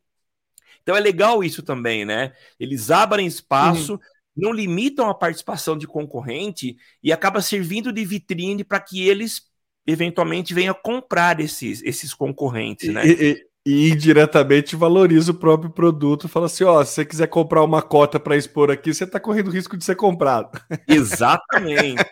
Então 0.83 0.97
é 0.97 1.01
legal 1.01 1.43
isso 1.45 1.63
também, 1.63 2.05
né? 2.05 2.33
Eles 2.59 2.91
abrem 2.91 3.27
espaço, 3.27 3.95
uhum. 3.95 3.99
não 4.37 4.53
limitam 4.53 5.09
a 5.09 5.15
participação 5.15 5.77
de 5.77 5.87
concorrente 5.87 6.77
e 7.03 7.13
acaba 7.13 7.41
servindo 7.41 7.93
de 7.93 8.05
vitrine 8.05 8.65
para 8.65 8.81
que 8.81 9.07
eles 9.07 9.51
eventualmente 9.87 10.55
venham 10.55 10.75
comprar 10.75 11.41
esses, 11.41 11.83
esses 11.83 12.15
concorrentes, 12.15 12.93
né? 12.93 13.07
E, 13.07 13.11
e, 13.11 13.51
e 13.67 13.91
indiretamente 13.91 14.75
valoriza 14.75 15.33
o 15.33 15.35
próprio 15.35 15.71
produto, 15.71 16.29
fala 16.29 16.47
assim, 16.47 16.65
ó, 16.65 16.83
se 16.83 16.95
você 16.95 17.05
quiser 17.05 17.27
comprar 17.27 17.63
uma 17.63 17.83
cota 17.83 18.19
para 18.19 18.37
expor 18.37 18.71
aqui, 18.71 18.93
você 18.93 19.05
está 19.05 19.21
correndo 19.21 19.51
risco 19.51 19.77
de 19.77 19.85
ser 19.85 19.97
comprado. 19.97 20.59
Exatamente. 20.89 22.03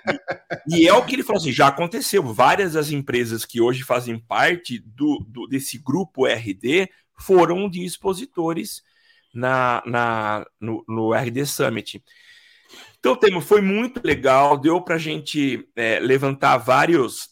e 0.68 0.86
é 0.86 0.92
o 0.92 1.04
que 1.04 1.14
ele 1.14 1.22
falou 1.22 1.40
assim, 1.40 1.52
já 1.52 1.68
aconteceu, 1.68 2.22
várias 2.22 2.74
das 2.74 2.90
empresas 2.90 3.44
que 3.44 3.60
hoje 3.60 3.82
fazem 3.82 4.18
parte 4.18 4.78
do, 4.78 5.24
do 5.26 5.46
desse 5.46 5.78
grupo 5.78 6.26
RD 6.26 6.88
foram 7.18 7.68
de 7.68 7.84
expositores 7.84 8.82
na, 9.34 9.82
na, 9.86 10.46
no, 10.60 10.84
no 10.88 11.12
RD 11.12 11.46
Summit. 11.46 12.02
Então, 12.98 13.12
o 13.12 13.16
tema 13.16 13.40
foi 13.40 13.60
muito 13.60 14.00
legal, 14.04 14.58
deu 14.58 14.80
para 14.80 14.96
a 14.96 14.98
gente 14.98 15.68
é, 15.76 16.00
levantar 16.00 16.58
vários, 16.58 17.24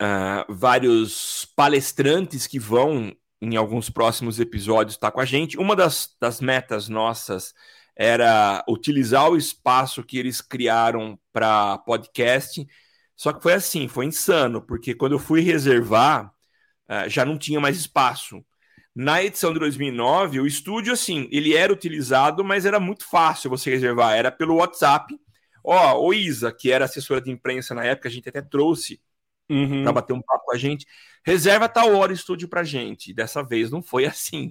uh, 0.00 0.46
vários 0.48 1.46
palestrantes 1.56 2.46
que 2.46 2.58
vão, 2.58 3.14
em 3.40 3.56
alguns 3.56 3.90
próximos 3.90 4.38
episódios, 4.38 4.94
estar 4.94 5.08
tá 5.08 5.12
com 5.12 5.20
a 5.20 5.24
gente. 5.24 5.58
Uma 5.58 5.74
das, 5.74 6.14
das 6.20 6.40
metas 6.40 6.88
nossas 6.88 7.52
era 7.96 8.62
utilizar 8.68 9.28
o 9.28 9.36
espaço 9.36 10.04
que 10.04 10.18
eles 10.18 10.40
criaram 10.40 11.18
para 11.32 11.78
podcast. 11.78 12.66
Só 13.16 13.32
que 13.32 13.42
foi 13.42 13.54
assim, 13.54 13.88
foi 13.88 14.06
insano, 14.06 14.62
porque 14.62 14.94
quando 14.94 15.12
eu 15.12 15.18
fui 15.18 15.40
reservar, 15.40 16.32
uh, 16.88 17.08
já 17.08 17.24
não 17.24 17.36
tinha 17.36 17.58
mais 17.58 17.76
espaço. 17.76 18.44
Na 18.96 19.22
edição 19.22 19.52
de 19.52 19.58
2009, 19.58 20.40
o 20.40 20.46
estúdio, 20.46 20.94
assim, 20.94 21.28
ele 21.30 21.54
era 21.54 21.70
utilizado, 21.70 22.42
mas 22.42 22.64
era 22.64 22.80
muito 22.80 23.04
fácil 23.04 23.50
você 23.50 23.68
reservar. 23.68 24.14
Era 24.14 24.32
pelo 24.32 24.54
WhatsApp. 24.54 25.14
Ó, 25.62 26.00
o 26.00 26.14
Isa, 26.14 26.50
que 26.50 26.72
era 26.72 26.86
assessora 26.86 27.20
de 27.20 27.30
imprensa 27.30 27.74
na 27.74 27.84
época, 27.84 28.08
a 28.08 28.10
gente 28.10 28.26
até 28.26 28.40
trouxe 28.40 28.98
uhum. 29.50 29.82
para 29.82 29.92
bater 29.92 30.14
um 30.14 30.22
papo 30.22 30.46
com 30.46 30.54
a 30.54 30.56
gente. 30.56 30.86
Reserva 31.26 31.68
tal 31.68 31.94
hora 31.94 32.10
o 32.10 32.14
estúdio 32.14 32.48
para 32.48 32.64
gente. 32.64 33.12
Dessa 33.12 33.42
vez 33.42 33.70
não 33.70 33.82
foi 33.82 34.06
assim. 34.06 34.50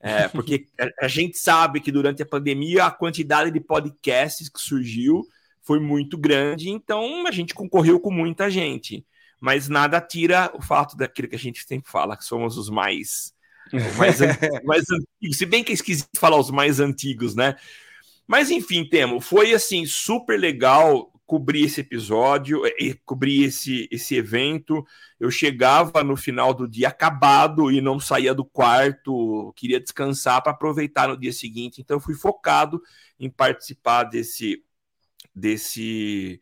É, 0.00 0.26
porque 0.26 0.68
a, 0.80 1.04
a 1.04 1.08
gente 1.08 1.36
sabe 1.36 1.78
que 1.78 1.92
durante 1.92 2.22
a 2.22 2.26
pandemia 2.26 2.86
a 2.86 2.90
quantidade 2.90 3.50
de 3.50 3.60
podcasts 3.60 4.48
que 4.48 4.58
surgiu 4.58 5.22
foi 5.60 5.78
muito 5.78 6.16
grande, 6.16 6.70
então 6.70 7.26
a 7.26 7.30
gente 7.30 7.52
concorreu 7.52 8.00
com 8.00 8.10
muita 8.10 8.50
gente. 8.50 9.06
Mas 9.38 9.68
nada 9.68 10.00
tira 10.00 10.50
o 10.54 10.62
fato 10.62 10.96
daquilo 10.96 11.28
que 11.28 11.36
a 11.36 11.38
gente 11.38 11.62
sempre 11.66 11.90
fala, 11.90 12.16
que 12.16 12.24
somos 12.24 12.56
os 12.56 12.70
mais 12.70 13.31
mais, 13.96 14.18
mais 14.64 14.84
antigos. 14.90 15.38
Se 15.38 15.46
bem 15.46 15.62
que 15.62 15.72
é 15.72 15.74
esquisito 15.74 16.18
falar 16.18 16.38
os 16.38 16.50
mais 16.50 16.80
antigos, 16.80 17.34
né? 17.34 17.56
Mas 18.26 18.50
enfim, 18.50 18.84
Temo, 18.88 19.20
foi 19.20 19.52
assim 19.52 19.84
super 19.84 20.38
legal 20.38 21.12
cobrir 21.32 21.64
esse 21.64 21.80
episódio, 21.80 22.60
e 22.78 22.92
cobrir 23.06 23.44
esse, 23.44 23.88
esse 23.90 24.14
evento. 24.14 24.84
Eu 25.18 25.30
chegava 25.30 26.04
no 26.04 26.14
final 26.14 26.52
do 26.52 26.68
dia 26.68 26.88
acabado 26.88 27.70
e 27.70 27.80
não 27.80 27.98
saía 27.98 28.34
do 28.34 28.44
quarto, 28.44 29.50
queria 29.56 29.80
descansar 29.80 30.42
para 30.42 30.52
aproveitar 30.52 31.08
no 31.08 31.16
dia 31.16 31.32
seguinte. 31.32 31.80
Então 31.80 31.96
eu 31.96 32.00
fui 32.02 32.14
focado 32.14 32.82
em 33.18 33.30
participar 33.30 34.04
desse 34.04 34.62
desse 35.34 36.38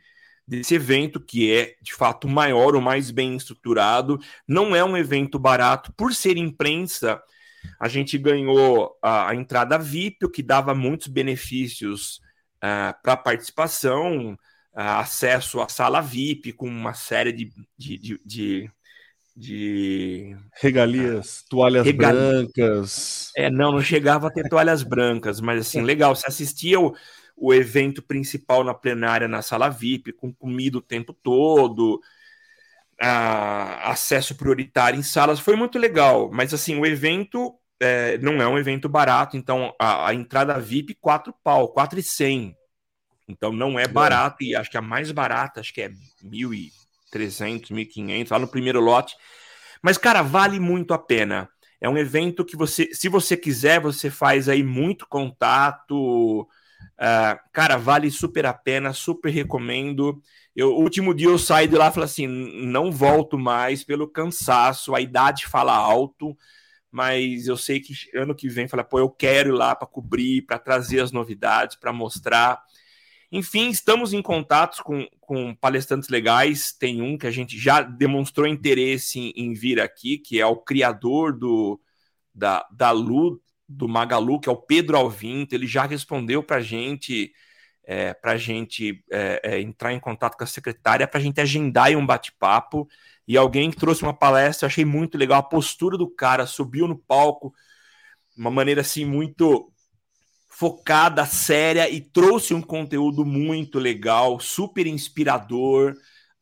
desse 0.50 0.74
evento 0.74 1.20
que 1.20 1.54
é 1.54 1.76
de 1.80 1.94
fato 1.94 2.28
maior, 2.28 2.74
o 2.74 2.82
mais 2.82 3.12
bem 3.12 3.36
estruturado. 3.36 4.18
Não 4.48 4.74
é 4.74 4.84
um 4.84 4.96
evento 4.96 5.38
barato 5.38 5.92
por 5.92 6.12
ser 6.12 6.36
imprensa. 6.36 7.22
A 7.78 7.88
gente 7.88 8.18
ganhou 8.18 8.98
a, 9.00 9.30
a 9.30 9.34
entrada 9.36 9.78
VIP, 9.78 10.26
o 10.26 10.30
que 10.30 10.42
dava 10.42 10.74
muitos 10.74 11.06
benefícios 11.06 12.16
uh, 12.56 12.92
para 13.00 13.12
a 13.12 13.16
participação, 13.16 14.32
uh, 14.32 14.36
acesso 14.74 15.60
à 15.60 15.68
sala 15.68 16.00
VIP 16.00 16.52
com 16.52 16.66
uma 16.66 16.94
série 16.94 17.32
de, 17.32 17.52
de, 17.78 17.98
de, 17.98 18.20
de 18.24 18.70
de 19.36 20.36
regalias, 20.60 21.44
toalhas 21.48 21.90
brancas. 21.92 23.30
É, 23.34 23.48
não, 23.48 23.72
não 23.72 23.80
chegava 23.80 24.26
a 24.26 24.30
ter 24.30 24.46
toalhas 24.50 24.82
brancas, 24.82 25.40
mas 25.40 25.60
assim, 25.60 25.80
legal. 25.80 26.14
Você 26.14 26.26
assistia 26.26 26.78
o, 26.78 26.94
o 27.40 27.54
evento 27.54 28.02
principal 28.02 28.62
na 28.62 28.74
plenária 28.74 29.26
na 29.26 29.40
sala 29.40 29.70
VIP, 29.70 30.12
com 30.12 30.30
comida 30.30 30.76
o 30.76 30.82
tempo 30.82 31.14
todo, 31.14 32.00
acesso 33.82 34.34
prioritário 34.34 35.00
em 35.00 35.02
salas, 35.02 35.40
foi 35.40 35.56
muito 35.56 35.78
legal. 35.78 36.30
Mas 36.30 36.52
assim, 36.52 36.78
o 36.78 36.84
evento 36.84 37.58
é, 37.80 38.18
não 38.18 38.42
é 38.42 38.46
um 38.46 38.58
evento 38.58 38.90
barato, 38.90 39.38
então 39.38 39.74
a, 39.80 40.08
a 40.08 40.14
entrada 40.14 40.60
VIP, 40.60 40.94
quatro 41.00 41.34
pau, 41.42 41.68
quatro 41.68 41.98
e 41.98 42.02
cem. 42.02 42.54
Então 43.26 43.52
não 43.52 43.78
é 43.78 43.88
barato, 43.88 44.44
e 44.44 44.54
acho 44.54 44.70
que 44.70 44.76
a 44.76 44.82
mais 44.82 45.10
barata, 45.10 45.60
acho 45.60 45.72
que 45.72 45.80
é 45.80 45.90
mil 46.22 46.52
e 46.52 46.70
trezentos, 47.10 47.70
mil 47.70 47.82
e 47.82 47.86
quinhentos, 47.86 48.30
lá 48.30 48.38
no 48.38 48.48
primeiro 48.48 48.80
lote. 48.80 49.16
Mas, 49.82 49.96
cara, 49.96 50.20
vale 50.20 50.60
muito 50.60 50.92
a 50.92 50.98
pena. 50.98 51.48
É 51.80 51.88
um 51.88 51.96
evento 51.96 52.44
que 52.44 52.56
você, 52.56 52.92
se 52.92 53.08
você 53.08 53.34
quiser, 53.34 53.80
você 53.80 54.10
faz 54.10 54.46
aí 54.46 54.62
muito 54.62 55.06
contato, 55.08 56.46
Uh, 57.00 57.40
cara, 57.50 57.78
vale 57.78 58.10
super 58.10 58.44
a 58.44 58.52
pena, 58.52 58.92
super 58.92 59.30
recomendo. 59.30 60.20
Eu, 60.54 60.74
o 60.74 60.82
último 60.82 61.14
dia 61.14 61.28
eu 61.28 61.38
saí 61.38 61.66
de 61.66 61.74
lá 61.74 61.88
e 61.88 61.92
falei 61.92 62.04
assim: 62.04 62.26
não 62.26 62.92
volto 62.92 63.38
mais 63.38 63.82
pelo 63.82 64.06
cansaço, 64.06 64.94
a 64.94 65.00
idade 65.00 65.46
fala 65.46 65.74
alto, 65.74 66.36
mas 66.90 67.46
eu 67.46 67.56
sei 67.56 67.80
que 67.80 67.94
ano 68.14 68.34
que 68.34 68.48
vem, 68.48 68.68
fala, 68.68 68.84
pô, 68.84 68.98
eu 68.98 69.08
quero 69.08 69.50
ir 69.50 69.52
lá 69.52 69.74
para 69.74 69.88
cobrir, 69.88 70.42
para 70.42 70.58
trazer 70.58 71.00
as 71.00 71.10
novidades, 71.10 71.76
para 71.76 71.92
mostrar. 71.92 72.62
Enfim, 73.32 73.70
estamos 73.70 74.12
em 74.12 74.20
contatos 74.20 74.80
com, 74.80 75.06
com 75.20 75.54
palestrantes 75.54 76.08
legais. 76.08 76.72
Tem 76.72 77.00
um 77.00 77.16
que 77.16 77.26
a 77.26 77.30
gente 77.30 77.58
já 77.58 77.80
demonstrou 77.80 78.46
interesse 78.46 79.20
em, 79.20 79.32
em 79.36 79.54
vir 79.54 79.80
aqui, 79.80 80.18
que 80.18 80.40
é 80.40 80.46
o 80.46 80.56
criador 80.56 81.32
do, 81.32 81.80
da, 82.34 82.66
da 82.72 82.90
Lu, 82.90 83.40
do 83.70 83.88
Magalu, 83.88 84.40
que 84.40 84.48
é 84.48 84.52
o 84.52 84.56
Pedro 84.56 84.96
Alvinto, 84.96 85.54
ele 85.54 85.66
já 85.66 85.86
respondeu 85.86 86.42
para 86.42 86.56
a 86.56 86.60
gente, 86.60 87.32
é, 87.84 88.12
para 88.12 88.36
gente 88.36 89.04
é, 89.10 89.40
é, 89.44 89.60
entrar 89.60 89.92
em 89.92 90.00
contato 90.00 90.36
com 90.36 90.42
a 90.42 90.46
secretária, 90.46 91.06
para 91.06 91.20
a 91.20 91.22
gente 91.22 91.40
agendar 91.40 91.90
um 91.92 92.04
bate-papo. 92.04 92.88
E 93.28 93.36
alguém 93.36 93.70
que 93.70 93.76
trouxe 93.76 94.02
uma 94.02 94.12
palestra, 94.12 94.66
achei 94.66 94.84
muito 94.84 95.16
legal 95.16 95.38
a 95.38 95.42
postura 95.42 95.96
do 95.96 96.08
cara, 96.08 96.46
subiu 96.46 96.88
no 96.88 96.98
palco, 96.98 97.54
uma 98.36 98.50
maneira 98.50 98.80
assim 98.80 99.04
muito 99.04 99.72
focada, 100.48 101.24
séria 101.24 101.88
e 101.88 102.00
trouxe 102.00 102.52
um 102.52 102.60
conteúdo 102.60 103.24
muito 103.24 103.78
legal, 103.78 104.40
super 104.40 104.86
inspirador. 104.86 105.94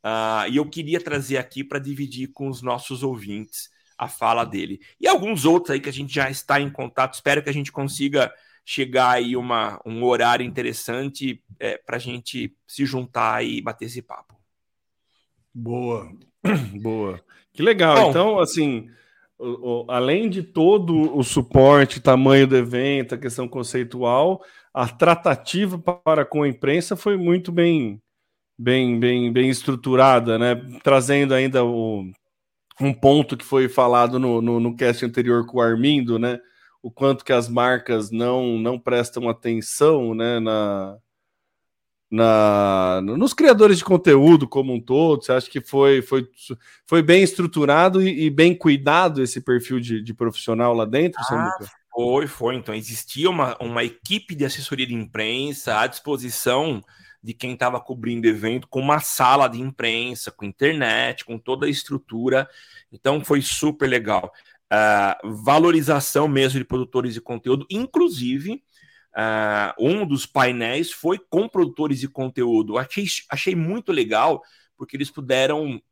Uh, 0.03 0.49
e 0.51 0.57
eu 0.57 0.65
queria 0.69 1.01
trazer 1.01 1.37
aqui 1.37 1.63
para 1.63 1.79
dividir 1.79 2.29
com 2.33 2.49
os 2.49 2.63
nossos 2.63 3.03
ouvintes 3.03 3.69
a 3.99 4.07
fala 4.09 4.45
dele. 4.45 4.81
E 5.01 5.09
alguns 5.09 5.45
outros 5.45 5.73
aí 5.73 5.81
que 5.81 5.89
a 5.89 5.93
gente 5.93 6.15
já 6.15 6.31
está 6.31 6.61
em 6.61 6.71
contato. 6.71 7.15
Espero 7.15 7.43
que 7.43 7.51
a 7.51 7.53
gente 7.53 7.73
consiga 7.73 8.33
chegar 8.65 9.13
aí 9.13 9.37
uma, 9.37 9.81
um 9.85 10.05
horário 10.05 10.47
interessante 10.47 11.43
é, 11.59 11.79
para 11.79 11.97
a 11.97 11.99
gente 11.99 12.55
se 12.67 12.87
juntar 12.87 13.45
e 13.45 13.61
bater 13.61 13.87
esse 13.87 14.01
papo. 14.01 14.37
Boa, 15.53 16.13
boa. 16.81 17.21
Que 17.53 17.63
legal. 17.63 17.97
Bom, 17.97 18.11
então, 18.11 18.39
assim, 18.39 18.89
o, 19.39 19.87
o, 19.87 19.91
além 19.91 20.29
de 20.29 20.43
todo 20.43 21.17
o 21.17 21.25
suporte, 21.25 21.99
tamanho 21.99 22.47
do 22.47 22.57
evento, 22.57 23.15
a 23.15 23.19
questão 23.19 23.49
conceitual, 23.49 24.45
a 24.73 24.87
tratativa 24.87 25.79
para 25.79 26.25
com 26.25 26.43
a 26.43 26.49
imprensa 26.49 26.95
foi 26.95 27.17
muito 27.17 27.51
bem, 27.51 28.01
bem, 28.57 29.01
bem, 29.01 29.33
bem 29.33 29.49
estruturada, 29.49 30.39
né? 30.39 30.55
Trazendo 30.85 31.35
ainda 31.35 31.65
o, 31.65 32.13
um 32.81 32.93
ponto 32.93 33.37
que 33.37 33.45
foi 33.45 33.69
falado 33.69 34.19
no, 34.19 34.41
no, 34.41 34.61
no 34.61 34.77
cast 34.77 35.05
anterior 35.05 35.45
com 35.47 35.59
o 35.59 35.61
Armindo, 35.61 36.19
né? 36.19 36.39
O 36.83 36.91
quanto 36.91 37.25
que 37.25 37.33
as 37.33 37.49
marcas 37.49 38.11
não, 38.11 38.59
não 38.59 38.79
prestam 38.79 39.29
atenção, 39.29 40.15
né? 40.15 40.39
Na, 40.39 40.97
na, 42.11 43.01
nos 43.03 43.35
criadores 43.35 43.79
de 43.79 43.85
conteúdo 43.85 44.49
como 44.49 44.73
um 44.73 44.81
todo? 44.81 45.23
Você 45.23 45.33
acha 45.33 45.51
que 45.51 45.61
foi, 45.61 46.01
foi, 46.03 46.27
foi 46.87 47.03
bem 47.03 47.23
estruturado 47.23 48.01
e, 48.01 48.27
e 48.27 48.31
bem 48.31 48.55
cuidado 48.55 49.23
esse 49.23 49.41
perfil 49.41 49.81
de, 49.81 50.03
de 50.03 50.15
profissional 50.15 50.73
lá 50.73 50.85
dentro, 50.85 51.21
ah, 51.21 51.25
Foi, 51.91 52.27
foi. 52.27 52.55
Então, 52.55 52.75
existia 52.75 53.29
uma, 53.29 53.57
uma 53.61 53.83
equipe 53.85 54.35
de 54.35 54.45
assessoria 54.45 54.87
de 54.87 54.95
imprensa 54.95 55.81
à 55.81 55.87
disposição 55.87 56.83
de 57.23 57.35
quem 57.35 57.53
estava 57.53 57.81
cobrindo 57.81 58.27
evento, 58.27 58.69
com 58.69 58.81
uma 58.81 59.01
sala 59.01 59.49
de 59.49 59.61
imprensa, 59.61 60.31
com 60.31 60.45
internet, 60.45 61.25
com 61.25 61.39
toda 61.39 61.67
a 61.67 61.71
estrutura. 61.71 62.49
Então, 62.93 63.25
foi 63.25 63.43
super 63.43 63.89
legal. 63.89 64.33
Uh, 64.73 65.33
valorização 65.43 66.29
mesmo 66.29 66.59
de 66.59 66.65
produtores 66.65 67.15
de 67.15 67.21
conteúdo, 67.21 67.67
inclusive 67.71 68.63
Uh, 69.19 69.75
um 69.81 70.07
dos 70.07 70.27
painéis 70.27 70.93
foi 70.93 71.19
com 71.19 71.49
produtores 71.49 71.99
de 71.99 72.09
conteúdo. 72.09 72.79
Achei, 72.79 73.05
achei 73.29 73.55
muito 73.55 73.91
legal, 73.91 74.43
porque 74.77 74.97
eles 74.97 75.11
puderam 75.11 75.77
uh, 75.77 75.83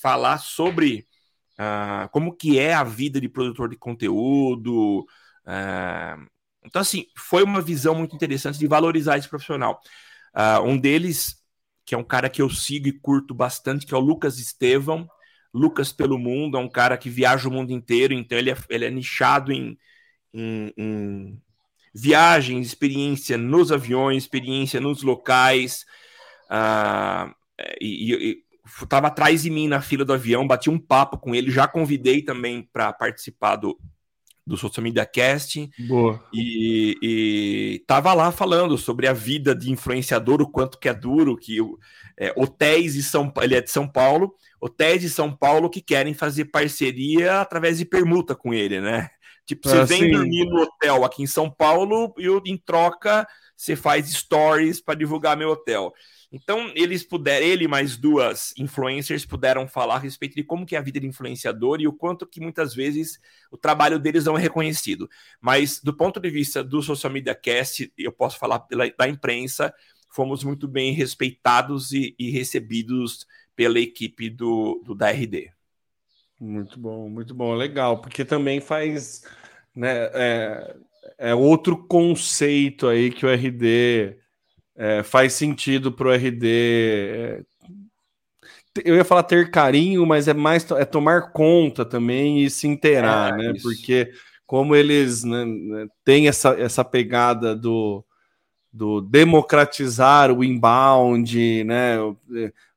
falar 0.00 0.38
sobre 0.38 1.04
uh, 1.58 2.08
como 2.10 2.32
que 2.36 2.60
é 2.60 2.74
a 2.74 2.84
vida 2.84 3.20
de 3.20 3.28
produtor 3.28 3.68
de 3.68 3.76
conteúdo. 3.76 5.04
então, 6.64 6.80
assim, 6.82 7.06
foi 7.16 7.42
uma 7.42 7.60
visão 7.60 7.94
muito 7.94 8.14
interessante 8.14 8.58
de 8.58 8.66
valorizar 8.68 9.18
esse 9.18 9.28
profissional. 9.28 9.80
Um 10.64 10.76
deles, 10.76 11.36
que 11.84 11.94
é 11.94 11.98
um 11.98 12.04
cara 12.04 12.28
que 12.28 12.42
eu 12.42 12.50
sigo 12.50 12.88
e 12.88 12.92
curto 12.92 13.34
bastante, 13.34 13.86
que 13.86 13.94
é 13.94 13.96
o 13.96 14.00
Lucas 14.00 14.38
Estevão. 14.38 15.08
Lucas 15.54 15.90
pelo 15.90 16.18
Mundo, 16.18 16.58
é 16.58 16.60
um 16.60 16.68
cara 16.68 16.98
que 16.98 17.08
viaja 17.08 17.48
o 17.48 17.52
mundo 17.52 17.72
inteiro, 17.72 18.12
então 18.12 18.36
ele 18.36 18.50
é, 18.50 18.56
ele 18.68 18.84
é 18.84 18.90
nichado 18.90 19.50
em, 19.50 19.78
em, 20.34 20.72
em 20.76 21.42
viagens, 21.94 22.66
experiência 22.66 23.38
nos 23.38 23.72
aviões, 23.72 24.22
experiência 24.22 24.78
nos 24.80 25.02
locais. 25.02 25.86
Uh, 26.50 27.34
e, 27.80 28.44
estava 28.82 29.06
atrás 29.06 29.42
de 29.42 29.50
mim 29.50 29.66
na 29.66 29.80
fila 29.80 30.04
do 30.04 30.12
avião, 30.12 30.46
bati 30.46 30.68
um 30.68 30.78
papo 30.78 31.16
com 31.16 31.34
ele, 31.34 31.50
já 31.50 31.66
convidei 31.66 32.20
também 32.20 32.68
para 32.70 32.92
participar 32.92 33.56
do, 33.56 33.78
do 34.46 34.56
Social 34.56 34.84
Media 34.84 35.04
Cast. 35.04 35.68
Boa. 35.88 36.22
E, 36.32 36.96
e 37.02 37.84
tava 37.86 38.14
lá 38.14 38.30
falando 38.30 38.78
sobre 38.78 39.08
a 39.08 39.12
vida 39.12 39.54
de 39.54 39.70
influenciador, 39.70 40.40
o 40.40 40.48
quanto 40.48 40.78
que 40.78 40.88
é 40.88 40.94
duro, 40.94 41.36
que 41.36 41.58
é, 42.16 42.32
hotéis 42.36 42.94
de 42.94 43.02
São 43.02 43.32
ele 43.42 43.56
é 43.56 43.60
de 43.60 43.70
São 43.70 43.88
Paulo, 43.88 44.34
hotéis 44.60 45.00
de 45.00 45.10
São 45.10 45.34
Paulo 45.34 45.68
que 45.68 45.80
querem 45.80 46.14
fazer 46.14 46.46
parceria 46.46 47.40
através 47.40 47.78
de 47.78 47.84
permuta 47.84 48.34
com 48.36 48.54
ele, 48.54 48.80
né? 48.80 49.10
Tipo, 49.44 49.68
você 49.68 49.78
ah, 49.78 49.84
vem 49.84 50.02
sim. 50.02 50.10
dormir 50.10 50.44
no 50.44 50.62
hotel 50.62 51.04
aqui 51.04 51.22
em 51.22 51.26
São 51.26 51.50
Paulo 51.50 52.14
e 52.18 52.24
eu, 52.24 52.42
em 52.44 52.56
troca 52.56 53.26
você 53.56 53.74
faz 53.74 54.10
stories 54.10 54.80
para 54.80 54.98
divulgar 54.98 55.36
meu 55.36 55.50
hotel. 55.50 55.94
Então, 56.30 56.72
eles 56.74 57.04
puderam, 57.04 57.46
ele 57.46 57.68
mais 57.68 57.96
duas 57.96 58.52
influencers 58.58 59.24
puderam 59.24 59.68
falar 59.68 59.96
a 59.96 59.98
respeito 59.98 60.34
de 60.34 60.42
como 60.42 60.66
que 60.66 60.74
é 60.74 60.78
a 60.78 60.82
vida 60.82 60.98
de 60.98 61.06
influenciador 61.06 61.80
e 61.80 61.86
o 61.86 61.92
quanto 61.92 62.26
que 62.26 62.40
muitas 62.40 62.74
vezes 62.74 63.20
o 63.50 63.56
trabalho 63.56 63.98
deles 63.98 64.24
não 64.24 64.36
é 64.36 64.40
reconhecido. 64.40 65.08
Mas 65.40 65.80
do 65.80 65.94
ponto 65.94 66.18
de 66.18 66.28
vista 66.28 66.64
do 66.64 66.82
Social 66.82 67.12
Media 67.12 67.34
Cast, 67.34 67.92
eu 67.96 68.12
posso 68.12 68.38
falar 68.38 68.60
pela, 68.60 68.90
da 68.98 69.08
imprensa, 69.08 69.72
fomos 70.10 70.42
muito 70.42 70.66
bem 70.66 70.92
respeitados 70.92 71.92
e, 71.92 72.14
e 72.18 72.30
recebidos 72.30 73.26
pela 73.54 73.78
equipe 73.78 74.28
do, 74.28 74.82
do 74.84 74.94
da 74.94 75.10
RD. 75.10 75.52
Muito 76.40 76.78
bom, 76.78 77.08
muito 77.08 77.34
bom, 77.34 77.54
legal, 77.54 78.00
porque 78.00 78.24
também 78.24 78.60
faz, 78.60 79.24
né, 79.74 80.10
é, 80.12 80.76
é 81.18 81.34
outro 81.34 81.86
conceito 81.86 82.88
aí 82.88 83.10
que 83.10 83.24
o 83.24 83.30
RD 83.30 84.18
é, 84.76 85.02
faz 85.02 85.32
sentido 85.32 85.90
para 85.90 86.08
o 86.08 86.12
RD. 86.12 86.46
É, 86.46 87.42
eu 88.84 88.94
ia 88.94 89.04
falar 89.04 89.22
ter 89.22 89.50
carinho, 89.50 90.04
mas 90.04 90.28
é 90.28 90.34
mais 90.34 90.70
é 90.72 90.84
tomar 90.84 91.32
conta 91.32 91.84
também 91.84 92.42
e 92.42 92.50
se 92.50 92.66
inteirar, 92.66 93.32
é, 93.32 93.36
né? 93.36 93.52
Isso. 93.52 93.62
Porque 93.62 94.12
como 94.46 94.76
eles 94.76 95.24
né, 95.24 95.44
né 95.44 95.86
têm 96.04 96.28
essa, 96.28 96.50
essa 96.50 96.84
pegada 96.84 97.56
do, 97.56 98.04
do 98.72 99.00
democratizar 99.00 100.30
o 100.30 100.44
inbound, 100.44 101.64
né? 101.64 101.98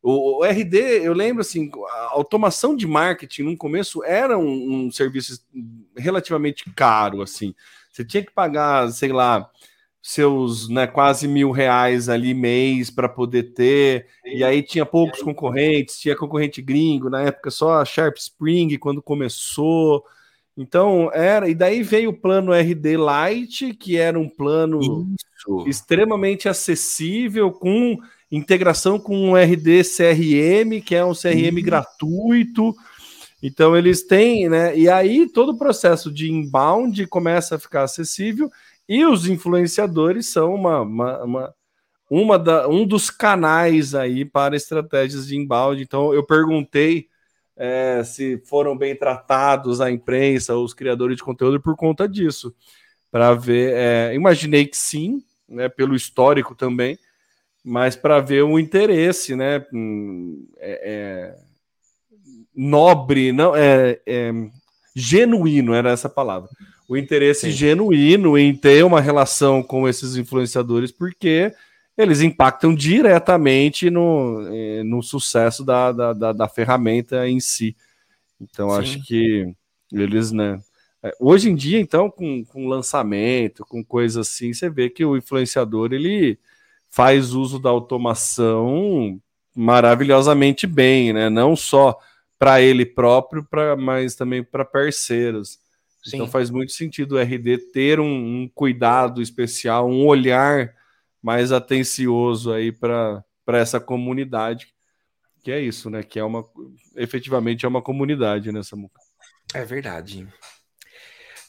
O, 0.02 0.40
o, 0.40 0.46
RD, 0.46 0.78
eu 1.04 1.14
lembro 1.14 1.42
assim, 1.42 1.70
a 1.90 2.12
automação 2.12 2.76
de 2.76 2.88
marketing 2.88 3.44
no 3.44 3.58
começo 3.58 4.04
era 4.06 4.38
um, 4.38 4.86
um, 4.86 4.92
serviço 4.92 5.44
relativamente 5.98 6.64
caro, 6.74 7.22
assim. 7.22 7.54
Você 7.92 8.06
tinha 8.06 8.24
que 8.24 8.32
pagar, 8.32 8.90
sei 8.92 9.12
lá, 9.12 9.50
seus 10.02 10.70
né, 10.70 10.88
quase 10.88 11.28
mil 11.28 11.52
reais 11.52 12.08
ali 12.08 12.34
mês 12.34 12.90
para 12.90 13.10
poder 13.10 13.54
ter, 13.54 14.08
e 14.26 14.44
aí 14.44 14.64
tinha 14.64 14.86
poucos 14.86 15.22
concorrentes, 15.22 16.00
tinha 16.00 16.16
concorrente 16.16 16.62
gringo, 16.62 17.10
na 17.10 17.22
época 17.22 17.52
só 17.52 17.80
a 17.80 17.86
Sharp 17.86 18.18
Spring 18.18 18.78
quando 18.78 19.02
começou. 19.02 20.04
Então 20.58 21.10
era, 21.14 21.50
e 21.50 21.56
daí 21.56 21.84
veio 21.84 22.10
o 22.10 22.18
plano 22.18 22.54
RD 22.54 22.96
Lite, 22.98 23.74
que 23.74 23.98
era 23.98 24.20
um 24.20 24.28
plano 24.28 24.80
Isso. 24.82 25.66
extremamente 25.68 26.48
acessível 26.48 27.52
com 27.52 27.98
integração 28.32 29.00
com 29.00 29.32
o 29.32 29.38
RD 29.38 29.84
CRM, 29.84 30.82
que 30.86 30.96
é 30.96 31.04
um 31.04 31.14
CRM 31.14 31.58
uhum. 31.58 31.64
gratuito. 31.64 32.76
Então 33.42 33.76
eles 33.76 34.04
têm, 34.04 34.50
né? 34.50 34.78
E 34.78 34.90
aí 34.90 35.28
todo 35.28 35.54
o 35.54 35.58
processo 35.58 36.12
de 36.12 36.32
inbound 36.32 37.08
começa 37.08 37.56
a 37.56 37.60
ficar 37.60 37.84
acessível 37.84 38.52
e 38.90 39.06
os 39.06 39.28
influenciadores 39.28 40.28
são 40.28 40.54
uma, 40.54 40.82
uma, 40.82 41.24
uma, 41.24 41.56
uma 42.10 42.40
da, 42.40 42.68
um 42.68 42.86
dos 42.86 43.10
canais 43.10 43.96
aí 43.96 44.26
para 44.26 44.56
estratégias 44.56 45.28
de 45.28 45.38
inbound. 45.38 45.82
Então 45.82 46.14
eu 46.14 46.26
perguntei 46.26 47.08
é, 47.56 48.04
se 48.04 48.42
foram 48.46 48.76
bem 48.78 48.96
tratados 48.96 49.80
a 49.80 49.92
imprensa, 49.92 50.58
os 50.58 50.74
criadores 50.74 51.18
de 51.18 51.24
conteúdo 51.24 51.62
por 51.62 51.76
conta 51.76 52.10
disso, 52.10 52.54
para 53.12 53.34
ver. 53.36 53.74
É, 53.76 54.16
imaginei 54.16 54.66
que 54.66 54.78
sim, 54.78 55.24
né? 55.48 55.70
Pelo 55.70 55.96
histórico 55.96 56.56
também 56.56 56.98
mas 57.64 57.96
para 57.96 58.20
ver 58.20 58.44
o 58.44 58.58
interesse, 58.58 59.36
né? 59.36 59.66
Hum, 59.74 60.48
é, 60.58 60.82
é, 60.84 61.36
nobre, 62.56 63.32
não 63.32 63.56
é, 63.56 64.00
é, 64.06 64.32
genuíno 64.96 65.74
era 65.74 65.92
essa 65.92 66.10
palavra. 66.10 66.50
O 66.90 66.98
interesse 66.98 67.52
Sim. 67.52 67.52
genuíno 67.52 68.36
em 68.36 68.56
ter 68.56 68.84
uma 68.84 69.00
relação 69.00 69.62
com 69.62 69.88
esses 69.88 70.16
influenciadores, 70.16 70.92
porque 70.92 71.54
eles 71.96 72.20
impactam 72.20 72.74
diretamente 72.74 73.92
no, 73.92 74.48
é, 74.52 74.82
no 74.84 75.04
sucesso 75.04 75.64
da, 75.64 75.92
da, 75.92 76.14
da, 76.14 76.34
da 76.34 76.48
ferramenta 76.48 77.30
em 77.30 77.40
si. 77.40 77.76
Então, 78.42 78.72
Sim. 78.72 78.78
acho 78.78 79.04
que 79.06 79.54
eles, 79.94 80.32
né? 80.32 80.60
É, 81.04 81.14
hoje 81.20 81.52
em 81.52 81.56
dia, 81.56 81.80
então, 81.80 82.10
com, 82.10 82.44
com 82.44 82.68
lançamento, 82.68 83.64
com 83.66 83.84
coisa 83.84 84.22
assim, 84.22 84.52
você 84.52 84.68
vê 84.68 84.90
que 84.90 85.06
o 85.06 85.16
influenciador 85.16 85.94
ele 85.94 86.40
faz 86.90 87.34
uso 87.34 87.60
da 87.60 87.70
automação 87.70 89.22
maravilhosamente 89.56 90.66
bem, 90.66 91.14
né? 91.14 91.30
Não 91.30 91.56
só 91.56 92.00
para 92.40 92.62
ele 92.62 92.84
próprio, 92.84 93.44
pra, 93.44 93.76
mas 93.76 94.16
também 94.16 94.44
para 94.44 94.66
parceiros. 94.66 95.60
Sim. 96.04 96.18
Então 96.18 96.28
faz 96.28 96.50
muito 96.50 96.72
sentido 96.72 97.16
o 97.16 97.20
RD 97.20 97.72
ter 97.72 98.00
um, 98.00 98.44
um 98.44 98.50
cuidado 98.54 99.22
especial, 99.22 99.90
um 99.90 100.06
olhar 100.06 100.74
mais 101.22 101.52
atencioso 101.52 102.52
aí 102.52 102.72
para 102.72 103.24
essa 103.48 103.80
comunidade. 103.80 104.74
Que 105.44 105.52
é 105.52 105.60
isso, 105.60 105.90
né? 105.90 106.04
Que 106.04 106.20
é 106.20 106.24
uma 106.24 106.44
efetivamente 106.96 107.66
é 107.66 107.70
uma 107.70 107.82
comunidade 107.82 108.52
nessa 108.52 108.76
né, 108.76 108.88
É 109.54 109.66
verdade. 109.66 110.28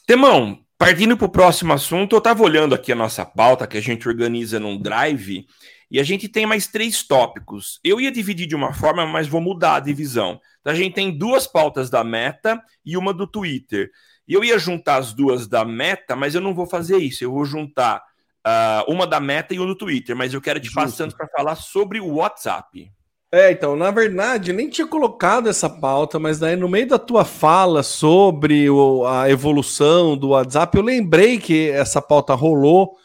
Temão, 0.05 0.65
Partindo 0.81 1.15
para 1.15 1.27
o 1.27 1.29
próximo 1.29 1.73
assunto, 1.73 2.15
eu 2.15 2.17
estava 2.17 2.41
olhando 2.41 2.73
aqui 2.73 2.91
a 2.91 2.95
nossa 2.95 3.23
pauta 3.23 3.67
que 3.67 3.77
a 3.77 3.81
gente 3.81 4.09
organiza 4.09 4.59
num 4.59 4.81
drive 4.81 5.45
e 5.91 5.99
a 5.99 6.03
gente 6.03 6.27
tem 6.27 6.43
mais 6.43 6.65
três 6.65 7.03
tópicos. 7.03 7.79
Eu 7.83 8.01
ia 8.01 8.11
dividir 8.11 8.47
de 8.47 8.55
uma 8.55 8.73
forma, 8.73 9.05
mas 9.05 9.27
vou 9.27 9.39
mudar 9.39 9.75
a 9.75 9.79
divisão. 9.79 10.41
Então, 10.59 10.73
a 10.73 10.75
gente 10.75 10.95
tem 10.95 11.15
duas 11.15 11.45
pautas 11.45 11.91
da 11.91 12.03
Meta 12.03 12.59
e 12.83 12.97
uma 12.97 13.13
do 13.13 13.27
Twitter. 13.27 13.91
E 14.31 14.33
eu 14.33 14.45
ia 14.45 14.57
juntar 14.57 14.95
as 14.95 15.11
duas 15.11 15.45
da 15.45 15.65
Meta, 15.65 16.15
mas 16.15 16.33
eu 16.33 16.39
não 16.39 16.55
vou 16.55 16.65
fazer 16.65 16.99
isso. 16.99 17.21
Eu 17.21 17.33
vou 17.33 17.43
juntar 17.43 18.01
uh, 18.47 18.89
uma 18.89 19.05
da 19.05 19.19
Meta 19.19 19.53
e 19.53 19.59
uma 19.59 19.67
do 19.67 19.75
Twitter. 19.75 20.15
Mas 20.15 20.33
eu 20.33 20.39
quero 20.39 20.57
te 20.57 20.67
Justo. 20.67 20.79
passando 20.79 21.13
para 21.13 21.27
falar 21.27 21.55
sobre 21.55 21.99
o 21.99 22.13
WhatsApp. 22.13 22.89
É, 23.29 23.51
então, 23.51 23.75
na 23.75 23.91
verdade, 23.91 24.53
nem 24.53 24.69
tinha 24.69 24.87
colocado 24.87 25.49
essa 25.49 25.69
pauta, 25.69 26.17
mas 26.17 26.39
daí 26.39 26.55
no 26.55 26.69
meio 26.69 26.87
da 26.87 26.97
tua 26.97 27.25
fala 27.25 27.83
sobre 27.83 28.69
o, 28.69 29.05
a 29.05 29.29
evolução 29.29 30.15
do 30.15 30.29
WhatsApp, 30.29 30.77
eu 30.77 30.83
lembrei 30.83 31.37
que 31.37 31.69
essa 31.69 32.01
pauta 32.01 32.33
rolou 32.33 32.95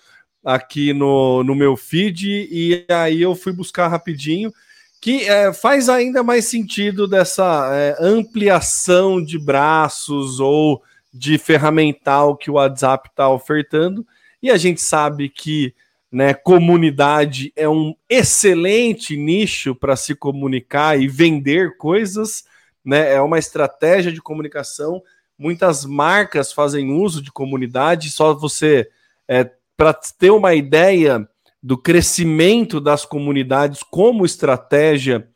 aqui 0.45 0.93
no, 0.93 1.43
no 1.43 1.57
meu 1.57 1.77
feed 1.77 2.49
e 2.53 2.87
aí 2.89 3.21
eu 3.21 3.35
fui 3.35 3.53
buscar 3.53 3.89
rapidinho, 3.89 4.53
que 5.01 5.25
é, 5.25 5.53
faz 5.53 5.89
ainda 5.89 6.23
mais 6.23 6.45
sentido 6.45 7.09
dessa 7.09 7.69
é, 7.73 7.97
ampliação 8.01 9.21
de 9.21 9.41
braços 9.41 10.39
ou 10.39 10.81
de 11.17 11.39
ferramental 11.39 12.37
que 12.37 12.51
o 12.51 12.55
WhatsApp 12.55 13.09
está 13.09 13.29
ofertando, 13.29 14.07
e 14.43 14.51
a 14.51 14.57
gente 14.57 14.81
sabe 14.81 15.29
que 15.29 15.75
né? 16.11 16.33
Comunidade 16.33 17.53
é 17.57 17.69
um 17.69 17.95
excelente 18.09 19.17
nicho 19.17 19.75
para 19.75 19.97
se 19.97 20.15
comunicar 20.15 20.99
e 20.99 21.09
vender 21.09 21.77
coisas, 21.77 22.45
né? 22.85 23.13
É 23.13 23.21
uma 23.21 23.39
estratégia 23.39 24.13
de 24.13 24.23
comunicação. 24.23 25.03
Muitas 25.39 25.85
marcas 25.85 26.53
fazem 26.53 26.93
uso 26.93 27.21
de 27.21 27.33
comunidade. 27.33 28.11
Só 28.11 28.33
você, 28.33 28.89
é, 29.29 29.51
para 29.77 29.93
ter 29.93 30.31
uma 30.31 30.55
ideia 30.55 31.29
do 31.63 31.77
crescimento 31.77 32.81
das 32.81 33.05
comunidades 33.05 33.83
como 33.83 34.25
estratégia 34.25 35.29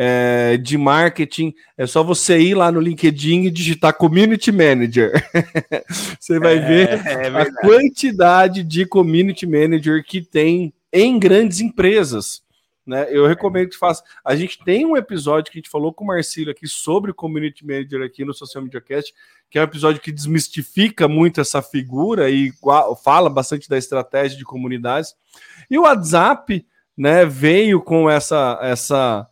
é, 0.00 0.56
de 0.56 0.78
marketing, 0.78 1.52
é 1.76 1.84
só 1.84 2.04
você 2.04 2.38
ir 2.38 2.54
lá 2.54 2.70
no 2.70 2.78
LinkedIn 2.78 3.46
e 3.46 3.50
digitar 3.50 3.92
Community 3.92 4.52
Manager. 4.52 5.12
você 6.20 6.38
vai 6.38 6.56
é, 6.58 6.60
ver 6.60 6.88
é 7.04 7.26
a 7.26 7.52
quantidade 7.52 8.62
de 8.62 8.86
Community 8.86 9.44
Manager 9.44 10.04
que 10.04 10.22
tem 10.22 10.72
em 10.92 11.18
grandes 11.18 11.58
empresas. 11.58 12.44
Né? 12.86 13.08
Eu 13.10 13.26
recomendo 13.26 13.70
que 13.70 13.76
faça. 13.76 14.04
A 14.24 14.36
gente 14.36 14.64
tem 14.64 14.86
um 14.86 14.96
episódio 14.96 15.50
que 15.50 15.58
a 15.58 15.60
gente 15.60 15.68
falou 15.68 15.92
com 15.92 16.04
o 16.04 16.06
Marcílio 16.06 16.52
aqui 16.52 16.68
sobre 16.68 17.12
Community 17.12 17.66
Manager 17.66 18.02
aqui 18.02 18.24
no 18.24 18.32
Social 18.32 18.62
Media 18.62 18.80
Cast, 18.80 19.12
que 19.50 19.58
é 19.58 19.62
um 19.62 19.64
episódio 19.64 20.00
que 20.00 20.12
desmistifica 20.12 21.08
muito 21.08 21.40
essa 21.40 21.60
figura 21.60 22.30
e 22.30 22.52
fala 23.02 23.28
bastante 23.28 23.68
da 23.68 23.76
estratégia 23.76 24.38
de 24.38 24.44
comunidades. 24.44 25.12
E 25.68 25.76
o 25.76 25.82
WhatsApp 25.82 26.64
né, 26.96 27.26
veio 27.26 27.82
com 27.82 28.08
essa, 28.08 28.60
essa 28.62 29.28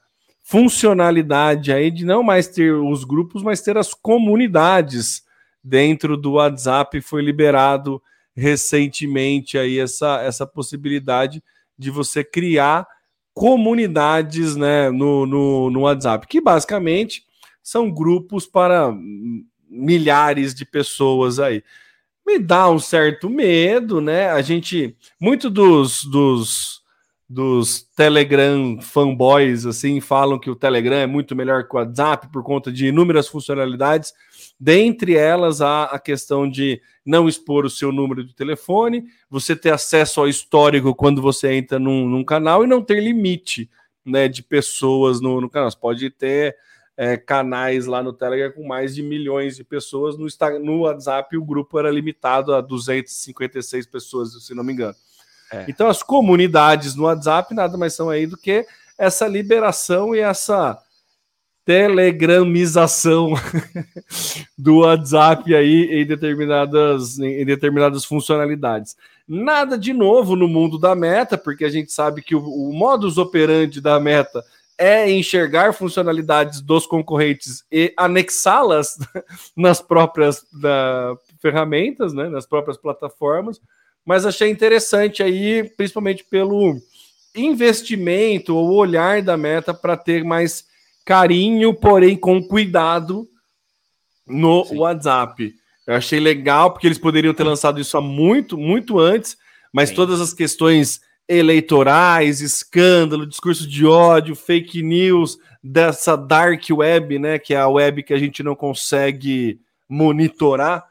funcionalidade 0.49 1.73
aí 1.73 1.91
de 1.91 2.05
não 2.05 2.23
mais 2.23 2.47
ter 2.47 2.73
os 2.73 3.03
grupos, 3.03 3.43
mas 3.43 3.61
ter 3.61 3.77
as 3.77 3.93
comunidades 3.93 5.25
dentro 5.63 6.17
do 6.17 6.35
WhatsApp. 6.35 7.01
Foi 7.01 7.21
liberado 7.21 8.01
recentemente 8.33 9.59
aí 9.59 9.81
essa, 9.81 10.23
essa 10.23 10.47
possibilidade 10.47 11.43
de 11.77 11.91
você 11.91 12.23
criar 12.23 12.87
comunidades 13.35 14.55
né, 14.55 14.89
no, 14.89 15.27
no, 15.27 15.69
no 15.69 15.81
WhatsApp, 15.81 16.29
que 16.29 16.41
basicamente 16.41 17.25
são 17.61 17.91
grupos 17.91 18.47
para 18.47 18.97
milhares 19.69 20.55
de 20.55 20.65
pessoas 20.65 21.41
aí. 21.41 21.61
Me 22.25 22.39
dá 22.39 22.71
um 22.71 22.79
certo 22.79 23.29
medo, 23.29 24.01
né? 24.01 24.31
A 24.31 24.41
gente, 24.43 24.97
muito 25.21 25.51
dos, 25.51 26.05
dos 26.05 26.83
dos 27.29 27.83
Telegram 27.97 28.81
fanboys 28.81 29.67
assim 29.67 30.01
falam 30.01 30.39
que 30.39 30.49
o 30.49 30.55
Telegram 30.55 30.97
é 30.97 31.07
muito 31.07 31.35
melhor 31.35 31.67
que 31.67 31.75
o 31.75 31.79
WhatsApp 31.79 32.29
por 32.29 32.45
conta 32.45 32.71
de 32.71 32.87
inúmeras 32.87 33.27
funcionalidades, 33.27 34.13
dentre 34.59 35.17
elas 35.17 35.61
a, 35.61 35.85
a 35.85 35.99
questão 35.99 36.49
de 36.49 36.81
não 37.05 37.29
expor 37.29 37.65
o 37.65 37.71
seu 37.71 37.91
número 37.91 38.25
de 38.25 38.35
telefone, 38.35 39.05
você 39.29 39.57
ter 39.57 39.73
acesso 39.73 40.21
ao 40.21 40.29
histórico 40.29 40.95
quando 40.95 41.21
você 41.21 41.53
entra 41.53 41.79
num, 41.79 42.09
num 42.09 42.25
canal 42.25 42.63
e 42.63 42.67
não 42.67 42.83
ter 42.83 43.03
limite 43.03 43.69
né, 44.05 44.29
de 44.29 44.43
pessoas 44.43 45.21
no, 45.21 45.41
no 45.41 45.51
canal. 45.51 45.71
Você 45.71 45.77
pode 45.77 46.11
ter 46.11 46.57
é, 46.97 47.17
canais 47.17 47.87
lá 47.87 48.03
no 48.03 48.13
Telegram 48.13 48.53
com 48.53 48.67
mais 48.67 48.95
de 48.95 49.03
milhões 49.03 49.57
de 49.57 49.65
pessoas. 49.65 50.17
No, 50.17 50.27
no 50.61 50.81
WhatsApp, 50.81 51.37
o 51.37 51.45
grupo 51.45 51.79
era 51.79 51.91
limitado 51.91 52.55
a 52.55 52.61
256 52.61 53.87
pessoas, 53.87 54.33
se 54.45 54.55
não 54.55 54.65
me 54.65 54.73
engano. 54.73 54.95
É. 55.53 55.65
Então, 55.69 55.89
as 55.89 56.03
comunidades 56.03 56.95
no 56.95 57.05
WhatsApp 57.05 57.55
nada 57.55 57.77
mais 57.77 57.95
são 57.95 58.11
aí 58.11 58.27
do 58.27 58.37
que 58.37 58.67
essa 58.99 59.27
liberação 59.27 60.15
e 60.15 60.21
essa 60.21 60.79
telegramização 61.65 63.35
do 64.57 64.79
WhatsApp 64.79 65.55
aí 65.55 66.01
em 66.01 66.07
determinadas, 66.07 67.19
em 67.19 67.45
determinadas 67.45 68.05
funcionalidades. 68.05 68.97
Nada 69.29 69.77
de 69.77 69.93
novo 69.93 70.37
no 70.37 70.47
mundo 70.47 70.79
da 70.79 70.95
meta, 70.95 71.37
porque 71.37 71.65
a 71.65 71.69
gente 71.69 71.91
sabe 71.91 72.23
que 72.23 72.37
o, 72.37 72.41
o 72.41 72.73
modus 72.73 73.19
operandi 73.19 73.81
da 73.81 73.99
meta 73.99 74.45
é 74.79 75.11
enxergar 75.11 75.73
funcionalidades 75.73 76.61
dos 76.61 76.87
concorrentes 76.87 77.65
e 77.73 77.93
anexá-las 77.97 78.99
nas 79.57 79.81
próprias 79.81 80.47
da, 80.53 81.17
ferramentas, 81.41 82.13
né, 82.13 82.29
nas 82.29 82.47
próprias 82.47 82.77
plataformas 82.77 83.61
mas 84.07 84.25
achei 84.25 84.49
interessante 84.49 85.21
aí, 85.21 85.65
principalmente 85.77 86.23
pelo 86.23 86.81
investimento 87.35 88.55
ou 88.55 88.73
olhar 88.73 89.21
da 89.21 89.37
meta 89.37 89.75
para 89.75 89.97
ter 89.97 90.25
mais 90.25 90.65
carinho, 91.05 91.75
porém 91.75 92.17
com 92.17 92.43
cuidado 92.43 93.29
no 94.27 94.65
Sim. 94.65 94.79
WhatsApp. 94.79 95.55
Eu 95.87 95.95
achei 95.95 96.21
legal 96.21 96.73
porque 96.73 96.87
eles 96.87 96.99
poderiam 96.99 97.35
ter 97.35 97.45
lançado 97.45 97.81
isso 97.81 97.97
há 97.99 98.01
muito, 98.01 98.57
muito 98.57 98.99
antes, 98.99 99.37
mas 99.73 99.89
Sim. 99.89 99.97
todas 99.97 100.21
as 100.21 100.33
questões 100.33 101.01
eleitorais, 101.29 102.41
escândalo, 102.41 103.27
discurso 103.27 103.67
de 103.67 103.85
ódio, 103.85 104.37
fake 104.37 104.83
news 104.83 105.37
dessa 105.63 106.17
dark 106.17 106.63
web, 106.71 107.19
né, 107.19 107.39
que 107.41 107.53
é 107.55 107.59
a 107.59 107.69
web 107.69 108.05
que 108.05 108.15
a 108.15 108.19
gente 108.19 108.43
não 108.43 108.55
consegue 108.55 109.61
monitorar 109.89 110.85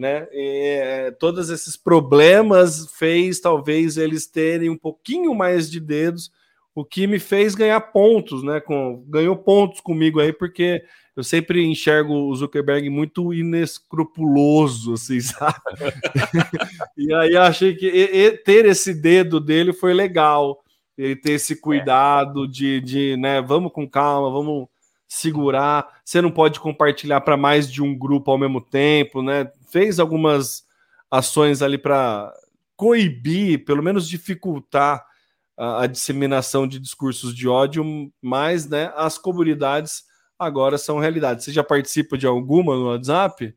né? 0.00 0.26
E, 0.32 0.78
é, 0.80 1.10
todos 1.10 1.50
esses 1.50 1.76
problemas 1.76 2.90
fez 2.96 3.38
talvez 3.38 3.98
eles 3.98 4.26
terem 4.26 4.70
um 4.70 4.78
pouquinho 4.78 5.34
mais 5.34 5.70
de 5.70 5.78
dedos, 5.78 6.32
o 6.74 6.82
que 6.82 7.06
me 7.06 7.18
fez 7.18 7.54
ganhar 7.54 7.78
pontos, 7.92 8.42
né? 8.42 8.60
Com, 8.60 9.04
ganhou 9.06 9.36
pontos 9.36 9.82
comigo 9.82 10.18
aí, 10.18 10.32
porque 10.32 10.82
eu 11.14 11.22
sempre 11.22 11.62
enxergo 11.62 12.14
o 12.14 12.34
Zuckerberg 12.34 12.88
muito 12.88 13.34
inescrupuloso, 13.34 14.94
assim, 14.94 15.20
sabe? 15.20 15.60
e 16.96 17.12
aí 17.12 17.36
achei 17.36 17.74
que 17.74 17.86
e, 17.86 18.24
e, 18.24 18.30
ter 18.38 18.64
esse 18.64 18.94
dedo 18.94 19.38
dele 19.38 19.74
foi 19.74 19.92
legal, 19.92 20.64
ele 20.96 21.14
ter 21.14 21.32
esse 21.32 21.60
cuidado 21.60 22.48
de, 22.48 22.80
de, 22.80 23.16
né? 23.18 23.42
Vamos 23.42 23.70
com 23.70 23.86
calma, 23.86 24.30
vamos 24.30 24.66
segurar. 25.06 26.00
Você 26.02 26.22
não 26.22 26.30
pode 26.30 26.58
compartilhar 26.58 27.20
para 27.20 27.36
mais 27.36 27.70
de 27.70 27.82
um 27.82 27.94
grupo 27.94 28.30
ao 28.30 28.38
mesmo 28.38 28.62
tempo, 28.62 29.20
né? 29.20 29.50
Fez 29.70 29.98
algumas 29.98 30.64
ações 31.10 31.62
ali 31.62 31.78
para 31.78 32.32
coibir, 32.76 33.64
pelo 33.64 33.82
menos 33.82 34.08
dificultar 34.08 35.04
a, 35.56 35.82
a, 35.82 35.86
disseminação 35.86 36.66
de 36.66 36.78
discursos 36.78 37.34
de 37.34 37.46
ódio, 37.46 37.84
mas 38.22 38.66
né, 38.66 38.92
as 38.96 39.18
comunidades 39.18 40.04
agora 40.38 40.78
são 40.78 40.98
realidade. 40.98 41.44
Você 41.44 41.52
já 41.52 41.62
participa 41.62 42.16
de 42.16 42.26
alguma 42.26 42.74
no 42.74 42.86
WhatsApp? 42.86 43.54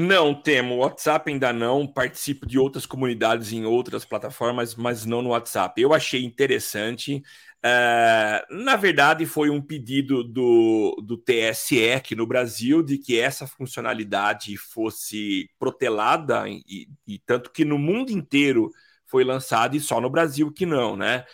Não, 0.00 0.32
temo. 0.32 0.76
WhatsApp 0.76 1.30
ainda 1.30 1.52
não. 1.52 1.86
Participo 1.86 2.46
de 2.46 2.56
outras 2.58 2.86
comunidades 2.86 3.52
em 3.52 3.64
outras 3.64 4.04
plataformas, 4.04 4.76
mas 4.76 5.04
não 5.04 5.22
no 5.22 5.30
WhatsApp. 5.30 5.80
Eu 5.80 5.92
achei 5.92 6.24
interessante. 6.24 7.20
Uh, 7.64 8.54
na 8.62 8.76
verdade, 8.76 9.26
foi 9.26 9.50
um 9.50 9.60
pedido 9.60 10.22
do, 10.22 10.96
do 11.04 11.16
TSE 11.16 11.92
aqui 11.92 12.14
no 12.14 12.26
Brasil 12.26 12.82
de 12.82 12.98
que 12.98 13.18
essa 13.18 13.48
funcionalidade 13.48 14.56
fosse 14.56 15.50
protelada, 15.58 16.48
e, 16.48 16.88
e 17.06 17.18
tanto 17.18 17.50
que 17.50 17.64
no 17.64 17.76
mundo 17.76 18.10
inteiro 18.10 18.70
foi 19.06 19.24
lançado 19.24 19.76
e 19.76 19.80
só 19.80 20.00
no 20.00 20.08
Brasil 20.08 20.52
que 20.52 20.64
não, 20.64 20.96
né? 20.96 21.24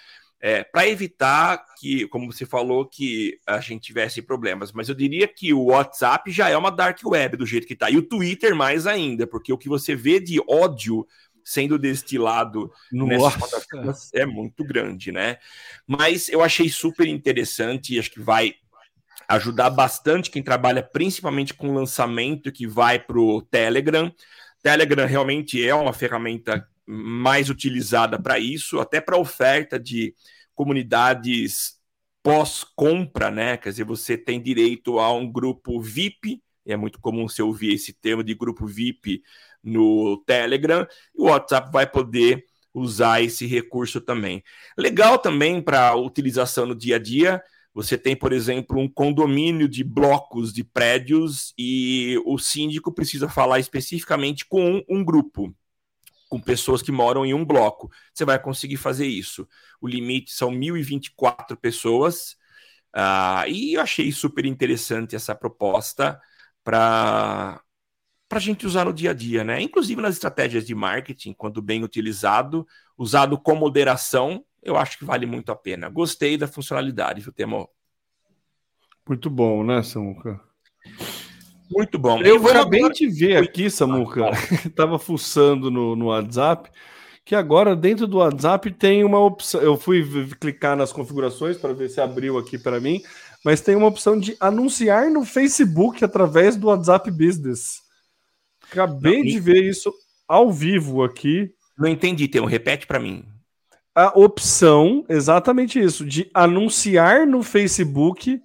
É, 0.41 0.63
para 0.63 0.87
evitar 0.87 1.65
que, 1.79 2.07
como 2.09 2.31
você 2.31 2.45
falou, 2.45 2.87
que 2.87 3.39
a 3.47 3.61
gente 3.61 3.83
tivesse 3.83 4.21
problemas. 4.21 4.73
Mas 4.73 4.91
eu 4.91 4.95
diria 4.95 5.27
que 5.27 5.55
o 5.55 5.67
WhatsApp 5.67 6.31
já 6.31 6.51
é 6.51 6.57
uma 6.57 6.71
dark 6.71 7.01
web 7.03 7.37
do 7.37 7.47
jeito 7.47 7.67
que 7.67 7.73
está. 7.73 7.89
E 7.89 7.97
o 7.97 8.03
Twitter 8.03 8.55
mais 8.55 8.87
ainda, 8.87 9.27
porque 9.27 9.53
o 9.53 9.59
que 9.59 9.71
você 9.71 9.97
vê 9.97 10.21
de 10.21 10.39
ódio 10.47 11.07
sendo 11.45 11.79
destilado 11.79 12.73
é 14.15 14.25
muito 14.25 14.65
grande, 14.65 15.13
né? 15.13 15.39
Mas 15.87 16.29
eu 16.29 16.43
achei 16.43 16.69
super 16.69 17.07
interessante 17.07 17.95
e 17.95 17.99
acho 17.99 18.11
que 18.11 18.21
vai 18.21 18.55
ajudar 19.29 19.71
bastante 19.71 20.31
quem 20.31 20.43
trabalha 20.43 20.83
principalmente 20.83 21.55
com 21.55 21.75
lançamento 21.75 22.51
que 22.51 22.67
vai 22.67 22.99
para 22.99 23.19
o 23.19 23.43
Telegram. 23.43 24.13
Telegram 24.63 25.07
realmente 25.07 25.65
é 25.65 25.75
uma 25.75 25.93
ferramenta 25.93 26.67
mais 26.87 27.51
utilizada 27.51 28.21
para 28.21 28.39
isso, 28.39 28.81
até 28.81 29.01
para 29.01 29.17
oferta 29.17 29.79
de 29.79 30.15
comunidades 30.55 31.79
pós-compra, 32.23 33.31
né? 33.31 33.57
Quer 33.57 33.71
dizer, 33.71 33.85
você 33.85 34.17
tem 34.17 34.41
direito 34.41 34.99
a 34.99 35.13
um 35.13 35.31
grupo 35.31 35.81
VIP, 35.81 36.43
é 36.67 36.77
muito 36.77 36.99
comum 37.01 37.29
você 37.29 37.43
ouvir 37.43 37.75
esse 37.75 37.93
termo 37.93 38.25
de 38.25 38.35
grupo 38.35 38.67
VIP 38.67 39.23
no 39.65 40.23
Telegram, 40.27 40.87
e 41.15 41.21
o 41.21 41.25
WhatsApp 41.25 41.71
vai 41.73 41.87
poder 41.87 42.45
usar 42.73 43.23
esse 43.23 43.47
recurso 43.47 44.01
também. 44.01 44.43
Legal 44.77 45.19
também 45.19 45.63
para 45.63 45.95
utilização 45.97 46.67
no 46.67 46.75
dia 46.75 46.97
a 46.97 46.99
dia. 46.99 47.43
Você 47.73 47.97
tem, 47.97 48.15
por 48.15 48.33
exemplo, 48.33 48.79
um 48.79 48.89
condomínio 48.89 49.69
de 49.69 49.83
blocos 49.83 50.53
de 50.53 50.63
prédios 50.63 51.53
e 51.59 52.21
o 52.25 52.39
síndico 52.39 52.93
precisa 52.93 53.29
falar 53.29 53.59
especificamente 53.59 54.45
com 54.47 54.85
um 54.89 55.05
grupo 55.05 55.55
com 56.35 56.41
pessoas 56.41 56.83
que 56.83 56.91
moram 56.91 57.25
em 57.25 57.33
um 57.33 57.45
bloco. 57.45 57.89
Você 58.13 58.25
vai 58.25 58.41
conseguir 58.41 58.77
fazer 58.77 59.07
isso. 59.07 59.47
O 59.81 59.87
limite 59.87 60.33
são 60.33 60.51
1.024 60.51 61.57
pessoas. 61.57 62.33
Uh, 62.93 63.49
e 63.49 63.75
eu 63.75 63.81
achei 63.81 64.11
super 64.11 64.45
interessante 64.45 65.15
essa 65.15 65.33
proposta 65.33 66.21
para 66.65 67.63
a 68.31 68.39
gente 68.39 68.67
usar 68.67 68.85
no 68.85 68.93
dia 68.93 69.11
a 69.11 69.15
dia, 69.15 69.45
né? 69.45 69.61
Inclusive 69.61 70.01
nas 70.01 70.15
estratégias 70.15 70.67
de 70.67 70.75
marketing, 70.75 71.33
quando 71.33 71.63
bem 71.63 71.85
utilizado, 71.85 72.67
usado 72.97 73.39
com 73.39 73.55
moderação, 73.55 74.45
eu 74.63 74.77
acho 74.77 74.99
que 74.99 75.05
vale 75.05 75.27
muito 75.27 75.53
a 75.53 75.57
pena. 75.57 75.89
Gostei 75.89 76.37
da 76.37 76.49
funcionalidade, 76.49 77.21
viu, 77.21 77.33
Temo? 77.33 77.69
Muito 79.07 79.29
bom, 79.29 79.63
né, 79.63 79.83
Samuca? 79.83 80.41
Muito 81.71 81.99
bom. 81.99 82.21
Eu, 82.23 82.37
eu 82.37 82.49
acabei 82.49 82.81
agora... 82.81 82.95
de 82.95 83.07
ver 83.09 83.37
aqui, 83.37 83.71
Samuca, 83.71 84.31
estava 84.65 84.99
fuçando 84.99 85.71
no, 85.71 85.95
no 85.95 86.07
WhatsApp, 86.07 86.71
que 87.25 87.35
agora 87.35 87.77
dentro 87.77 88.07
do 88.07 88.19
WhatsApp 88.19 88.71
tem 88.73 89.05
uma 89.05 89.19
opção. 89.19 89.61
Eu 89.61 89.77
fui 89.77 90.29
clicar 90.41 90.77
nas 90.77 90.93
configurações 90.93 91.57
para 91.57 91.75
ver 91.75 91.91
se 91.91 92.01
abriu 92.01 92.39
aqui 92.39 92.59
para 92.59 92.81
mim, 92.81 93.03
mas 93.45 93.61
tem 93.61 93.77
uma 93.77 93.87
opção 93.87 94.19
de 94.19 94.37
anunciar 94.41 95.11
no 95.11 95.25
Facebook 95.25 96.03
através 96.03 96.57
do 96.57 96.69
WhatsApp 96.69 97.11
Business. 97.11 97.84
Acabei 98.71 99.19
Não, 99.19 99.25
de 99.25 99.41
ver 99.41 99.63
isso 99.63 99.93
ao 100.29 100.53
vivo 100.53 101.03
aqui. 101.03 101.53
Não 101.79 101.89
entendi, 101.89 102.29
Temo. 102.29 102.47
Repete 102.47 102.87
para 102.87 103.01
mim. 103.01 103.25
A 103.95 104.19
opção, 104.19 105.05
exatamente 105.09 105.79
isso, 105.79 106.05
de 106.05 106.29
anunciar 106.35 107.27
no 107.27 107.43
Facebook 107.43 108.41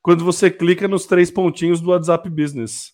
quando 0.00 0.24
você 0.24 0.50
clica 0.50 0.86
nos 0.86 1.06
três 1.06 1.30
pontinhos 1.30 1.80
do 1.80 1.90
WhatsApp 1.90 2.28
Business. 2.30 2.92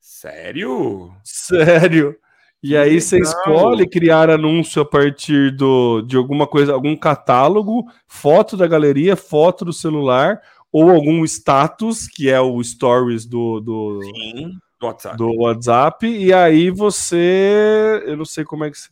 Sério? 0.00 1.12
Sério. 1.22 2.16
E 2.62 2.68
que 2.68 2.76
aí 2.76 2.88
legal. 2.90 3.00
você 3.00 3.18
escolhe 3.20 3.88
criar 3.88 4.30
anúncio 4.30 4.82
a 4.82 4.84
partir 4.84 5.54
do, 5.54 6.02
de 6.02 6.16
alguma 6.16 6.46
coisa, 6.46 6.72
algum 6.72 6.96
catálogo, 6.96 7.84
foto 8.08 8.56
da 8.56 8.66
galeria, 8.66 9.14
foto 9.14 9.64
do 9.64 9.72
celular 9.72 10.40
ou 10.72 10.90
algum 10.90 11.24
status, 11.24 12.08
que 12.08 12.28
é 12.28 12.40
o 12.40 12.62
stories 12.62 13.24
do, 13.24 13.60
do, 13.60 14.00
Sim, 14.02 14.58
do, 14.78 14.86
WhatsApp. 14.86 15.16
do 15.16 15.34
WhatsApp. 15.34 16.06
E 16.06 16.32
aí 16.32 16.70
você, 16.70 18.02
eu 18.06 18.16
não 18.16 18.24
sei 18.24 18.44
como 18.44 18.64
é 18.64 18.70
que 18.70 18.78
você, 18.78 18.88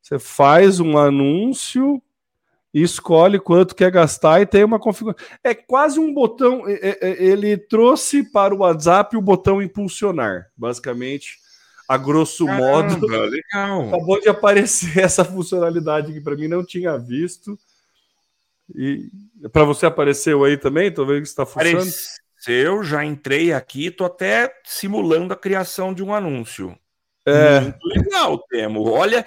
você 0.00 0.18
faz 0.18 0.80
um 0.80 0.96
anúncio 0.98 2.00
e 2.72 2.82
escolhe 2.82 3.38
quanto 3.38 3.74
quer 3.74 3.90
gastar 3.90 4.40
e 4.40 4.46
tem 4.46 4.64
uma 4.64 4.80
configuração. 4.80 5.24
É 5.42 5.54
quase 5.54 6.00
um 6.00 6.12
botão. 6.12 6.64
Ele 6.68 7.56
trouxe 7.56 8.24
para 8.24 8.54
o 8.54 8.58
WhatsApp 8.58 9.16
o 9.16 9.22
botão 9.22 9.62
impulsionar, 9.62 10.50
basicamente. 10.56 11.38
A 11.86 11.98
grosso 11.98 12.46
Caramba, 12.46 12.96
modo, 12.98 13.06
legal. 13.06 13.88
acabou 13.88 14.18
de 14.18 14.28
aparecer 14.28 14.98
essa 15.04 15.22
funcionalidade 15.22 16.12
que 16.14 16.20
para 16.20 16.34
mim 16.34 16.48
não 16.48 16.64
tinha 16.64 16.96
visto. 16.98 17.58
E 18.74 19.10
para 19.52 19.64
você 19.64 19.84
apareceu 19.84 20.42
aí 20.44 20.56
também? 20.56 20.88
Vendo 20.90 21.06
que 21.20 21.28
está 21.28 21.44
funcionando. 21.44 21.84
Apareceu, 22.44 22.84
já 22.84 23.04
entrei 23.04 23.52
aqui, 23.52 23.90
tô 23.90 24.04
até 24.04 24.52
simulando 24.64 25.32
a 25.32 25.36
criação 25.36 25.94
de 25.94 26.02
um 26.02 26.12
anúncio. 26.12 26.76
É. 27.26 27.60
Muito 27.60 27.86
legal, 27.86 28.38
Temo. 28.50 28.86
Olha, 28.90 29.26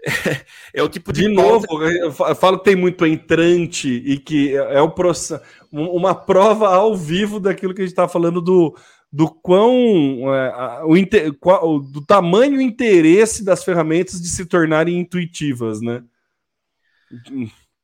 é 0.74 0.82
o 0.82 0.88
tipo 0.88 1.12
de. 1.12 1.22
De 1.22 1.28
novo, 1.28 1.64
eu 1.84 2.10
falo 2.10 2.58
que 2.58 2.64
tem 2.64 2.74
muito 2.74 3.06
entrante 3.06 3.88
e 3.88 4.18
que 4.18 4.56
é 4.56 4.80
o 4.80 4.90
processo, 4.90 5.40
uma 5.70 6.12
prova 6.12 6.74
ao 6.74 6.96
vivo 6.96 7.38
daquilo 7.38 7.72
que 7.72 7.82
a 7.82 7.84
gente 7.84 7.92
está 7.92 8.08
falando 8.08 8.40
do, 8.40 8.76
do 9.12 9.28
quão 9.30 10.34
é, 10.34 10.82
o, 10.82 11.34
qual, 11.38 11.78
do 11.78 12.04
tamanho 12.04 12.60
e 12.60 12.64
interesse 12.64 13.44
das 13.44 13.62
ferramentas 13.62 14.20
de 14.20 14.28
se 14.28 14.44
tornarem 14.44 14.98
intuitivas, 14.98 15.80
né? 15.80 16.02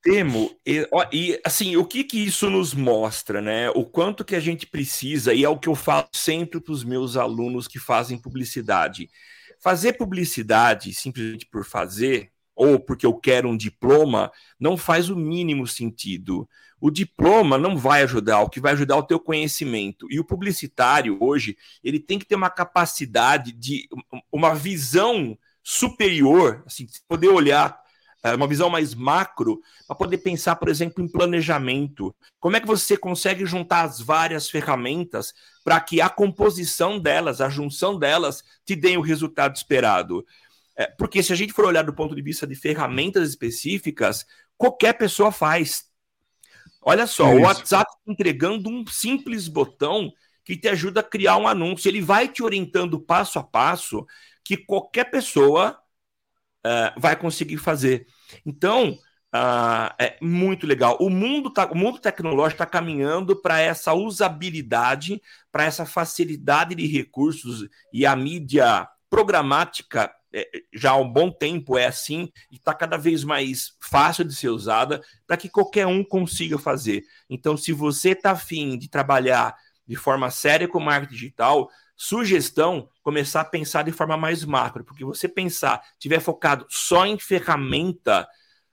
Temo, 0.02 0.50
e, 0.66 0.86
ó, 0.90 1.06
e, 1.12 1.40
assim, 1.44 1.76
o 1.76 1.84
que 1.84 2.02
que 2.02 2.18
isso 2.18 2.50
nos 2.50 2.74
mostra, 2.74 3.40
né? 3.40 3.70
O 3.70 3.84
quanto 3.84 4.24
que 4.24 4.34
a 4.34 4.40
gente 4.40 4.66
precisa, 4.66 5.32
e 5.32 5.44
é 5.44 5.48
o 5.48 5.56
que 5.56 5.68
eu 5.68 5.76
falo 5.76 6.08
sempre 6.12 6.60
para 6.60 6.72
os 6.72 6.82
meus 6.82 7.16
alunos 7.16 7.68
que 7.68 7.78
fazem 7.78 8.18
publicidade. 8.18 9.08
Fazer 9.62 9.92
publicidade 9.92 10.92
simplesmente 10.92 11.46
por 11.46 11.64
fazer, 11.64 12.32
ou 12.56 12.80
porque 12.80 13.06
eu 13.06 13.14
quero 13.14 13.48
um 13.48 13.56
diploma, 13.56 14.32
não 14.58 14.76
faz 14.76 15.08
o 15.08 15.14
mínimo 15.14 15.68
sentido. 15.68 16.48
O 16.80 16.90
diploma 16.90 17.56
não 17.56 17.76
vai 17.76 18.02
ajudar, 18.02 18.40
o 18.40 18.50
que 18.50 18.58
vai 18.58 18.72
ajudar 18.72 18.96
é 18.96 18.98
o 18.98 19.04
teu 19.04 19.20
conhecimento. 19.20 20.08
E 20.10 20.18
o 20.18 20.24
publicitário, 20.24 21.16
hoje, 21.20 21.56
ele 21.82 22.00
tem 22.00 22.18
que 22.18 22.26
ter 22.26 22.34
uma 22.34 22.50
capacidade 22.50 23.52
de 23.52 23.88
uma 24.32 24.52
visão 24.52 25.38
superior, 25.62 26.64
assim, 26.66 26.88
poder 27.06 27.28
olhar 27.28 27.81
uma 28.36 28.46
visão 28.46 28.70
mais 28.70 28.94
macro, 28.94 29.60
para 29.86 29.96
poder 29.96 30.18
pensar, 30.18 30.56
por 30.56 30.68
exemplo, 30.68 31.02
em 31.02 31.08
planejamento. 31.08 32.14
Como 32.38 32.56
é 32.56 32.60
que 32.60 32.66
você 32.66 32.96
consegue 32.96 33.44
juntar 33.44 33.82
as 33.82 34.00
várias 34.00 34.48
ferramentas 34.48 35.34
para 35.64 35.80
que 35.80 36.00
a 36.00 36.08
composição 36.08 37.00
delas, 37.00 37.40
a 37.40 37.48
junção 37.48 37.98
delas, 37.98 38.44
te 38.64 38.76
dê 38.76 38.96
o 38.96 39.00
resultado 39.00 39.56
esperado? 39.56 40.24
É, 40.76 40.86
porque 40.86 41.22
se 41.22 41.32
a 41.32 41.36
gente 41.36 41.52
for 41.52 41.64
olhar 41.64 41.82
do 41.82 41.92
ponto 41.92 42.14
de 42.14 42.22
vista 42.22 42.46
de 42.46 42.54
ferramentas 42.54 43.28
específicas, 43.28 44.24
qualquer 44.56 44.94
pessoa 44.94 45.32
faz. 45.32 45.86
Olha 46.80 47.06
só, 47.06 47.28
é 47.28 47.34
o 47.34 47.42
WhatsApp 47.42 47.90
entregando 48.06 48.70
um 48.70 48.86
simples 48.86 49.48
botão 49.48 50.12
que 50.44 50.56
te 50.56 50.68
ajuda 50.68 51.00
a 51.00 51.04
criar 51.04 51.36
um 51.36 51.46
anúncio. 51.46 51.88
Ele 51.88 52.00
vai 52.00 52.28
te 52.28 52.42
orientando 52.42 53.00
passo 53.00 53.38
a 53.38 53.42
passo 53.42 54.06
que 54.44 54.56
qualquer 54.56 55.10
pessoa 55.10 55.81
uh, 56.66 57.00
vai 57.00 57.16
conseguir 57.16 57.56
fazer. 57.58 58.06
Então, 58.44 58.92
uh, 59.34 59.94
é 59.98 60.16
muito 60.20 60.66
legal. 60.66 60.96
O 61.00 61.10
mundo, 61.10 61.50
tá, 61.50 61.66
o 61.66 61.76
mundo 61.76 61.98
tecnológico 61.98 62.62
está 62.62 62.66
caminhando 62.66 63.40
para 63.40 63.60
essa 63.60 63.92
usabilidade, 63.92 65.20
para 65.50 65.64
essa 65.64 65.84
facilidade 65.84 66.74
de 66.74 66.86
recursos 66.86 67.68
e 67.92 68.06
a 68.06 68.14
mídia 68.16 68.88
programática 69.10 70.10
é, 70.34 70.48
já 70.72 70.92
há 70.92 70.96
um 70.96 71.12
bom 71.12 71.30
tempo 71.30 71.76
é 71.76 71.86
assim 71.86 72.32
e 72.50 72.56
está 72.56 72.72
cada 72.72 72.96
vez 72.96 73.22
mais 73.22 73.76
fácil 73.78 74.24
de 74.24 74.34
ser 74.34 74.48
usada 74.48 75.02
para 75.26 75.36
que 75.36 75.48
qualquer 75.48 75.86
um 75.86 76.02
consiga 76.02 76.58
fazer. 76.58 77.02
Então, 77.28 77.56
se 77.56 77.72
você 77.72 78.10
está 78.10 78.30
afim 78.30 78.78
de 78.78 78.88
trabalhar 78.88 79.54
de 79.86 79.96
forma 79.96 80.30
séria 80.30 80.68
com 80.68 80.80
marketing 80.80 81.14
digital, 81.14 81.70
Sugestão: 81.96 82.88
começar 83.02 83.42
a 83.42 83.44
pensar 83.44 83.84
de 83.84 83.92
forma 83.92 84.16
mais 84.16 84.44
macro, 84.44 84.84
porque 84.84 85.04
você 85.04 85.28
pensar, 85.28 85.82
tiver 85.98 86.20
focado 86.20 86.66
só 86.68 87.06
em 87.06 87.18
ferramenta, 87.18 88.26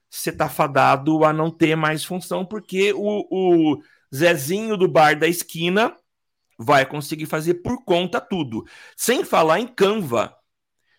você 0.08 0.30
está 0.30 0.48
fadado 0.48 1.24
a 1.24 1.32
não 1.32 1.50
ter 1.50 1.76
mais 1.76 2.04
função, 2.04 2.44
porque 2.44 2.92
o, 2.92 3.26
o 3.30 3.82
Zezinho 4.14 4.76
do 4.76 4.88
bar 4.88 5.18
da 5.18 5.28
esquina 5.28 5.96
vai 6.58 6.84
conseguir 6.84 7.26
fazer 7.26 7.54
por 7.54 7.84
conta 7.84 8.20
tudo. 8.20 8.66
Sem 8.96 9.24
falar 9.24 9.60
em 9.60 9.66
Canva. 9.66 10.36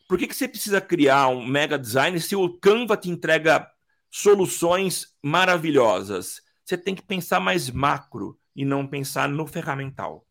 Por 0.07 0.17
que, 0.17 0.27
que 0.27 0.35
você 0.35 0.47
precisa 0.47 0.81
criar 0.81 1.27
um 1.27 1.45
mega 1.45 1.77
design 1.77 2.19
se 2.19 2.35
o 2.35 2.57
Canva 2.57 2.97
te 2.97 3.09
entrega 3.09 3.69
soluções 4.09 5.15
maravilhosas? 5.21 6.41
Você 6.65 6.77
tem 6.77 6.95
que 6.95 7.01
pensar 7.01 7.39
mais 7.39 7.69
macro 7.69 8.39
e 8.55 8.65
não 8.65 8.85
pensar 8.85 9.29
no 9.29 9.45
ferramental. 9.47 10.25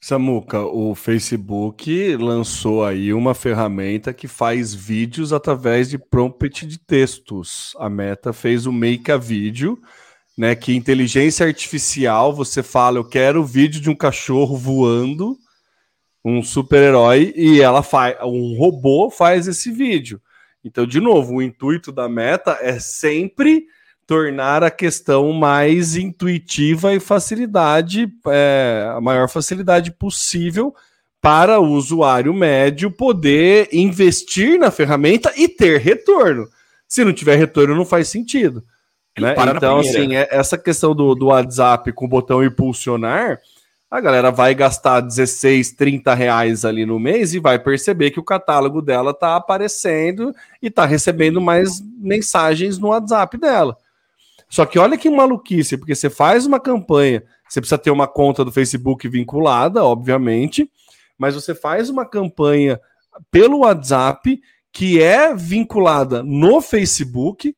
Samuca, 0.00 0.60
o 0.60 0.94
Facebook 0.94 2.14
lançou 2.16 2.84
aí 2.84 3.14
uma 3.14 3.32
ferramenta 3.32 4.12
que 4.12 4.28
faz 4.28 4.74
vídeos 4.74 5.32
através 5.32 5.88
de 5.88 5.96
prompt 5.96 6.66
de 6.66 6.78
textos. 6.78 7.72
A 7.78 7.88
Meta 7.88 8.30
fez 8.30 8.66
o 8.66 8.72
Make 8.72 9.10
a 9.10 9.16
Vídeo, 9.16 9.80
né? 10.36 10.54
Que 10.54 10.76
inteligência 10.76 11.46
artificial, 11.46 12.34
você 12.34 12.62
fala, 12.62 12.98
eu 12.98 13.04
quero 13.04 13.42
vídeo 13.42 13.80
de 13.80 13.88
um 13.88 13.94
cachorro 13.94 14.58
voando, 14.58 15.38
um 16.22 16.42
super-herói, 16.42 17.32
e 17.34 17.62
ela 17.62 17.82
faz, 17.82 18.14
um 18.22 18.58
robô 18.58 19.10
faz 19.10 19.48
esse 19.48 19.70
vídeo. 19.70 20.20
Então, 20.62 20.86
de 20.86 21.00
novo, 21.00 21.36
o 21.36 21.42
intuito 21.42 21.90
da 21.90 22.10
Meta 22.10 22.58
é 22.60 22.78
sempre 22.78 23.64
tornar 24.06 24.62
a 24.62 24.70
questão 24.70 25.32
mais 25.32 25.96
intuitiva 25.96 26.94
e 26.94 27.00
facilidade, 27.00 28.08
é, 28.28 28.90
a 28.94 29.00
maior 29.00 29.28
facilidade 29.28 29.90
possível 29.90 30.74
para 31.20 31.58
o 31.58 31.72
usuário 31.72 32.34
médio 32.34 32.90
poder 32.90 33.68
investir 33.72 34.58
na 34.58 34.70
ferramenta 34.70 35.32
e 35.36 35.48
ter 35.48 35.80
retorno. 35.80 36.46
Se 36.86 37.04
não 37.04 37.14
tiver 37.14 37.36
retorno, 37.36 37.74
não 37.74 37.86
faz 37.86 38.08
sentido. 38.08 38.62
Né? 39.18 39.34
Então, 39.56 39.78
assim, 39.78 40.16
é, 40.16 40.28
essa 40.30 40.58
questão 40.58 40.94
do, 40.94 41.14
do 41.14 41.26
WhatsApp 41.26 41.92
com 41.92 42.04
o 42.04 42.08
botão 42.08 42.44
impulsionar, 42.44 43.40
a 43.90 44.00
galera 44.00 44.30
vai 44.32 44.54
gastar 44.54 45.00
16, 45.00 45.72
30 45.72 46.12
reais 46.14 46.64
ali 46.64 46.84
no 46.84 46.98
mês 46.98 47.32
e 47.32 47.38
vai 47.38 47.58
perceber 47.58 48.10
que 48.10 48.18
o 48.18 48.24
catálogo 48.24 48.82
dela 48.82 49.14
tá 49.14 49.36
aparecendo 49.36 50.34
e 50.60 50.68
tá 50.68 50.84
recebendo 50.84 51.40
mais 51.40 51.80
mensagens 51.80 52.76
no 52.76 52.88
WhatsApp 52.88 53.38
dela. 53.38 53.78
Só 54.54 54.64
que 54.64 54.78
olha 54.78 54.96
que 54.96 55.10
maluquice, 55.10 55.76
porque 55.76 55.96
você 55.96 56.08
faz 56.08 56.46
uma 56.46 56.60
campanha, 56.60 57.24
você 57.48 57.60
precisa 57.60 57.76
ter 57.76 57.90
uma 57.90 58.06
conta 58.06 58.44
do 58.44 58.52
Facebook 58.52 59.08
vinculada, 59.08 59.82
obviamente, 59.82 60.70
mas 61.18 61.34
você 61.34 61.56
faz 61.56 61.90
uma 61.90 62.06
campanha 62.06 62.80
pelo 63.32 63.62
WhatsApp 63.62 64.40
que 64.70 65.02
é 65.02 65.34
vinculada 65.34 66.22
no 66.22 66.60
Facebook 66.60 67.52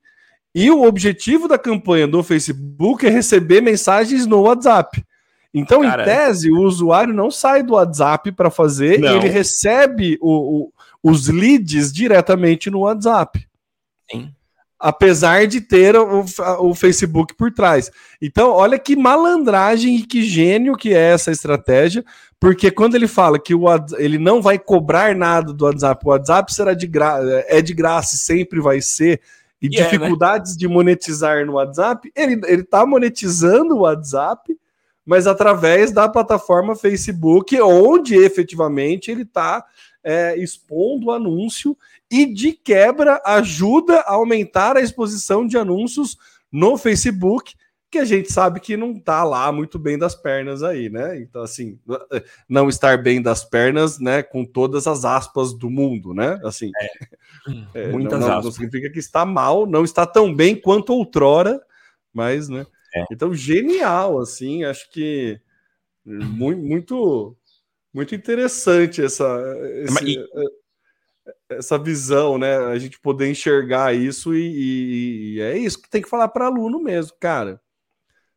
e 0.54 0.70
o 0.70 0.84
objetivo 0.84 1.46
da 1.46 1.58
campanha 1.58 2.08
do 2.08 2.22
Facebook 2.22 3.06
é 3.06 3.10
receber 3.10 3.60
mensagens 3.60 4.24
no 4.24 4.40
WhatsApp. 4.40 5.04
Então, 5.52 5.82
Cara, 5.82 6.00
em 6.00 6.04
tese, 6.06 6.50
o 6.50 6.62
usuário 6.62 7.12
não 7.12 7.30
sai 7.30 7.62
do 7.62 7.74
WhatsApp 7.74 8.32
para 8.32 8.50
fazer, 8.50 8.98
não. 9.00 9.18
ele 9.18 9.28
recebe 9.28 10.16
o, 10.18 10.62
o, 10.62 10.72
os 11.02 11.28
leads 11.28 11.92
diretamente 11.92 12.70
no 12.70 12.80
WhatsApp. 12.80 13.46
Sim 14.10 14.32
apesar 14.78 15.46
de 15.46 15.60
ter 15.60 15.96
o, 15.96 16.24
o, 16.60 16.74
Facebook 16.74 17.34
por 17.34 17.52
trás. 17.52 17.90
Então, 18.20 18.50
olha 18.50 18.78
que 18.78 18.94
malandragem 18.94 19.96
e 19.96 20.02
que 20.02 20.22
gênio 20.22 20.76
que 20.76 20.92
é 20.92 21.12
essa 21.12 21.30
estratégia, 21.30 22.04
porque 22.38 22.70
quando 22.70 22.94
ele 22.94 23.08
fala 23.08 23.38
que 23.38 23.54
o, 23.54 23.64
ele 23.96 24.18
não 24.18 24.42
vai 24.42 24.58
cobrar 24.58 25.14
nada 25.14 25.52
do 25.52 25.64
WhatsApp, 25.64 26.04
o 26.04 26.10
WhatsApp 26.10 26.52
será 26.52 26.74
de 26.74 26.86
gra 26.86 27.20
é 27.48 27.62
de 27.62 27.72
graça 27.72 28.14
e 28.14 28.18
sempre 28.18 28.60
vai 28.60 28.80
ser, 28.80 29.20
e 29.60 29.66
yeah, 29.66 29.80
é, 29.80 29.84
né? 29.84 29.98
dificuldades 29.98 30.52
né? 30.52 30.58
de 30.58 30.68
monetizar 30.68 31.46
no 31.46 31.54
WhatsApp, 31.54 32.10
ele 32.14 32.40
está 32.60 32.84
monetizando 32.84 33.76
o 33.76 33.80
WhatsApp, 33.80 34.54
mas 35.06 35.26
através 35.26 35.92
da 35.92 36.08
plataforma 36.08 36.76
Facebook, 36.76 37.58
onde 37.60 38.16
efetivamente 38.16 39.10
ele 39.10 39.22
está 39.22 39.64
é, 40.06 40.38
expondo 40.38 41.06
o 41.06 41.10
anúncio 41.10 41.76
e 42.08 42.32
de 42.32 42.52
quebra 42.52 43.20
ajuda 43.26 43.98
a 44.02 44.12
aumentar 44.12 44.76
a 44.76 44.80
exposição 44.80 45.44
de 45.44 45.58
anúncios 45.58 46.16
no 46.50 46.78
Facebook, 46.78 47.54
que 47.90 47.98
a 47.98 48.04
gente 48.04 48.32
sabe 48.32 48.60
que 48.60 48.76
não 48.76 48.92
está 48.92 49.24
lá 49.24 49.50
muito 49.50 49.80
bem 49.80 49.98
das 49.98 50.14
pernas 50.14 50.62
aí, 50.62 50.88
né? 50.88 51.18
Então, 51.18 51.42
assim, 51.42 51.76
não 52.48 52.68
estar 52.68 53.02
bem 53.02 53.20
das 53.20 53.44
pernas, 53.44 53.98
né, 53.98 54.22
com 54.22 54.44
todas 54.44 54.86
as 54.86 55.04
aspas 55.04 55.52
do 55.52 55.68
mundo, 55.68 56.14
né? 56.14 56.38
Assim, 56.44 56.70
é, 56.76 56.88
é, 57.74 57.88
muitas 57.88 58.20
não, 58.20 58.28
não, 58.28 58.42
não, 58.42 58.52
significa 58.52 58.88
que 58.88 59.00
está 59.00 59.24
mal, 59.24 59.66
não 59.66 59.82
está 59.82 60.06
tão 60.06 60.32
bem 60.32 60.54
quanto 60.54 60.92
outrora, 60.92 61.60
mas, 62.14 62.48
né? 62.48 62.64
É. 62.94 63.04
Então, 63.10 63.34
genial, 63.34 64.20
assim, 64.20 64.62
acho 64.62 64.88
que 64.90 65.40
muito, 66.04 66.62
muito, 66.62 67.36
muito 67.96 68.14
interessante 68.14 69.02
essa. 69.02 69.24
Esse, 69.82 70.04
e 70.04 70.26
essa 71.48 71.78
visão, 71.78 72.38
né? 72.38 72.56
A 72.56 72.78
gente 72.78 73.00
poder 73.00 73.30
enxergar 73.30 73.94
isso 73.94 74.34
e, 74.34 75.36
e 75.36 75.40
é 75.40 75.56
isso 75.56 75.80
que 75.80 75.88
tem 75.88 76.02
que 76.02 76.08
falar 76.08 76.28
para 76.28 76.46
aluno 76.46 76.80
mesmo, 76.80 77.16
cara. 77.18 77.60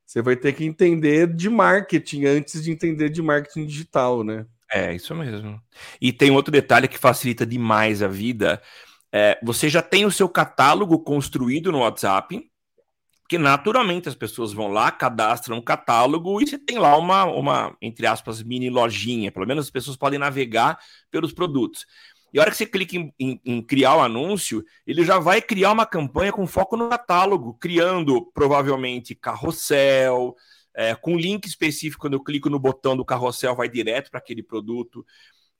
Você 0.06 0.22
vai 0.22 0.36
ter 0.36 0.54
que 0.54 0.66
entender 0.66 1.28
de 1.28 1.50
marketing 1.50 2.26
antes 2.26 2.64
de 2.64 2.72
entender 2.72 3.10
de 3.10 3.22
marketing 3.22 3.66
digital, 3.66 4.24
né? 4.24 4.46
É, 4.72 4.94
isso 4.94 5.14
mesmo. 5.14 5.62
E 6.00 6.14
tem 6.14 6.32
outro 6.32 6.52
detalhe 6.52 6.88
que 6.88 6.98
facilita 6.98 7.46
demais 7.46 8.02
a 8.02 8.08
vida. 8.08 8.62
É, 9.12 9.40
você 9.44 9.70
já 9.70 9.82
tem 9.82 10.06
o 10.06 10.12
seu 10.12 10.30
catálogo 10.30 11.00
construído 11.00 11.72
no 11.72 11.80
WhatsApp, 11.80 12.50
que 13.30 13.38
naturalmente 13.38 14.10
as 14.10 14.16
pessoas 14.16 14.52
vão 14.52 14.70
lá, 14.70 14.90
cadastram 14.90 15.58
um 15.58 15.62
catálogo 15.62 16.42
e 16.42 16.48
você 16.48 16.58
tem 16.58 16.80
lá 16.80 16.98
uma, 16.98 17.26
uma, 17.26 17.78
entre 17.80 18.08
aspas, 18.08 18.42
mini 18.42 18.72
lojinha. 18.72 19.32
Pelo 19.32 19.46
menos 19.46 19.66
as 19.66 19.72
pessoas 19.72 19.96
podem 19.96 20.18
navegar 20.18 20.80
pelos 21.12 21.32
produtos. 21.32 21.86
E 22.34 22.40
a 22.40 22.42
hora 22.42 22.50
que 22.50 22.58
você 22.58 22.66
clica 22.66 22.98
em, 22.98 23.14
em, 23.20 23.40
em, 23.46 23.62
criar 23.62 23.98
o 23.98 24.02
anúncio, 24.02 24.66
ele 24.86 25.06
já 25.06 25.20
vai 25.20 25.44
criar 25.44 25.72
uma 25.72 25.86
campanha 25.86 26.32
com 26.32 26.48
foco 26.48 26.76
no 26.76 26.90
catálogo, 26.90 27.54
criando 27.54 28.26
provavelmente 28.34 29.14
carrossel, 29.14 30.36
é, 30.76 30.96
com 30.96 31.16
link 31.16 31.46
específico. 31.46 32.02
Quando 32.02 32.14
eu 32.14 32.24
clico 32.24 32.50
no 32.50 32.58
botão 32.58 32.98
do 32.98 33.06
carrossel, 33.06 33.56
vai 33.56 33.70
direto 33.70 34.10
para 34.10 34.20
aquele 34.20 34.42
produto. 34.42 35.06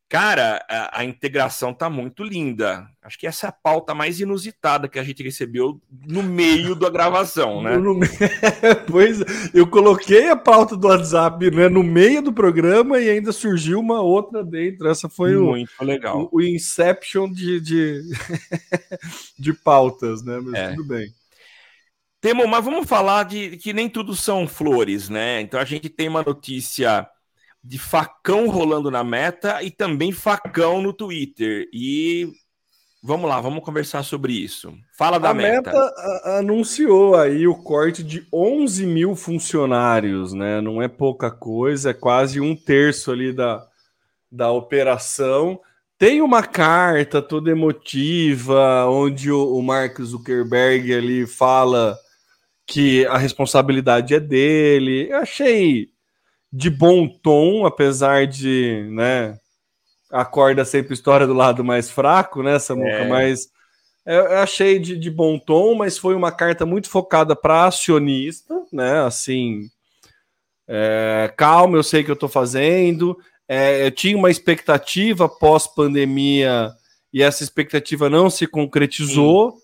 Cara, 0.10 0.66
a, 0.68 1.02
a, 1.02 1.06
integração 1.06 1.72
tá 1.72 1.88
muito 1.88 2.24
linda. 2.24 2.90
Acho 3.00 3.20
que 3.20 3.28
essa 3.28 3.46
é 3.46 3.50
a 3.50 3.52
pauta 3.52 3.94
mais 3.94 4.20
inusitada 4.20 4.90
que 4.90 4.98
a 4.98 5.04
gente 5.04 5.22
recebeu 5.22 5.80
no 6.08 6.24
meio 6.24 6.74
da 6.74 6.90
gravação, 6.90 7.62
né? 7.62 7.78
No, 7.78 7.94
no... 7.94 8.00
pois 8.90 9.20
eu 9.54 9.68
coloquei 9.68 10.28
a 10.28 10.36
pauta 10.36 10.76
do 10.76 10.88
WhatsApp 10.88 11.52
né, 11.52 11.70
no 11.70 11.84
meio 11.84 12.24
do 12.24 12.34
programa 12.34 13.00
e 13.00 13.08
ainda 13.08 13.32
surgiu 13.32 13.80
uma 13.80 14.02
outra 14.02 14.44
dentro. 14.44 14.90
Essa 14.90 15.08
foi 15.08 15.38
muito 15.38 15.70
o, 15.80 15.86
legal. 15.86 16.28
O, 16.32 16.38
o 16.38 16.42
Inception 16.42 17.32
de, 17.32 17.62
de, 17.62 18.02
de 19.38 19.54
pautas, 19.54 20.24
né? 20.24 20.40
Mas 20.42 20.54
é. 20.56 20.70
tudo 20.70 20.86
bem. 20.86 21.14
Temo, 22.20 22.48
mas 22.48 22.66
vamos 22.66 22.90
falar 22.90 23.26
de 23.26 23.58
que 23.58 23.74
nem 23.74 23.88
tudo 23.88 24.16
são 24.16 24.48
flores, 24.48 25.08
né? 25.08 25.40
Então 25.40 25.60
a 25.60 25.66
gente 25.66 25.88
tem 25.88 26.10
uma 26.10 26.24
notícia 26.24 27.08
de 27.70 27.78
facão 27.78 28.50
rolando 28.50 28.90
na 28.90 29.04
meta 29.04 29.62
e 29.62 29.70
também 29.70 30.12
facão 30.12 30.82
no 30.82 30.92
Twitter. 30.92 31.70
E 31.72 32.28
vamos 33.00 33.30
lá, 33.30 33.40
vamos 33.40 33.64
conversar 33.64 34.02
sobre 34.02 34.34
isso. 34.34 34.74
Fala 34.98 35.20
da 35.20 35.30
a 35.30 35.34
meta. 35.36 35.72
meta 35.72 36.40
anunciou 36.40 37.16
aí 37.16 37.48
o 37.48 37.54
corte 37.54 38.04
de 38.04 38.28
11 38.34 38.88
mil 38.88 39.16
funcionários, 39.16 40.34
né? 40.34 40.60
Não 40.60 40.82
é 40.82 40.88
pouca 40.88 41.30
coisa, 41.30 41.92
é 41.92 41.94
quase 41.94 42.42
um 42.42 42.56
terço 42.56 43.12
ali 43.12 43.32
da, 43.32 43.64
da 44.32 44.52
operação. 44.52 45.62
Tem 45.96 46.24
uma 46.24 46.42
carta 46.42 47.22
toda 47.22 47.52
emotiva, 47.52 48.88
onde 48.88 49.32
o, 49.32 49.56
o 49.56 49.62
Mark 49.62 50.02
Zuckerberg 50.02 50.92
ali 50.92 51.28
fala 51.28 51.96
que 52.66 53.06
a 53.06 53.18
responsabilidade 53.20 54.16
é 54.16 54.20
dele. 54.20 55.12
Eu 55.12 55.18
achei 55.18 55.99
de 56.52 56.70
bom 56.70 57.08
tom, 57.08 57.66
apesar 57.66 58.26
de, 58.26 58.88
né, 58.92 59.38
a 60.12 60.26
corda 60.26 60.66
sempre 60.66 60.94
história 60.94 61.28
do 61.28 61.34
lado 61.34 61.64
mais 61.64 61.90
fraco, 61.90 62.42
né, 62.42 62.58
Samuca? 62.58 62.90
É. 62.90 63.08
Mas 63.08 63.50
eu 64.06 64.38
achei 64.40 64.80
de, 64.80 64.98
de 64.98 65.12
bom 65.12 65.38
tom, 65.38 65.76
mas 65.76 65.98
foi 65.98 66.16
uma 66.16 66.32
carta 66.32 66.66
muito 66.66 66.90
focada 66.90 67.36
para 67.36 67.66
acionista, 67.66 68.56
né? 68.74 69.02
Assim, 69.02 69.70
é, 70.68 71.32
calma, 71.38 71.78
eu 71.78 71.84
sei 71.84 72.04
que 72.04 72.10
eu 72.10 72.16
estou 72.16 72.30
fazendo. 72.30 73.18
É, 73.48 73.86
eu 73.86 73.92
tinha 73.92 74.18
uma 74.18 74.32
expectativa 74.32 75.30
pós-pandemia 75.30 76.72
e 77.14 77.22
essa 77.22 77.44
expectativa 77.44 78.10
não 78.10 78.30
se 78.30 78.48
concretizou. 78.48 79.52
Sim. 79.52 79.58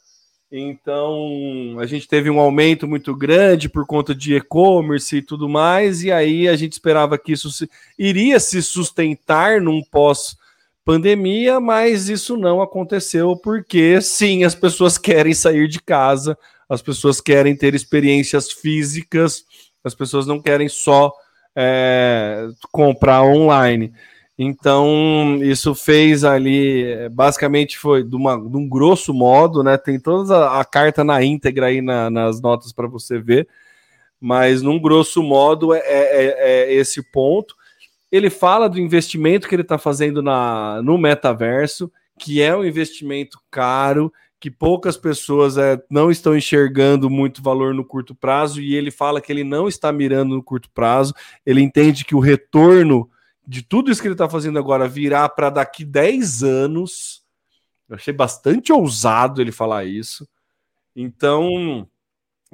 Então, 0.57 1.75
a 1.81 1.85
gente 1.85 2.07
teve 2.07 2.29
um 2.29 2.39
aumento 2.39 2.87
muito 2.87 3.13
grande 3.13 3.67
por 3.67 3.85
conta 3.85 4.15
de 4.15 4.37
e-commerce 4.37 5.17
e 5.17 5.21
tudo 5.21 5.49
mais, 5.49 6.01
e 6.01 6.13
aí 6.13 6.47
a 6.47 6.55
gente 6.55 6.71
esperava 6.71 7.17
que 7.17 7.33
isso 7.33 7.51
se, 7.51 7.69
iria 7.99 8.39
se 8.39 8.63
sustentar 8.63 9.59
num 9.59 9.83
pós-pandemia, 9.83 11.59
mas 11.59 12.07
isso 12.07 12.37
não 12.37 12.61
aconteceu 12.61 13.35
porque, 13.35 13.99
sim, 13.99 14.45
as 14.45 14.55
pessoas 14.55 14.97
querem 14.97 15.33
sair 15.33 15.67
de 15.67 15.81
casa, 15.81 16.37
as 16.69 16.81
pessoas 16.81 17.19
querem 17.19 17.53
ter 17.53 17.75
experiências 17.75 18.49
físicas, 18.49 19.43
as 19.83 19.93
pessoas 19.93 20.25
não 20.25 20.41
querem 20.41 20.69
só 20.69 21.11
é, 21.53 22.47
comprar 22.71 23.23
online. 23.23 23.91
Então, 24.37 25.39
isso 25.41 25.73
fez 25.73 26.25
ali, 26.25 27.07
basicamente 27.09 27.77
foi 27.77 28.03
de, 28.03 28.15
uma, 28.15 28.35
de 28.37 28.57
um 28.57 28.67
grosso 28.67 29.13
modo, 29.13 29.63
né? 29.63 29.77
Tem 29.77 29.97
toda 29.97 30.35
a, 30.37 30.59
a 30.59 30.65
carta 30.65 31.03
na 31.05 31.23
íntegra 31.23 31.67
aí 31.67 31.81
na, 31.81 32.09
nas 32.09 32.41
notas 32.41 32.73
para 32.73 32.87
você 32.87 33.17
ver, 33.17 33.47
mas 34.19 34.61
num 34.61 34.79
grosso 34.79 35.23
modo 35.23 35.73
é, 35.73 35.79
é, 35.79 36.35
é, 36.37 36.73
esse 36.73 37.01
ponto. 37.11 37.55
Ele 38.11 38.29
fala 38.29 38.67
do 38.67 38.79
investimento 38.79 39.47
que 39.47 39.55
ele 39.55 39.61
está 39.61 39.77
fazendo 39.77 40.21
na, 40.21 40.81
no 40.81 40.97
metaverso, 40.97 41.89
que 42.19 42.41
é 42.41 42.55
um 42.55 42.65
investimento 42.65 43.39
caro, 43.49 44.11
que 44.37 44.51
poucas 44.51 44.97
pessoas 44.97 45.57
é, 45.57 45.81
não 45.89 46.11
estão 46.11 46.35
enxergando 46.35 47.09
muito 47.09 47.41
valor 47.41 47.73
no 47.73 47.85
curto 47.85 48.13
prazo, 48.13 48.61
e 48.61 48.75
ele 48.75 48.91
fala 48.91 49.21
que 49.21 49.31
ele 49.31 49.45
não 49.45 49.67
está 49.67 49.93
mirando 49.93 50.35
no 50.35 50.43
curto 50.43 50.69
prazo, 50.71 51.13
ele 51.45 51.61
entende 51.61 52.03
que 52.03 52.15
o 52.15 52.19
retorno 52.19 53.09
de 53.47 53.61
tudo 53.61 53.91
isso 53.91 54.01
que 54.01 54.07
ele 54.07 54.15
está 54.15 54.29
fazendo 54.29 54.57
agora 54.59 54.87
virar 54.87 55.29
para 55.29 55.49
daqui 55.49 55.85
10 55.85 56.43
anos. 56.43 57.23
Eu 57.87 57.95
achei 57.95 58.13
bastante 58.13 58.73
ousado 58.73 59.41
ele 59.41 59.51
falar 59.51 59.85
isso. 59.85 60.27
Então, 60.95 61.87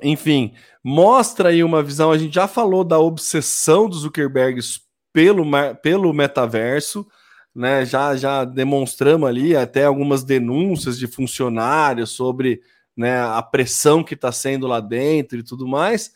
enfim, 0.02 0.54
mostra 0.84 1.50
aí 1.50 1.64
uma 1.64 1.84
visão. 1.84 2.12
A 2.12 2.18
gente 2.18 2.34
já 2.34 2.48
falou 2.48 2.84
da 2.84 3.00
obsessão 3.00 3.88
dos 3.88 4.00
Zuckerbergs 4.00 4.82
pelo, 5.14 5.46
pelo 5.82 6.14
metaverso. 6.14 7.08
né? 7.54 7.86
Já, 7.86 8.16
já 8.16 8.44
demonstramos 8.44 9.30
ali 9.30 9.56
até 9.56 9.86
algumas 9.86 10.24
denúncias 10.24 10.98
de 10.98 11.08
funcionários 11.08 12.12
sobre 12.12 12.62
né, 12.96 13.22
a 13.22 13.42
pressão 13.42 14.04
que 14.04 14.16
está 14.16 14.32
sendo 14.32 14.68
lá 14.68 14.80
dentro 14.80 15.40
e 15.40 15.44
tudo 15.44 15.68
mais. 15.68 16.12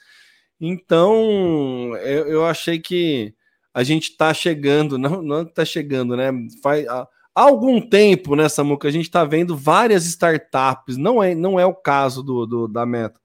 Então, 0.60 1.96
eu, 1.98 2.28
eu 2.28 2.46
achei 2.46 2.80
que 2.80 3.34
a 3.76 3.84
gente 3.84 4.12
está 4.12 4.34
chegando, 4.34 4.98
não, 4.98 5.22
não 5.22 5.42
está 5.42 5.66
chegando, 5.66 6.16
né? 6.16 6.32
Faz, 6.64 6.88
há, 6.88 7.06
algum 7.36 7.82
tempo, 7.82 8.34
né, 8.34 8.48
Samuca, 8.48 8.88
a 8.88 8.92
gente 8.92 9.04
está 9.04 9.26
vendo 9.26 9.58
várias 9.58 10.06
startups, 10.06 10.96
não 10.96 11.22
é, 11.22 11.36
não 11.36 11.60
é 11.60 11.66
o 11.66 11.76
caso 11.76 12.24
do, 12.24 12.46
do, 12.46 12.68
da 12.70 12.86
Meta, 12.86 13.20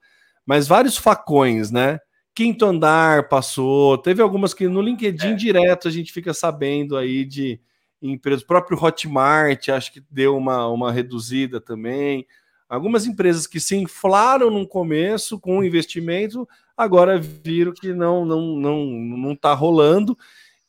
mas 0.44 0.66
vários 0.66 0.96
facões, 0.96 1.70
né? 1.70 2.00
Quinto 2.34 2.64
andar 2.64 3.28
passou, 3.28 3.96
teve 3.96 4.20
algumas 4.20 4.52
que 4.52 4.66
no 4.66 4.82
LinkedIn 4.82 5.32
é. 5.32 5.34
direto 5.34 5.86
a 5.86 5.90
gente 5.90 6.12
fica 6.12 6.34
sabendo 6.34 6.96
aí 6.96 7.24
de 7.24 7.60
empresas, 8.02 8.42
o 8.42 8.46
próprio 8.46 8.82
Hotmart 8.82 9.68
acho 9.68 9.92
que 9.92 10.02
deu 10.10 10.36
uma, 10.36 10.66
uma 10.66 10.90
reduzida 10.90 11.60
também. 11.60 12.26
Algumas 12.68 13.06
empresas 13.06 13.46
que 13.46 13.60
se 13.60 13.76
inflaram 13.76 14.48
no 14.50 14.66
começo 14.66 15.38
com 15.38 15.62
investimento, 15.62 16.48
agora 16.76 17.18
viram 17.18 17.72
que 17.72 17.92
não 17.92 18.24
não 18.24 18.40
não 18.56 18.86
não 18.86 19.32
está 19.32 19.52
rolando. 19.52 20.16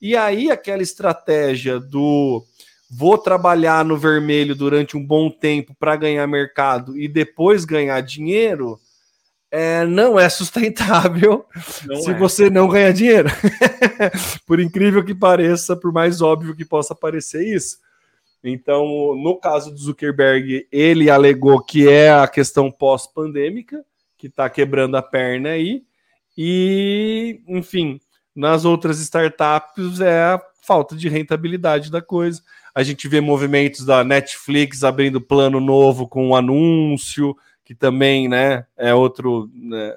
E 0.02 0.18
aí 0.18 0.50
aquela 0.50 0.82
estratégia 0.82 1.80
do 1.80 2.44
vou 2.90 3.18
trabalhar 3.18 3.86
no 3.86 3.98
vermelho 3.98 4.54
durante 4.54 4.98
um 4.98 5.06
bom 5.06 5.30
tempo 5.30 5.74
para 5.80 5.96
ganhar 5.96 6.28
mercado 6.28 6.98
e 7.00 7.08
depois 7.08 7.64
ganhar 7.64 8.02
dinheiro, 8.02 8.78
é, 9.50 9.86
não 9.86 10.20
é 10.20 10.28
sustentável 10.28 11.46
não 11.86 12.02
se 12.02 12.12
é. 12.12 12.18
você 12.18 12.50
não 12.50 12.68
ganhar 12.68 12.92
dinheiro. 12.92 13.30
por 14.46 14.60
incrível 14.60 15.06
que 15.06 15.16
pareça, 15.16 15.76
por 15.76 15.94
mais 15.94 16.22
óbvio 16.22 16.56
que 16.56 16.66
possa 16.66 16.96
parecer 16.96 17.48
isso. 17.48 17.78
Então, 18.44 19.16
no 19.16 19.38
caso 19.38 19.72
do 19.72 19.78
Zuckerberg, 19.78 20.68
ele 20.72 21.10
alegou 21.10 21.64
que 21.64 21.88
é 21.88 22.12
a 22.12 22.28
questão 22.28 22.72
pós-pandêmica, 22.72 23.86
que 24.18 24.28
está 24.28 24.50
quebrando 24.50 24.98
a 24.98 25.02
perna 25.02 25.50
aí. 25.50 25.84
E, 26.36 27.42
enfim, 27.48 28.00
nas 28.36 28.66
outras 28.66 29.00
startups 29.00 30.00
é 30.00 30.22
a 30.22 30.42
falta 30.62 30.96
de 30.96 31.10
rentabilidade 31.10 31.92
da 31.92 32.02
coisa. 32.02 32.42
A 32.74 32.84
gente 32.84 33.08
vê 33.08 33.20
movimentos 33.20 33.86
da 33.86 34.04
Netflix 34.04 34.84
abrindo 34.84 35.20
plano 35.20 35.60
novo 35.60 36.08
com 36.08 36.28
um 36.28 36.36
anúncio, 36.36 37.36
que 37.66 37.76
também 37.76 38.30
né, 38.30 38.66
é 38.78 38.94
outro, 38.94 39.50
né, 39.54 39.96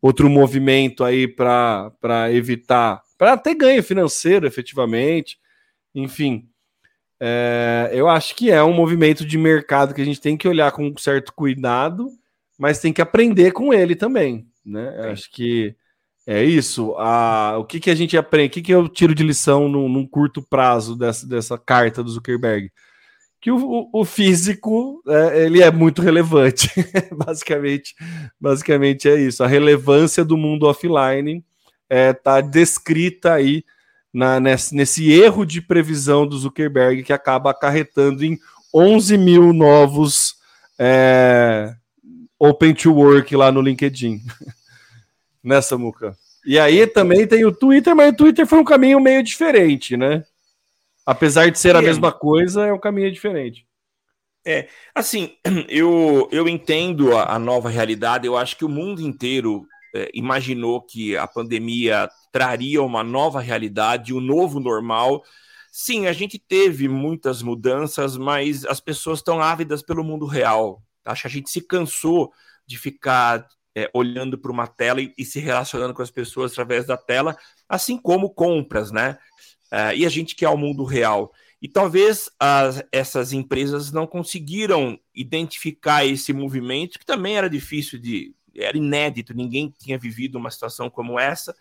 outro 0.00 0.28
movimento 0.28 1.02
aí 1.02 1.26
para 1.26 2.30
evitar, 2.32 3.02
para 3.18 3.36
ter 3.36 3.54
ganho 3.54 3.82
financeiro 3.82 4.46
efetivamente. 4.46 5.38
Enfim, 5.94 6.48
é, 7.18 7.90
eu 7.92 8.08
acho 8.08 8.34
que 8.34 8.50
é 8.50 8.62
um 8.62 8.72
movimento 8.72 9.24
de 9.24 9.38
mercado 9.38 9.94
que 9.94 10.02
a 10.02 10.04
gente 10.04 10.20
tem 10.20 10.36
que 10.36 10.46
olhar 10.46 10.70
com 10.72 10.86
um 10.86 10.96
certo 10.96 11.32
cuidado, 11.32 12.10
mas 12.58 12.80
tem 12.80 12.92
que 12.92 13.02
aprender 13.02 13.52
com 13.52 13.72
ele 13.72 13.96
também, 13.96 14.46
né? 14.64 15.10
Acho 15.10 15.30
que 15.30 15.74
é 16.26 16.42
isso. 16.42 16.94
A, 16.96 17.58
o 17.58 17.64
que, 17.64 17.78
que 17.78 17.90
a 17.90 17.94
gente 17.94 18.16
aprende? 18.16 18.48
O 18.48 18.50
que, 18.50 18.62
que 18.62 18.72
eu 18.72 18.88
tiro 18.88 19.14
de 19.14 19.22
lição 19.22 19.68
num, 19.68 19.88
num 19.88 20.06
curto 20.06 20.42
prazo 20.42 20.96
dessa, 20.96 21.26
dessa 21.26 21.58
carta 21.58 22.02
do 22.02 22.10
Zuckerberg? 22.10 22.70
Que 23.40 23.50
o, 23.50 23.90
o 23.92 24.04
físico 24.06 25.02
é, 25.06 25.44
ele 25.44 25.62
é 25.62 25.70
muito 25.70 26.00
relevante. 26.00 26.70
basicamente, 27.14 27.94
basicamente 28.40 29.08
é 29.08 29.20
isso. 29.20 29.44
A 29.44 29.46
relevância 29.46 30.24
do 30.24 30.36
mundo 30.36 30.66
offline 30.66 31.44
está 31.90 31.90
é, 31.90 32.12
tá 32.14 32.40
descrita 32.40 33.34
aí 33.34 33.62
na, 34.12 34.40
nesse, 34.40 34.74
nesse 34.74 35.12
erro 35.12 35.44
de 35.44 35.60
previsão 35.60 36.26
do 36.26 36.38
Zuckerberg 36.38 37.02
que 37.02 37.12
acaba 37.12 37.50
acarretando 37.50 38.24
em 38.24 38.38
11 38.74 39.18
mil 39.18 39.52
novos 39.52 40.36
é, 40.78 41.74
Open 42.38 42.72
to 42.72 42.94
Work 42.94 43.36
lá 43.36 43.52
no 43.52 43.60
LinkedIn. 43.60 44.22
Nessa 45.44 45.76
muca. 45.76 46.16
E 46.44 46.58
aí 46.58 46.86
também 46.86 47.26
tem 47.26 47.44
o 47.44 47.52
Twitter, 47.52 47.94
mas 47.94 48.12
o 48.12 48.16
Twitter 48.16 48.46
foi 48.46 48.58
um 48.58 48.64
caminho 48.64 48.98
meio 48.98 49.22
diferente, 49.22 49.96
né? 49.96 50.24
Apesar 51.06 51.50
de 51.50 51.58
ser 51.58 51.76
a 51.76 51.80
é. 51.80 51.82
mesma 51.82 52.10
coisa, 52.10 52.66
é 52.66 52.72
um 52.72 52.80
caminho 52.80 53.12
diferente. 53.12 53.66
É, 54.46 54.68
assim, 54.94 55.36
eu, 55.68 56.28
eu 56.32 56.48
entendo 56.48 57.16
a, 57.16 57.34
a 57.34 57.38
nova 57.38 57.68
realidade, 57.68 58.26
eu 58.26 58.36
acho 58.36 58.56
que 58.56 58.64
o 58.64 58.68
mundo 58.68 59.00
inteiro 59.00 59.66
é, 59.94 60.10
imaginou 60.12 60.82
que 60.82 61.16
a 61.16 61.26
pandemia 61.26 62.10
traria 62.32 62.82
uma 62.82 63.04
nova 63.04 63.40
realidade, 63.40 64.12
um 64.12 64.20
novo 64.20 64.60
normal. 64.60 65.22
Sim, 65.70 66.06
a 66.06 66.12
gente 66.12 66.38
teve 66.38 66.88
muitas 66.88 67.42
mudanças, 67.42 68.16
mas 68.16 68.64
as 68.66 68.80
pessoas 68.80 69.20
estão 69.20 69.40
ávidas 69.40 69.82
pelo 69.82 70.04
mundo 70.04 70.26
real. 70.26 70.82
Acho 71.04 71.22
que 71.22 71.28
a 71.28 71.30
gente 71.30 71.50
se 71.50 71.60
cansou 71.60 72.32
de 72.66 72.78
ficar 72.78 73.46
é, 73.74 73.90
olhando 73.92 74.38
para 74.38 74.52
uma 74.52 74.66
tela 74.66 75.00
e, 75.00 75.12
e, 75.18 75.24
se 75.24 75.40
relacionando 75.40 75.92
com 75.92 76.02
as 76.02 76.10
pessoas 76.10 76.52
através 76.52 76.86
da 76.86 76.96
tela, 76.96 77.36
assim 77.68 77.96
como 77.98 78.30
compras, 78.30 78.90
né? 78.90 79.18
É, 79.70 79.96
e 79.96 80.06
a 80.06 80.08
gente 80.08 80.36
quer 80.36 80.48
o 80.48 80.56
mundo 80.56 80.84
real. 80.84 81.32
E 81.60 81.68
talvez 81.68 82.30
as, 82.38 82.84
essas 82.92 83.32
empresas 83.32 83.90
não 83.90 84.06
conseguiram 84.06 84.98
identificar 85.14 86.04
esse 86.04 86.32
movimento, 86.32 86.98
que 86.98 87.06
também 87.06 87.36
era 87.36 87.48
difícil 87.48 87.98
de, 87.98 88.34
era 88.54 88.76
inédito, 88.76 89.34
ninguém 89.34 89.72
tinha 89.78 89.98
vivido 89.98 90.36
uma 90.36 90.50
situação 90.50 90.88
como 90.90 91.18
essa. 91.18 91.54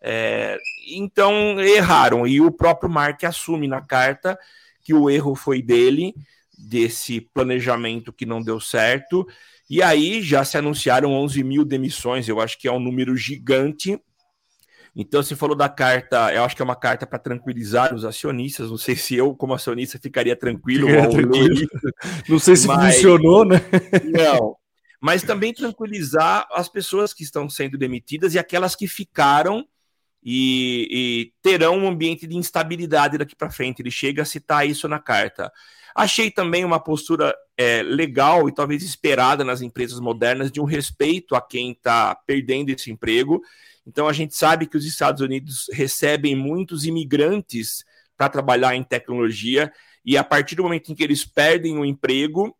É, 0.00 0.58
então 0.88 1.60
erraram, 1.60 2.26
e 2.26 2.40
o 2.40 2.50
próprio 2.50 2.90
Mark 2.90 3.22
assume 3.24 3.68
na 3.68 3.82
carta 3.82 4.38
que 4.82 4.94
o 4.94 5.10
erro 5.10 5.34
foi 5.34 5.60
dele, 5.60 6.14
desse 6.68 7.20
planejamento 7.20 8.12
que 8.12 8.26
não 8.26 8.42
deu 8.42 8.60
certo, 8.60 9.26
e 9.68 9.82
aí 9.82 10.20
já 10.22 10.44
se 10.44 10.58
anunciaram 10.58 11.12
11 11.12 11.42
mil 11.44 11.64
demissões, 11.64 12.28
eu 12.28 12.40
acho 12.40 12.58
que 12.58 12.66
é 12.66 12.72
um 12.72 12.80
número 12.80 13.16
gigante. 13.16 13.98
Então, 14.94 15.22
você 15.22 15.36
falou 15.36 15.54
da 15.54 15.68
carta, 15.68 16.34
eu 16.34 16.42
acho 16.42 16.56
que 16.56 16.62
é 16.62 16.64
uma 16.64 16.74
carta 16.74 17.06
para 17.06 17.20
tranquilizar 17.20 17.94
os 17.94 18.04
acionistas. 18.04 18.68
Não 18.68 18.76
sei 18.76 18.96
se 18.96 19.14
eu, 19.14 19.32
como 19.36 19.54
acionista, 19.54 20.00
ficaria 20.02 20.34
tranquilo. 20.34 20.88
É, 20.88 21.06
tranquilo. 21.06 21.68
Não 22.28 22.40
sei 22.40 22.56
se 22.56 22.66
mas... 22.66 22.96
funcionou, 22.96 23.44
né? 23.44 23.60
Não, 24.04 24.56
mas 25.00 25.22
também 25.22 25.54
tranquilizar 25.54 26.46
as 26.52 26.68
pessoas 26.68 27.14
que 27.14 27.22
estão 27.22 27.48
sendo 27.48 27.78
demitidas 27.78 28.34
e 28.34 28.38
aquelas 28.38 28.76
que 28.76 28.86
ficaram 28.86 29.64
e, 30.22 30.88
e 30.90 31.32
terão 31.40 31.78
um 31.78 31.88
ambiente 31.88 32.26
de 32.26 32.36
instabilidade 32.36 33.16
daqui 33.16 33.34
para 33.34 33.50
frente. 33.50 33.80
Ele 33.80 33.90
chega 33.90 34.22
a 34.22 34.26
citar 34.26 34.68
isso 34.68 34.86
na 34.86 34.98
carta. 34.98 35.50
Achei 35.94 36.30
também 36.30 36.64
uma 36.64 36.80
postura 36.80 37.34
é, 37.56 37.82
legal 37.82 38.48
e 38.48 38.52
talvez 38.52 38.82
esperada 38.82 39.44
nas 39.44 39.60
empresas 39.60 40.00
modernas 40.00 40.50
de 40.50 40.60
um 40.60 40.64
respeito 40.64 41.34
a 41.34 41.40
quem 41.40 41.72
está 41.72 42.14
perdendo 42.26 42.70
esse 42.70 42.90
emprego. 42.90 43.42
Então 43.86 44.06
a 44.08 44.12
gente 44.12 44.34
sabe 44.36 44.66
que 44.66 44.76
os 44.76 44.86
Estados 44.86 45.20
Unidos 45.20 45.66
recebem 45.72 46.36
muitos 46.36 46.84
imigrantes 46.84 47.84
para 48.16 48.28
trabalhar 48.28 48.74
em 48.76 48.82
tecnologia 48.82 49.72
e 50.04 50.16
a 50.16 50.24
partir 50.24 50.54
do 50.54 50.62
momento 50.62 50.90
em 50.90 50.94
que 50.94 51.02
eles 51.02 51.24
perdem 51.24 51.78
o 51.78 51.84
emprego, 51.84 52.56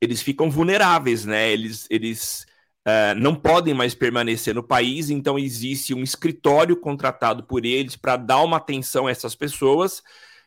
eles 0.00 0.20
ficam 0.20 0.50
vulneráveis, 0.50 1.24
né? 1.24 1.50
Eles, 1.50 1.86
eles 1.88 2.46
uh, 2.86 3.14
não 3.16 3.34
podem 3.34 3.72
mais 3.72 3.94
permanecer 3.94 4.54
no 4.54 4.62
país, 4.62 5.08
então 5.08 5.38
existe 5.38 5.94
um 5.94 6.02
escritório 6.02 6.76
contratado 6.76 7.44
por 7.44 7.64
eles 7.64 7.96
para 7.96 8.16
dar 8.16 8.42
uma 8.42 8.58
atenção 8.58 9.06
a 9.06 9.10
essas 9.10 9.34
pessoas 9.34 10.02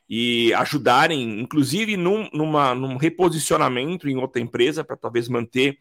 e 0.10 0.54
ajudarem, 0.56 1.40
inclusive 1.40 1.96
num, 1.96 2.28
numa, 2.34 2.74
num 2.74 2.98
reposicionamento 2.98 4.10
em 4.10 4.18
outra 4.18 4.42
empresa 4.42 4.84
para 4.84 4.98
talvez 4.98 5.28
manter 5.30 5.78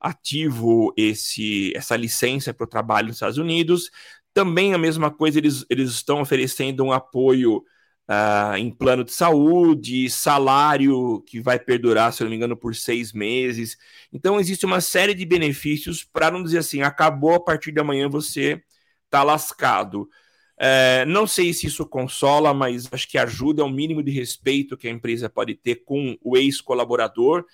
ativo 0.00 0.92
esse, 0.96 1.72
essa 1.74 1.96
licença 1.96 2.54
para 2.54 2.64
o 2.64 2.68
trabalho 2.68 3.08
nos 3.08 3.16
Estados 3.16 3.38
Unidos. 3.38 3.90
Também 4.32 4.74
a 4.74 4.78
mesma 4.78 5.10
coisa, 5.10 5.38
eles, 5.38 5.64
eles 5.68 5.90
estão 5.90 6.20
oferecendo 6.20 6.84
um 6.84 6.92
apoio 6.92 7.64
uh, 8.08 8.56
em 8.56 8.70
plano 8.70 9.02
de 9.04 9.12
saúde, 9.12 10.10
salário 10.10 11.22
que 11.26 11.40
vai 11.40 11.58
perdurar, 11.58 12.12
se 12.12 12.22
eu 12.22 12.26
não 12.26 12.30
me 12.30 12.36
engano, 12.36 12.56
por 12.56 12.74
seis 12.76 13.12
meses. 13.12 13.76
Então, 14.12 14.38
existe 14.38 14.66
uma 14.66 14.80
série 14.80 15.14
de 15.14 15.24
benefícios 15.24 16.04
para 16.04 16.30
não 16.30 16.42
dizer 16.42 16.58
assim, 16.58 16.82
acabou 16.82 17.34
a 17.34 17.40
partir 17.40 17.72
de 17.72 17.80
amanhã 17.80 18.08
você 18.08 18.62
está 19.06 19.22
lascado. 19.22 20.08
É, 20.56 21.04
não 21.06 21.26
sei 21.26 21.52
se 21.52 21.66
isso 21.66 21.86
consola, 21.86 22.54
mas 22.54 22.88
acho 22.92 23.08
que 23.08 23.18
ajuda, 23.18 23.62
é 23.62 23.64
o 23.64 23.70
mínimo 23.70 24.02
de 24.02 24.10
respeito 24.10 24.76
que 24.76 24.86
a 24.86 24.90
empresa 24.90 25.28
pode 25.28 25.54
ter 25.54 25.84
com 25.84 26.16
o 26.22 26.36
ex-colaborador. 26.36 27.44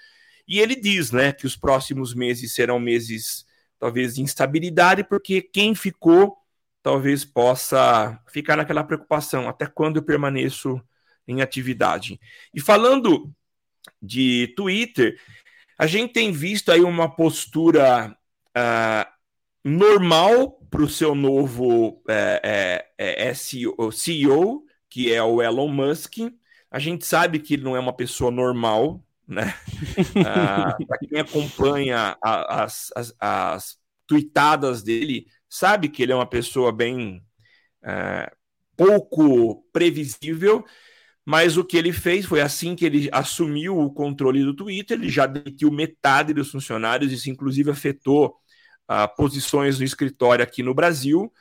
E 0.46 0.58
ele 0.58 0.74
diz 0.74 1.10
né, 1.10 1.32
que 1.32 1.46
os 1.46 1.56
próximos 1.56 2.14
meses 2.14 2.52
serão 2.52 2.78
meses, 2.78 3.46
talvez, 3.78 4.16
de 4.16 4.22
instabilidade, 4.22 5.04
porque 5.04 5.40
quem 5.40 5.74
ficou 5.74 6.36
talvez 6.82 7.24
possa 7.24 8.18
ficar 8.28 8.56
naquela 8.56 8.82
preocupação 8.82 9.48
até 9.48 9.66
quando 9.66 9.96
eu 9.96 10.02
permaneço 10.02 10.80
em 11.26 11.42
atividade. 11.42 12.18
E 12.52 12.60
falando 12.60 13.32
de 14.02 14.52
Twitter, 14.56 15.18
a 15.78 15.86
gente 15.86 16.12
tem 16.12 16.32
visto 16.32 16.72
aí 16.72 16.80
uma 16.80 17.14
postura 17.14 18.16
uh, 18.56 19.19
normal 19.64 20.58
para 20.70 20.82
o 20.82 20.88
seu 20.88 21.14
novo 21.14 22.02
é, 22.08 22.84
é, 22.96 23.28
é, 23.28 23.34
CEO, 23.34 24.64
que 24.88 25.12
é 25.12 25.22
o 25.22 25.42
Elon 25.42 25.68
Musk, 25.68 26.18
A 26.70 26.78
gente 26.78 27.04
sabe 27.04 27.38
que 27.40 27.54
ele 27.54 27.64
não 27.64 27.76
é 27.76 27.80
uma 27.80 27.92
pessoa 27.92 28.30
normal, 28.30 29.04
né? 29.26 29.54
ah, 30.26 30.76
Para 30.86 30.98
quem 30.98 31.20
acompanha 31.20 32.16
a, 32.22 32.64
as, 32.64 32.90
as, 32.96 33.14
as 33.18 33.78
tweetadas 34.06 34.82
dele, 34.82 35.26
sabe 35.48 35.88
que 35.88 36.02
ele 36.02 36.12
é 36.12 36.14
uma 36.14 36.28
pessoa 36.28 36.72
bem 36.72 37.22
é, 37.82 38.30
pouco 38.76 39.64
previsível, 39.72 40.64
mas 41.24 41.56
o 41.56 41.64
que 41.64 41.76
ele 41.76 41.92
fez 41.92 42.24
foi 42.24 42.40
assim 42.40 42.74
que 42.74 42.84
ele 42.84 43.08
assumiu 43.12 43.78
o 43.78 43.92
controle 43.92 44.42
do 44.42 44.54
Twitter, 44.54 44.98
ele 44.98 45.08
já 45.08 45.26
demitiu 45.26 45.70
metade 45.70 46.32
dos 46.32 46.50
funcionários, 46.50 47.12
isso 47.12 47.30
inclusive 47.30 47.70
afetou 47.70 48.39
uh, 48.90 49.14
posições 49.16 49.78
no 49.78 49.84
escritório 49.84 50.42
aqui 50.42 50.62
no 50.62 50.74
Brasil. 50.74 51.32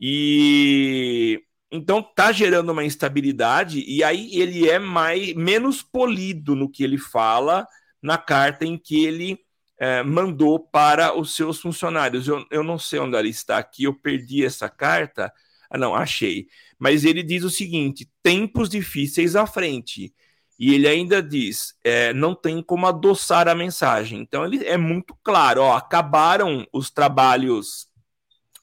E 0.00 1.42
então 1.70 2.02
tá 2.02 2.32
gerando 2.32 2.70
uma 2.70 2.84
instabilidade 2.84 3.84
e 3.86 4.02
aí 4.02 4.30
ele 4.32 4.68
é 4.68 4.78
mais 4.78 5.34
menos 5.34 5.82
polido 5.82 6.54
no 6.54 6.70
que 6.70 6.84
ele 6.84 6.96
fala 6.96 7.66
na 8.00 8.16
carta 8.16 8.64
em 8.64 8.78
que 8.78 9.04
ele 9.04 9.38
é, 9.78 10.02
mandou 10.02 10.58
para 10.58 11.18
os 11.18 11.34
seus 11.34 11.60
funcionários. 11.60 12.28
Eu, 12.28 12.44
eu 12.50 12.62
não 12.62 12.78
sei 12.78 12.98
onde 12.98 13.16
ela 13.16 13.28
está 13.28 13.58
aqui, 13.58 13.84
eu 13.84 13.94
perdi 13.94 14.44
essa 14.44 14.68
carta. 14.68 15.32
Ah, 15.68 15.76
não, 15.76 15.94
achei. 15.94 16.46
Mas 16.78 17.04
ele 17.04 17.22
diz 17.22 17.42
o 17.42 17.50
seguinte: 17.50 18.08
tempos 18.22 18.68
difíceis 18.68 19.36
à 19.36 19.46
frente. 19.46 20.14
E 20.58 20.74
ele 20.74 20.88
ainda 20.88 21.22
diz: 21.22 21.74
é, 21.84 22.12
não 22.12 22.34
tem 22.34 22.62
como 22.62 22.86
adoçar 22.86 23.48
a 23.48 23.54
mensagem. 23.54 24.20
Então 24.20 24.44
ele 24.44 24.64
é 24.66 24.76
muito 24.76 25.16
claro: 25.22 25.62
ó, 25.62 25.76
acabaram 25.76 26.66
os 26.72 26.90
trabalhos 26.90 27.88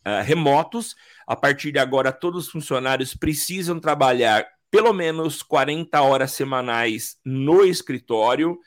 é, 0.06 0.22
remotos 0.22 0.96
a 1.26 1.36
partir 1.36 1.72
de 1.72 1.80
agora, 1.80 2.12
todos 2.12 2.46
os 2.46 2.52
funcionários 2.52 3.16
precisam 3.16 3.80
trabalhar 3.80 4.46
pelo 4.70 4.92
menos 4.92 5.42
40 5.42 6.02
horas 6.02 6.32
semanais 6.32 7.18
no 7.24 7.64
escritório. 7.64 8.60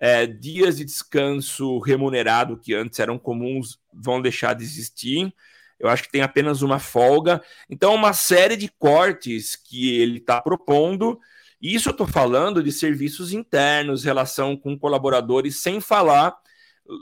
É, 0.00 0.26
dias 0.26 0.76
de 0.76 0.84
descanso 0.84 1.80
remunerado, 1.80 2.56
que 2.56 2.72
antes 2.72 3.00
eram 3.00 3.18
comuns, 3.18 3.78
vão 3.92 4.22
deixar 4.22 4.54
de 4.54 4.62
existir. 4.62 5.32
Eu 5.78 5.88
acho 5.88 6.04
que 6.04 6.10
tem 6.10 6.22
apenas 6.22 6.62
uma 6.62 6.78
folga. 6.78 7.42
Então, 7.68 7.94
uma 7.94 8.12
série 8.12 8.56
de 8.56 8.68
cortes 8.78 9.56
que 9.56 9.98
ele 9.98 10.18
está 10.18 10.40
propondo. 10.40 11.18
Isso 11.60 11.88
eu 11.88 11.92
estou 11.92 12.06
falando 12.06 12.62
de 12.62 12.70
serviços 12.70 13.32
internos, 13.32 14.04
relação 14.04 14.56
com 14.56 14.78
colaboradores, 14.78 15.60
sem 15.60 15.80
falar 15.80 16.36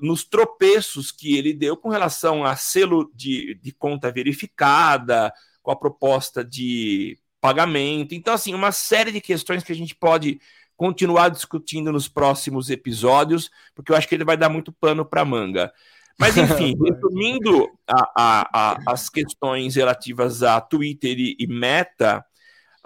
nos 0.03 0.25
tropeços 0.25 1.13
que 1.13 1.37
ele 1.37 1.53
deu 1.55 1.77
com 1.77 1.89
relação 1.89 2.45
a 2.45 2.57
selo 2.57 3.11
de, 3.15 3.55
de 3.63 3.73
conta 3.73 4.11
verificada, 4.11 5.33
com 5.63 5.71
a 5.71 5.77
proposta 5.77 6.45
de 6.45 7.19
pagamento. 7.41 8.15
Então, 8.15 8.35
assim, 8.35 8.55
uma 8.55 8.73
série 8.73 9.13
de 9.13 9.21
questões 9.21 9.63
que 9.63 9.73
a 9.73 9.77
gente 9.77 9.95
pode 9.95 10.41
continuar 10.77 11.29
discutindo 11.29 11.93
nos 11.93 12.09
próximos 12.09 12.69
episódios, 12.69 13.51
porque 13.75 13.93
eu 13.93 13.97
acho 13.97 14.09
que 14.09 14.15
ele 14.15 14.25
vai 14.25 14.37
dar 14.37 14.49
muito 14.49 14.73
pano 14.73 15.05
para 15.05 15.25
manga. 15.25 15.73
Mas, 16.19 16.37
enfim, 16.37 16.75
resumindo 16.83 17.71
a, 17.87 18.11
a, 18.17 18.49
a, 18.53 18.93
as 18.93 19.09
questões 19.09 19.77
relativas 19.77 20.43
a 20.43 20.61
Twitter 20.61 21.17
e, 21.19 21.37
e 21.39 21.47
Meta, 21.47 22.25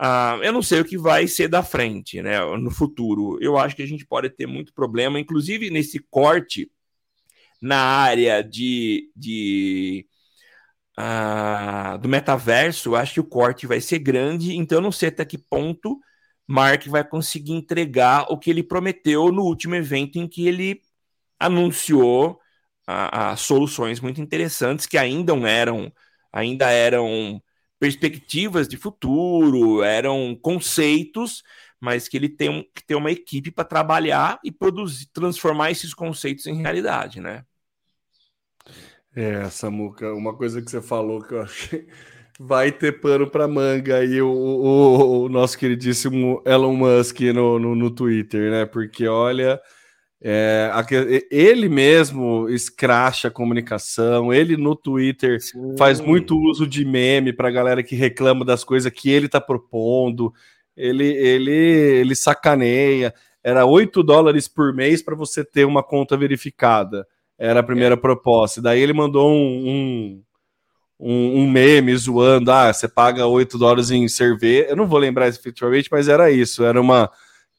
uh, 0.00 0.42
eu 0.42 0.52
não 0.52 0.62
sei 0.62 0.80
o 0.80 0.84
que 0.84 0.96
vai 0.98 1.26
ser 1.26 1.48
da 1.48 1.62
frente, 1.62 2.22
né, 2.22 2.40
no 2.56 2.70
futuro. 2.70 3.38
Eu 3.40 3.58
acho 3.58 3.76
que 3.76 3.82
a 3.82 3.86
gente 3.86 4.06
pode 4.06 4.30
ter 4.30 4.46
muito 4.46 4.72
problema, 4.72 5.20
inclusive 5.20 5.70
nesse 5.70 5.98
corte 6.10 6.70
na 7.60 7.78
área 7.78 8.42
de, 8.42 9.10
de 9.14 10.06
uh, 10.98 11.98
do 11.98 12.08
metaverso, 12.08 12.94
acho 12.96 13.14
que 13.14 13.20
o 13.20 13.24
corte 13.24 13.66
vai 13.66 13.80
ser 13.80 13.98
grande, 13.98 14.56
então 14.56 14.78
eu 14.78 14.82
não 14.82 14.92
sei 14.92 15.08
até 15.10 15.24
que 15.24 15.38
ponto 15.38 15.98
Mark 16.46 16.86
vai 16.86 17.04
conseguir 17.04 17.52
entregar 17.52 18.26
o 18.30 18.38
que 18.38 18.50
ele 18.50 18.62
prometeu 18.62 19.30
no 19.30 19.42
último 19.42 19.74
evento 19.74 20.18
em 20.18 20.26
que 20.26 20.48
ele 20.48 20.80
anunciou 21.38 22.40
uh, 22.88 23.32
uh, 23.32 23.36
soluções 23.36 24.00
muito 24.00 24.20
interessantes 24.20 24.86
que 24.86 24.98
ainda 24.98 25.32
eram 25.48 25.92
ainda 26.32 26.70
eram 26.70 27.42
perspectivas 27.80 28.68
de 28.68 28.76
futuro, 28.76 29.82
eram 29.82 30.38
conceitos, 30.40 31.42
mas 31.80 32.06
que 32.06 32.16
ele 32.16 32.28
tem 32.28 32.68
que 32.74 32.86
ter 32.86 32.94
uma 32.94 33.10
equipe 33.10 33.50
para 33.50 33.64
trabalhar 33.64 34.38
e 34.44 34.52
produzir, 34.52 35.08
transformar 35.12 35.70
esses 35.70 35.94
conceitos 35.94 36.46
em 36.46 36.60
realidade, 36.60 37.20
né? 37.20 37.42
É, 39.16 39.48
Samuca, 39.48 40.14
uma 40.14 40.36
coisa 40.36 40.62
que 40.62 40.70
você 40.70 40.80
falou 40.80 41.22
que 41.22 41.34
eu 41.34 41.42
achei 41.42 41.88
vai 42.38 42.70
ter 42.70 43.00
pano 43.00 43.28
para 43.28 43.48
manga 43.48 43.96
aí 43.96 44.20
o, 44.20 44.30
o, 44.30 45.24
o, 45.24 45.28
nosso 45.28 45.58
queridíssimo 45.58 46.42
Elon 46.46 46.76
Musk 46.76 47.20
no, 47.34 47.58
no, 47.58 47.74
no 47.74 47.90
Twitter, 47.90 48.50
né? 48.50 48.66
Porque 48.66 49.08
olha, 49.08 49.60
é, 50.22 50.70
ele 51.30 51.68
mesmo 51.68 52.46
escracha 52.50 53.28
a 53.28 53.30
comunicação, 53.30 54.32
ele 54.32 54.54
no 54.56 54.76
Twitter 54.76 55.40
Sim. 55.40 55.74
faz 55.78 55.98
muito 55.98 56.38
uso 56.38 56.66
de 56.66 56.84
meme 56.84 57.32
para 57.32 57.50
galera 57.50 57.82
que 57.82 57.96
reclama 57.96 58.44
das 58.44 58.62
coisas 58.62 58.92
que 58.92 59.10
ele 59.10 59.26
está 59.26 59.40
propondo, 59.40 60.32
ele, 60.76 61.06
ele, 61.06 61.52
ele 61.52 62.14
sacaneia. 62.14 63.14
Era 63.42 63.64
8 63.64 64.02
dólares 64.02 64.46
por 64.46 64.74
mês 64.74 65.02
para 65.02 65.14
você 65.14 65.42
ter 65.42 65.64
uma 65.64 65.82
conta 65.82 66.16
verificada. 66.16 67.06
Era 67.38 67.60
a 67.60 67.62
primeira 67.62 67.94
é. 67.94 67.98
proposta. 67.98 68.60
Daí 68.60 68.80
ele 68.80 68.92
mandou 68.92 69.30
um, 69.30 70.22
um, 70.98 71.40
um, 71.40 71.50
meme 71.50 71.96
zoando: 71.96 72.52
ah, 72.52 72.70
você 72.70 72.86
paga 72.86 73.26
8 73.26 73.56
dólares 73.56 73.90
em 73.90 74.06
cerveja. 74.08 74.68
Eu 74.68 74.76
não 74.76 74.86
vou 74.86 74.98
lembrar 74.98 75.28
efetivamente, 75.28 75.88
mas 75.90 76.06
era 76.06 76.30
isso. 76.30 76.62
Era 76.62 76.78
uma 76.78 77.10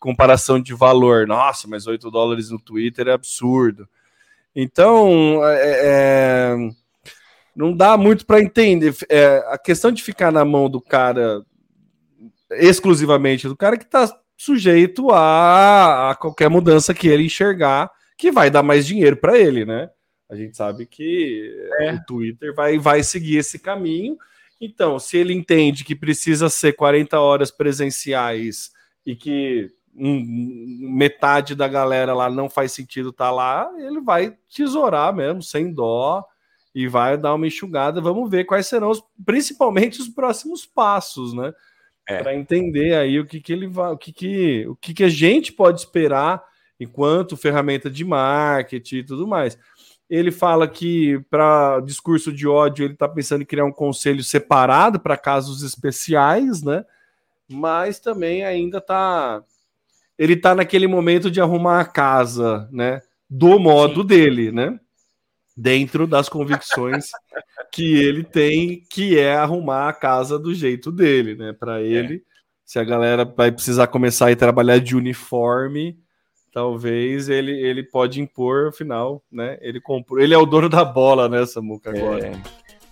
comparação 0.02 0.60
de 0.60 0.74
valor. 0.74 1.28
Nossa, 1.28 1.68
mas 1.68 1.88
8 1.88 2.12
dólares 2.12 2.49
no 2.49 2.60
Twitter 2.60 3.08
é 3.08 3.14
absurdo. 3.14 3.88
Então, 4.54 5.39
é, 5.45 5.80
é 5.84 6.56
não 7.56 7.76
dá 7.76 7.95
muito 7.95 8.26
para 8.26 8.41
entender. 8.41 8.93
É, 9.08 9.38
a 9.47 9.58
questão 9.58 9.91
de 9.91 10.04
ficar 10.04 10.32
na 10.32 10.43
mão 10.43 10.70
do 10.70 10.82
cara, 10.82 11.45
exclusivamente 12.52 13.47
do 13.47 13.56
cara 13.56 13.78
que 13.78 13.84
está 13.84 14.10
sujeito 14.36 15.12
a, 15.12 16.12
a, 16.12 16.16
qualquer 16.16 16.49
mudança 16.49 16.93
que 16.93 17.08
ele 17.08 17.26
enxergar 17.26 17.91
que 18.18 18.32
vai 18.32 18.49
dar 18.49 18.64
mais 18.64 18.86
dinheiro 18.88 19.18
para 19.18 19.38
ele, 19.38 19.66
né? 19.66 19.89
A 20.30 20.36
gente 20.36 20.56
sabe 20.56 20.86
que 20.86 21.54
é. 21.82 21.93
o 21.93 22.06
Twitter 22.06 22.54
vai, 22.56 22.80
vai 22.80 23.04
seguir 23.04 23.38
esse 23.38 23.60
caminho. 23.60 24.18
Então, 24.60 24.97
se 24.97 25.18
ele 25.18 25.34
entende 25.34 25.84
que 25.84 25.95
precisa 25.95 26.49
ser 26.49 26.74
40 26.74 27.20
horas 27.20 27.52
presenciais 27.52 28.72
e 29.06 29.16
que 29.16 29.70
um, 29.96 30.89
metade 30.94 31.56
da 31.56 31.68
galera 31.68 32.14
lá 32.14 32.30
não 32.30 32.50
faz 32.50 32.72
sentido 32.72 33.10
estar 33.10 33.26
tá 33.26 33.32
lá, 33.32 33.72
ele 33.78 34.02
vai 34.02 34.38
tesourar 34.54 35.14
mesmo, 35.14 35.42
sem 35.42 35.74
dó, 35.74 36.26
e 36.74 36.88
vai 36.88 37.18
dar 37.18 37.34
uma 37.34 37.48
enxugada. 37.48 38.02
Vamos 38.02 38.30
ver 38.30 38.46
quais 38.46 38.68
serão 38.68 38.89
os, 38.89 39.04
principalmente 39.26 40.02
os 40.02 40.08
próximos 40.08 40.66
passos, 40.66 41.34
né? 41.34 41.54
É. 42.08 42.18
Para 42.18 42.36
entender 42.36 42.96
aí 42.96 43.20
o 43.20 43.26
que, 43.26 43.39
que 43.39 43.54
ele 43.54 43.68
vai, 43.68 43.92
o 43.92 43.98
que, 43.98 44.12
que, 44.12 44.66
o 44.68 44.76
que, 44.76 44.94
que 44.94 45.04
a 45.04 45.10
gente 45.10 45.54
pode 45.54 45.82
esperar 45.82 46.44
enquanto 46.80 47.38
ferramenta 47.38 47.89
de 47.89 48.04
marketing 48.04 48.98
e 48.98 49.04
tudo 49.04 49.28
mais. 49.28 49.58
Ele 50.10 50.32
fala 50.32 50.68
que 50.68 51.20
para 51.30 51.80
discurso 51.82 52.34
de 52.34 52.48
ódio 52.48 52.84
ele 52.84 52.94
está 52.94 53.08
pensando 53.08 53.44
em 53.44 53.46
criar 53.46 53.66
um 53.66 53.72
conselho 53.72 54.24
separado 54.24 55.00
para 55.00 55.16
casos 55.16 55.62
especiais, 55.62 56.64
né? 56.64 56.84
Mas 57.48 58.00
também 58.00 58.44
ainda 58.44 58.80
está 58.80 59.44
ele 60.22 60.34
está 60.34 60.54
naquele 60.54 60.86
momento 60.86 61.32
de 61.32 61.42
arrumar 61.42 61.80
a 61.80 61.86
casa, 61.86 62.70
né? 62.72 63.02
Do 63.28 63.58
modo 63.58 64.02
Sim. 64.02 64.08
dele, 64.08 64.52
né? 64.52 64.80
Dentro 65.58 66.06
das 66.06 66.30
convicções 66.30 67.10
que 67.74 67.98
ele 67.98 68.24
tem, 68.24 68.84
que 68.88 69.18
é 69.18 69.34
arrumar 69.34 69.90
a 69.90 69.94
casa 69.94 70.38
do 70.38 70.54
jeito 70.54 70.92
dele, 70.92 71.34
né? 71.34 71.54
Para 71.54 71.82
é. 71.82 71.88
ele, 71.88 72.16
é. 72.18 72.22
se 72.64 72.78
a 72.78 72.84
galera 72.84 73.26
vai 73.26 73.52
precisar 73.52 73.88
começar 73.88 74.30
a 74.30 74.36
trabalhar 74.36 74.78
de 74.78 74.96
uniforme, 74.96 75.98
talvez 76.54 77.28
ele, 77.28 77.54
ele 77.54 77.82
pode 77.82 78.22
impor, 78.22 78.68
afinal, 78.68 79.24
né? 79.32 79.58
Ele 79.60 79.82
comprou, 79.82 80.20
ele 80.20 80.36
é 80.36 80.38
o 80.38 80.46
dono 80.46 80.70
da 80.70 80.86
bola, 80.86 81.28
né, 81.28 81.48
Samuca, 81.48 81.90
agora. 81.90 82.28
É. 82.28 82.32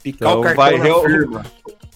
Picar 0.01 0.29
então, 0.29 0.51
o 0.51 0.55
vai 0.55 0.79
real... 0.79 1.03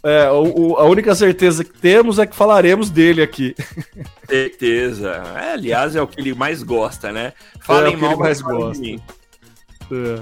É, 0.06 0.30
o, 0.30 0.72
o, 0.72 0.76
a 0.76 0.84
única 0.84 1.16
certeza 1.16 1.64
que 1.64 1.80
temos 1.80 2.20
é 2.20 2.28
que 2.28 2.36
falaremos 2.36 2.90
dele 2.90 3.22
aqui. 3.22 3.56
Certeza. 4.28 5.24
É, 5.38 5.54
aliás, 5.54 5.96
é 5.96 6.02
o 6.02 6.08
que 6.08 6.20
ele 6.20 6.34
mais 6.34 6.62
gosta, 6.62 7.12
né? 7.12 7.32
Falem 7.62 7.94
é, 7.94 7.98
mal, 7.98 8.18
mais 8.18 8.42
gosta. 8.42 8.84
É. 8.86 10.22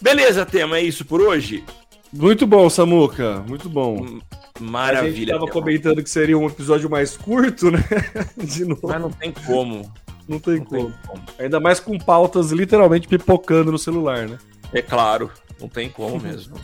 Beleza, 0.00 0.46
tema, 0.46 0.78
é 0.78 0.82
isso 0.82 1.04
por 1.04 1.20
hoje? 1.20 1.64
Muito 2.12 2.46
bom, 2.46 2.70
Samuca, 2.70 3.42
muito 3.48 3.68
bom. 3.68 4.00
Hum, 4.00 4.20
maravilha. 4.60 5.08
A 5.10 5.12
gente 5.12 5.26
tava 5.32 5.46
comentando 5.48 6.02
que 6.02 6.08
seria 6.08 6.38
um 6.38 6.46
episódio 6.46 6.88
mais 6.88 7.16
curto, 7.16 7.72
né? 7.72 7.82
De 8.38 8.64
novo. 8.64 8.86
Mas 8.86 9.00
não 9.00 9.10
tem 9.10 9.32
como. 9.32 9.92
Não 10.28 10.38
tem, 10.38 10.58
não 10.58 10.64
como. 10.64 10.84
tem 10.84 10.94
como. 11.04 11.22
Ainda 11.36 11.58
mais 11.58 11.80
com 11.80 11.98
pautas 11.98 12.52
literalmente 12.52 13.08
pipocando 13.08 13.72
no 13.72 13.78
celular, 13.78 14.28
né? 14.28 14.38
É 14.72 14.80
claro, 14.80 15.30
não 15.60 15.68
tem 15.68 15.88
como 15.88 16.20
mesmo. 16.20 16.54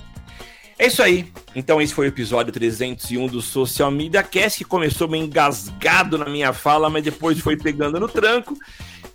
É 0.79 0.87
isso 0.87 1.03
aí. 1.03 1.33
Então 1.55 1.81
esse 1.81 1.95
foi 1.95 2.07
o 2.07 2.09
episódio 2.09 2.53
301 2.53 3.27
do 3.29 3.41
Social 3.41 3.91
Media 3.91 4.23
Cast, 4.23 4.59
que 4.59 4.65
começou 4.65 5.09
meio 5.09 5.25
engasgado 5.25 6.19
na 6.19 6.27
minha 6.27 6.53
fala, 6.53 6.91
mas 6.91 7.05
depois 7.05 7.39
foi 7.39 7.57
pegando 7.57 8.01
no 8.01 8.09
tranco. 8.09 8.57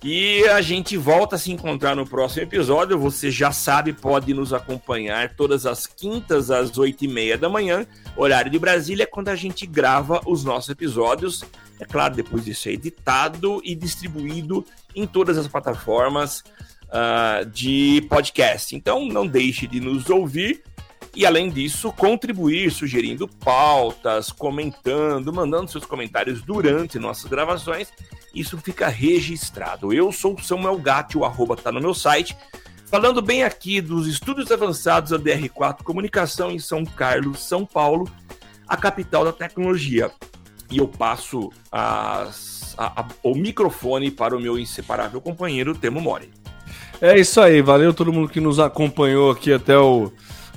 E 0.02 0.42
a 0.48 0.62
gente 0.62 0.96
volta 0.96 1.36
a 1.36 1.38
se 1.38 1.52
encontrar 1.52 1.94
no 1.94 2.06
próximo 2.06 2.42
episódio. 2.42 2.98
Você 2.98 3.30
já 3.30 3.52
sabe, 3.52 3.92
pode 3.92 4.32
nos 4.32 4.54
acompanhar 4.54 5.34
todas 5.34 5.66
as 5.66 5.86
quintas 5.86 6.50
às 6.50 6.78
oito 6.78 7.04
e 7.04 7.08
meia 7.08 7.36
da 7.36 7.50
manhã, 7.50 7.86
horário 8.16 8.50
de 8.50 8.58
Brasília, 8.58 9.06
quando 9.06 9.28
a 9.28 9.36
gente 9.36 9.66
grava 9.66 10.22
os 10.24 10.42
nossos 10.42 10.70
episódios. 10.70 11.44
É 11.78 11.84
claro, 11.84 12.14
depois 12.14 12.46
disso 12.46 12.70
é 12.70 12.72
editado 12.72 13.60
e 13.62 13.74
distribuído 13.74 14.64
em 14.96 15.06
todas 15.06 15.36
as 15.36 15.46
plataformas 15.46 16.42
uh, 16.90 17.44
de 17.44 18.06
podcast. 18.08 18.74
Então 18.74 19.06
não 19.06 19.26
deixe 19.26 19.66
de 19.66 19.80
nos 19.80 20.08
ouvir 20.08 20.62
e 21.14 21.26
além 21.26 21.50
disso, 21.50 21.92
contribuir 21.92 22.70
sugerindo 22.70 23.26
pautas, 23.26 24.30
comentando, 24.30 25.32
mandando 25.32 25.70
seus 25.70 25.84
comentários 25.84 26.42
durante 26.42 26.98
nossas 26.98 27.28
gravações. 27.28 27.88
Isso 28.34 28.56
fica 28.58 28.88
registrado. 28.88 29.92
Eu 29.92 30.12
sou 30.12 30.34
o 30.34 30.42
Samuel 30.42 30.78
Gatti, 30.78 31.18
o 31.18 31.24
arroba 31.24 31.56
tá 31.56 31.72
no 31.72 31.80
meu 31.80 31.94
site. 31.94 32.36
Falando 32.86 33.20
bem 33.20 33.42
aqui 33.42 33.80
dos 33.80 34.06
estudos 34.06 34.50
avançados 34.50 35.10
da 35.10 35.18
DR4 35.18 35.82
Comunicação 35.82 36.50
em 36.50 36.58
São 36.58 36.84
Carlos, 36.84 37.40
São 37.40 37.64
Paulo, 37.66 38.10
a 38.66 38.76
capital 38.76 39.24
da 39.24 39.32
tecnologia. 39.32 40.10
E 40.70 40.78
eu 40.78 40.86
passo 40.86 41.50
as, 41.72 42.74
a, 42.78 43.00
a, 43.00 43.08
o 43.22 43.34
microfone 43.34 44.10
para 44.10 44.36
o 44.36 44.40
meu 44.40 44.58
inseparável 44.58 45.20
companheiro, 45.20 45.74
Temo 45.74 46.00
Mori. 46.00 46.30
É 47.00 47.18
isso 47.18 47.40
aí, 47.40 47.62
valeu 47.62 47.94
todo 47.94 48.12
mundo 48.12 48.28
que 48.28 48.40
nos 48.40 48.58
acompanhou 48.58 49.30
aqui 49.30 49.52
até 49.52 49.76
o 49.76 50.12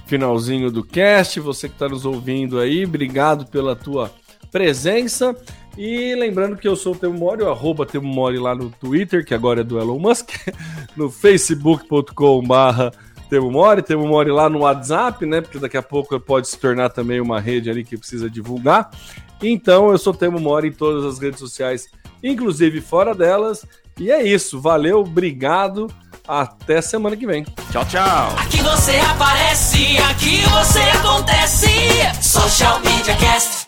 finalzinho 0.06 0.72
do 0.72 0.84
cast. 0.84 1.40
Você 1.40 1.68
que 1.68 1.76
está 1.76 1.88
nos 1.88 2.06
ouvindo 2.06 2.60
aí, 2.60 2.86
obrigado 2.86 3.46
pela 3.46 3.76
tua 3.76 4.12
presença. 4.52 5.36
E 5.78 6.14
lembrando 6.16 6.56
que 6.56 6.68
eu 6.68 6.76
sou 6.76 6.94
o 6.94 6.98
Temo 6.98 7.18
Mori, 7.18 7.44
arroba 7.44 7.86
Temo 7.86 8.08
Mori 8.08 8.38
lá 8.38 8.54
no 8.54 8.70
Twitter, 8.70 9.26
que 9.26 9.34
agora 9.34 9.62
é 9.62 9.64
do 9.64 9.80
Elon 9.80 9.98
Musk, 9.98 10.30
no 10.96 11.10
facebook.com 11.10 12.44
barra 12.44 12.92
Temo 13.28 13.50
Mori, 13.50 13.82
Temo 13.82 14.08
Mori 14.08 14.30
lá 14.30 14.48
no 14.48 14.60
WhatsApp, 14.60 15.26
né? 15.26 15.42
Porque 15.42 15.58
daqui 15.58 15.76
a 15.76 15.82
pouco 15.82 16.20
pode 16.20 16.48
se 16.48 16.60
tornar 16.60 16.90
também 16.90 17.20
uma 17.20 17.40
rede 17.40 17.72
ali 17.72 17.84
que 17.84 17.98
precisa 17.98 18.30
divulgar. 18.30 18.92
Então 19.42 19.90
eu 19.90 19.98
sou 19.98 20.14
Temo 20.14 20.40
Mori 20.40 20.68
em 20.68 20.72
todas 20.72 21.04
as 21.04 21.20
redes 21.20 21.40
sociais, 21.40 21.88
inclusive 22.24 22.80
fora 22.80 23.16
delas. 23.16 23.66
E 24.00 24.12
é 24.12 24.22
isso, 24.24 24.62
valeu, 24.62 25.00
obrigado. 25.00 25.88
Até 26.28 26.82
semana 26.82 27.18
que 27.18 27.26
vem. 27.26 27.44
Tchau, 27.72 27.86
tchau. 27.86 28.36
Aqui 28.38 28.62
você 28.62 28.98
aparece, 29.12 29.98
aqui 30.10 30.42
você 30.44 30.80
acontece. 30.98 31.68
Social 32.22 32.80
Media 32.80 33.16
Cast. 33.16 33.63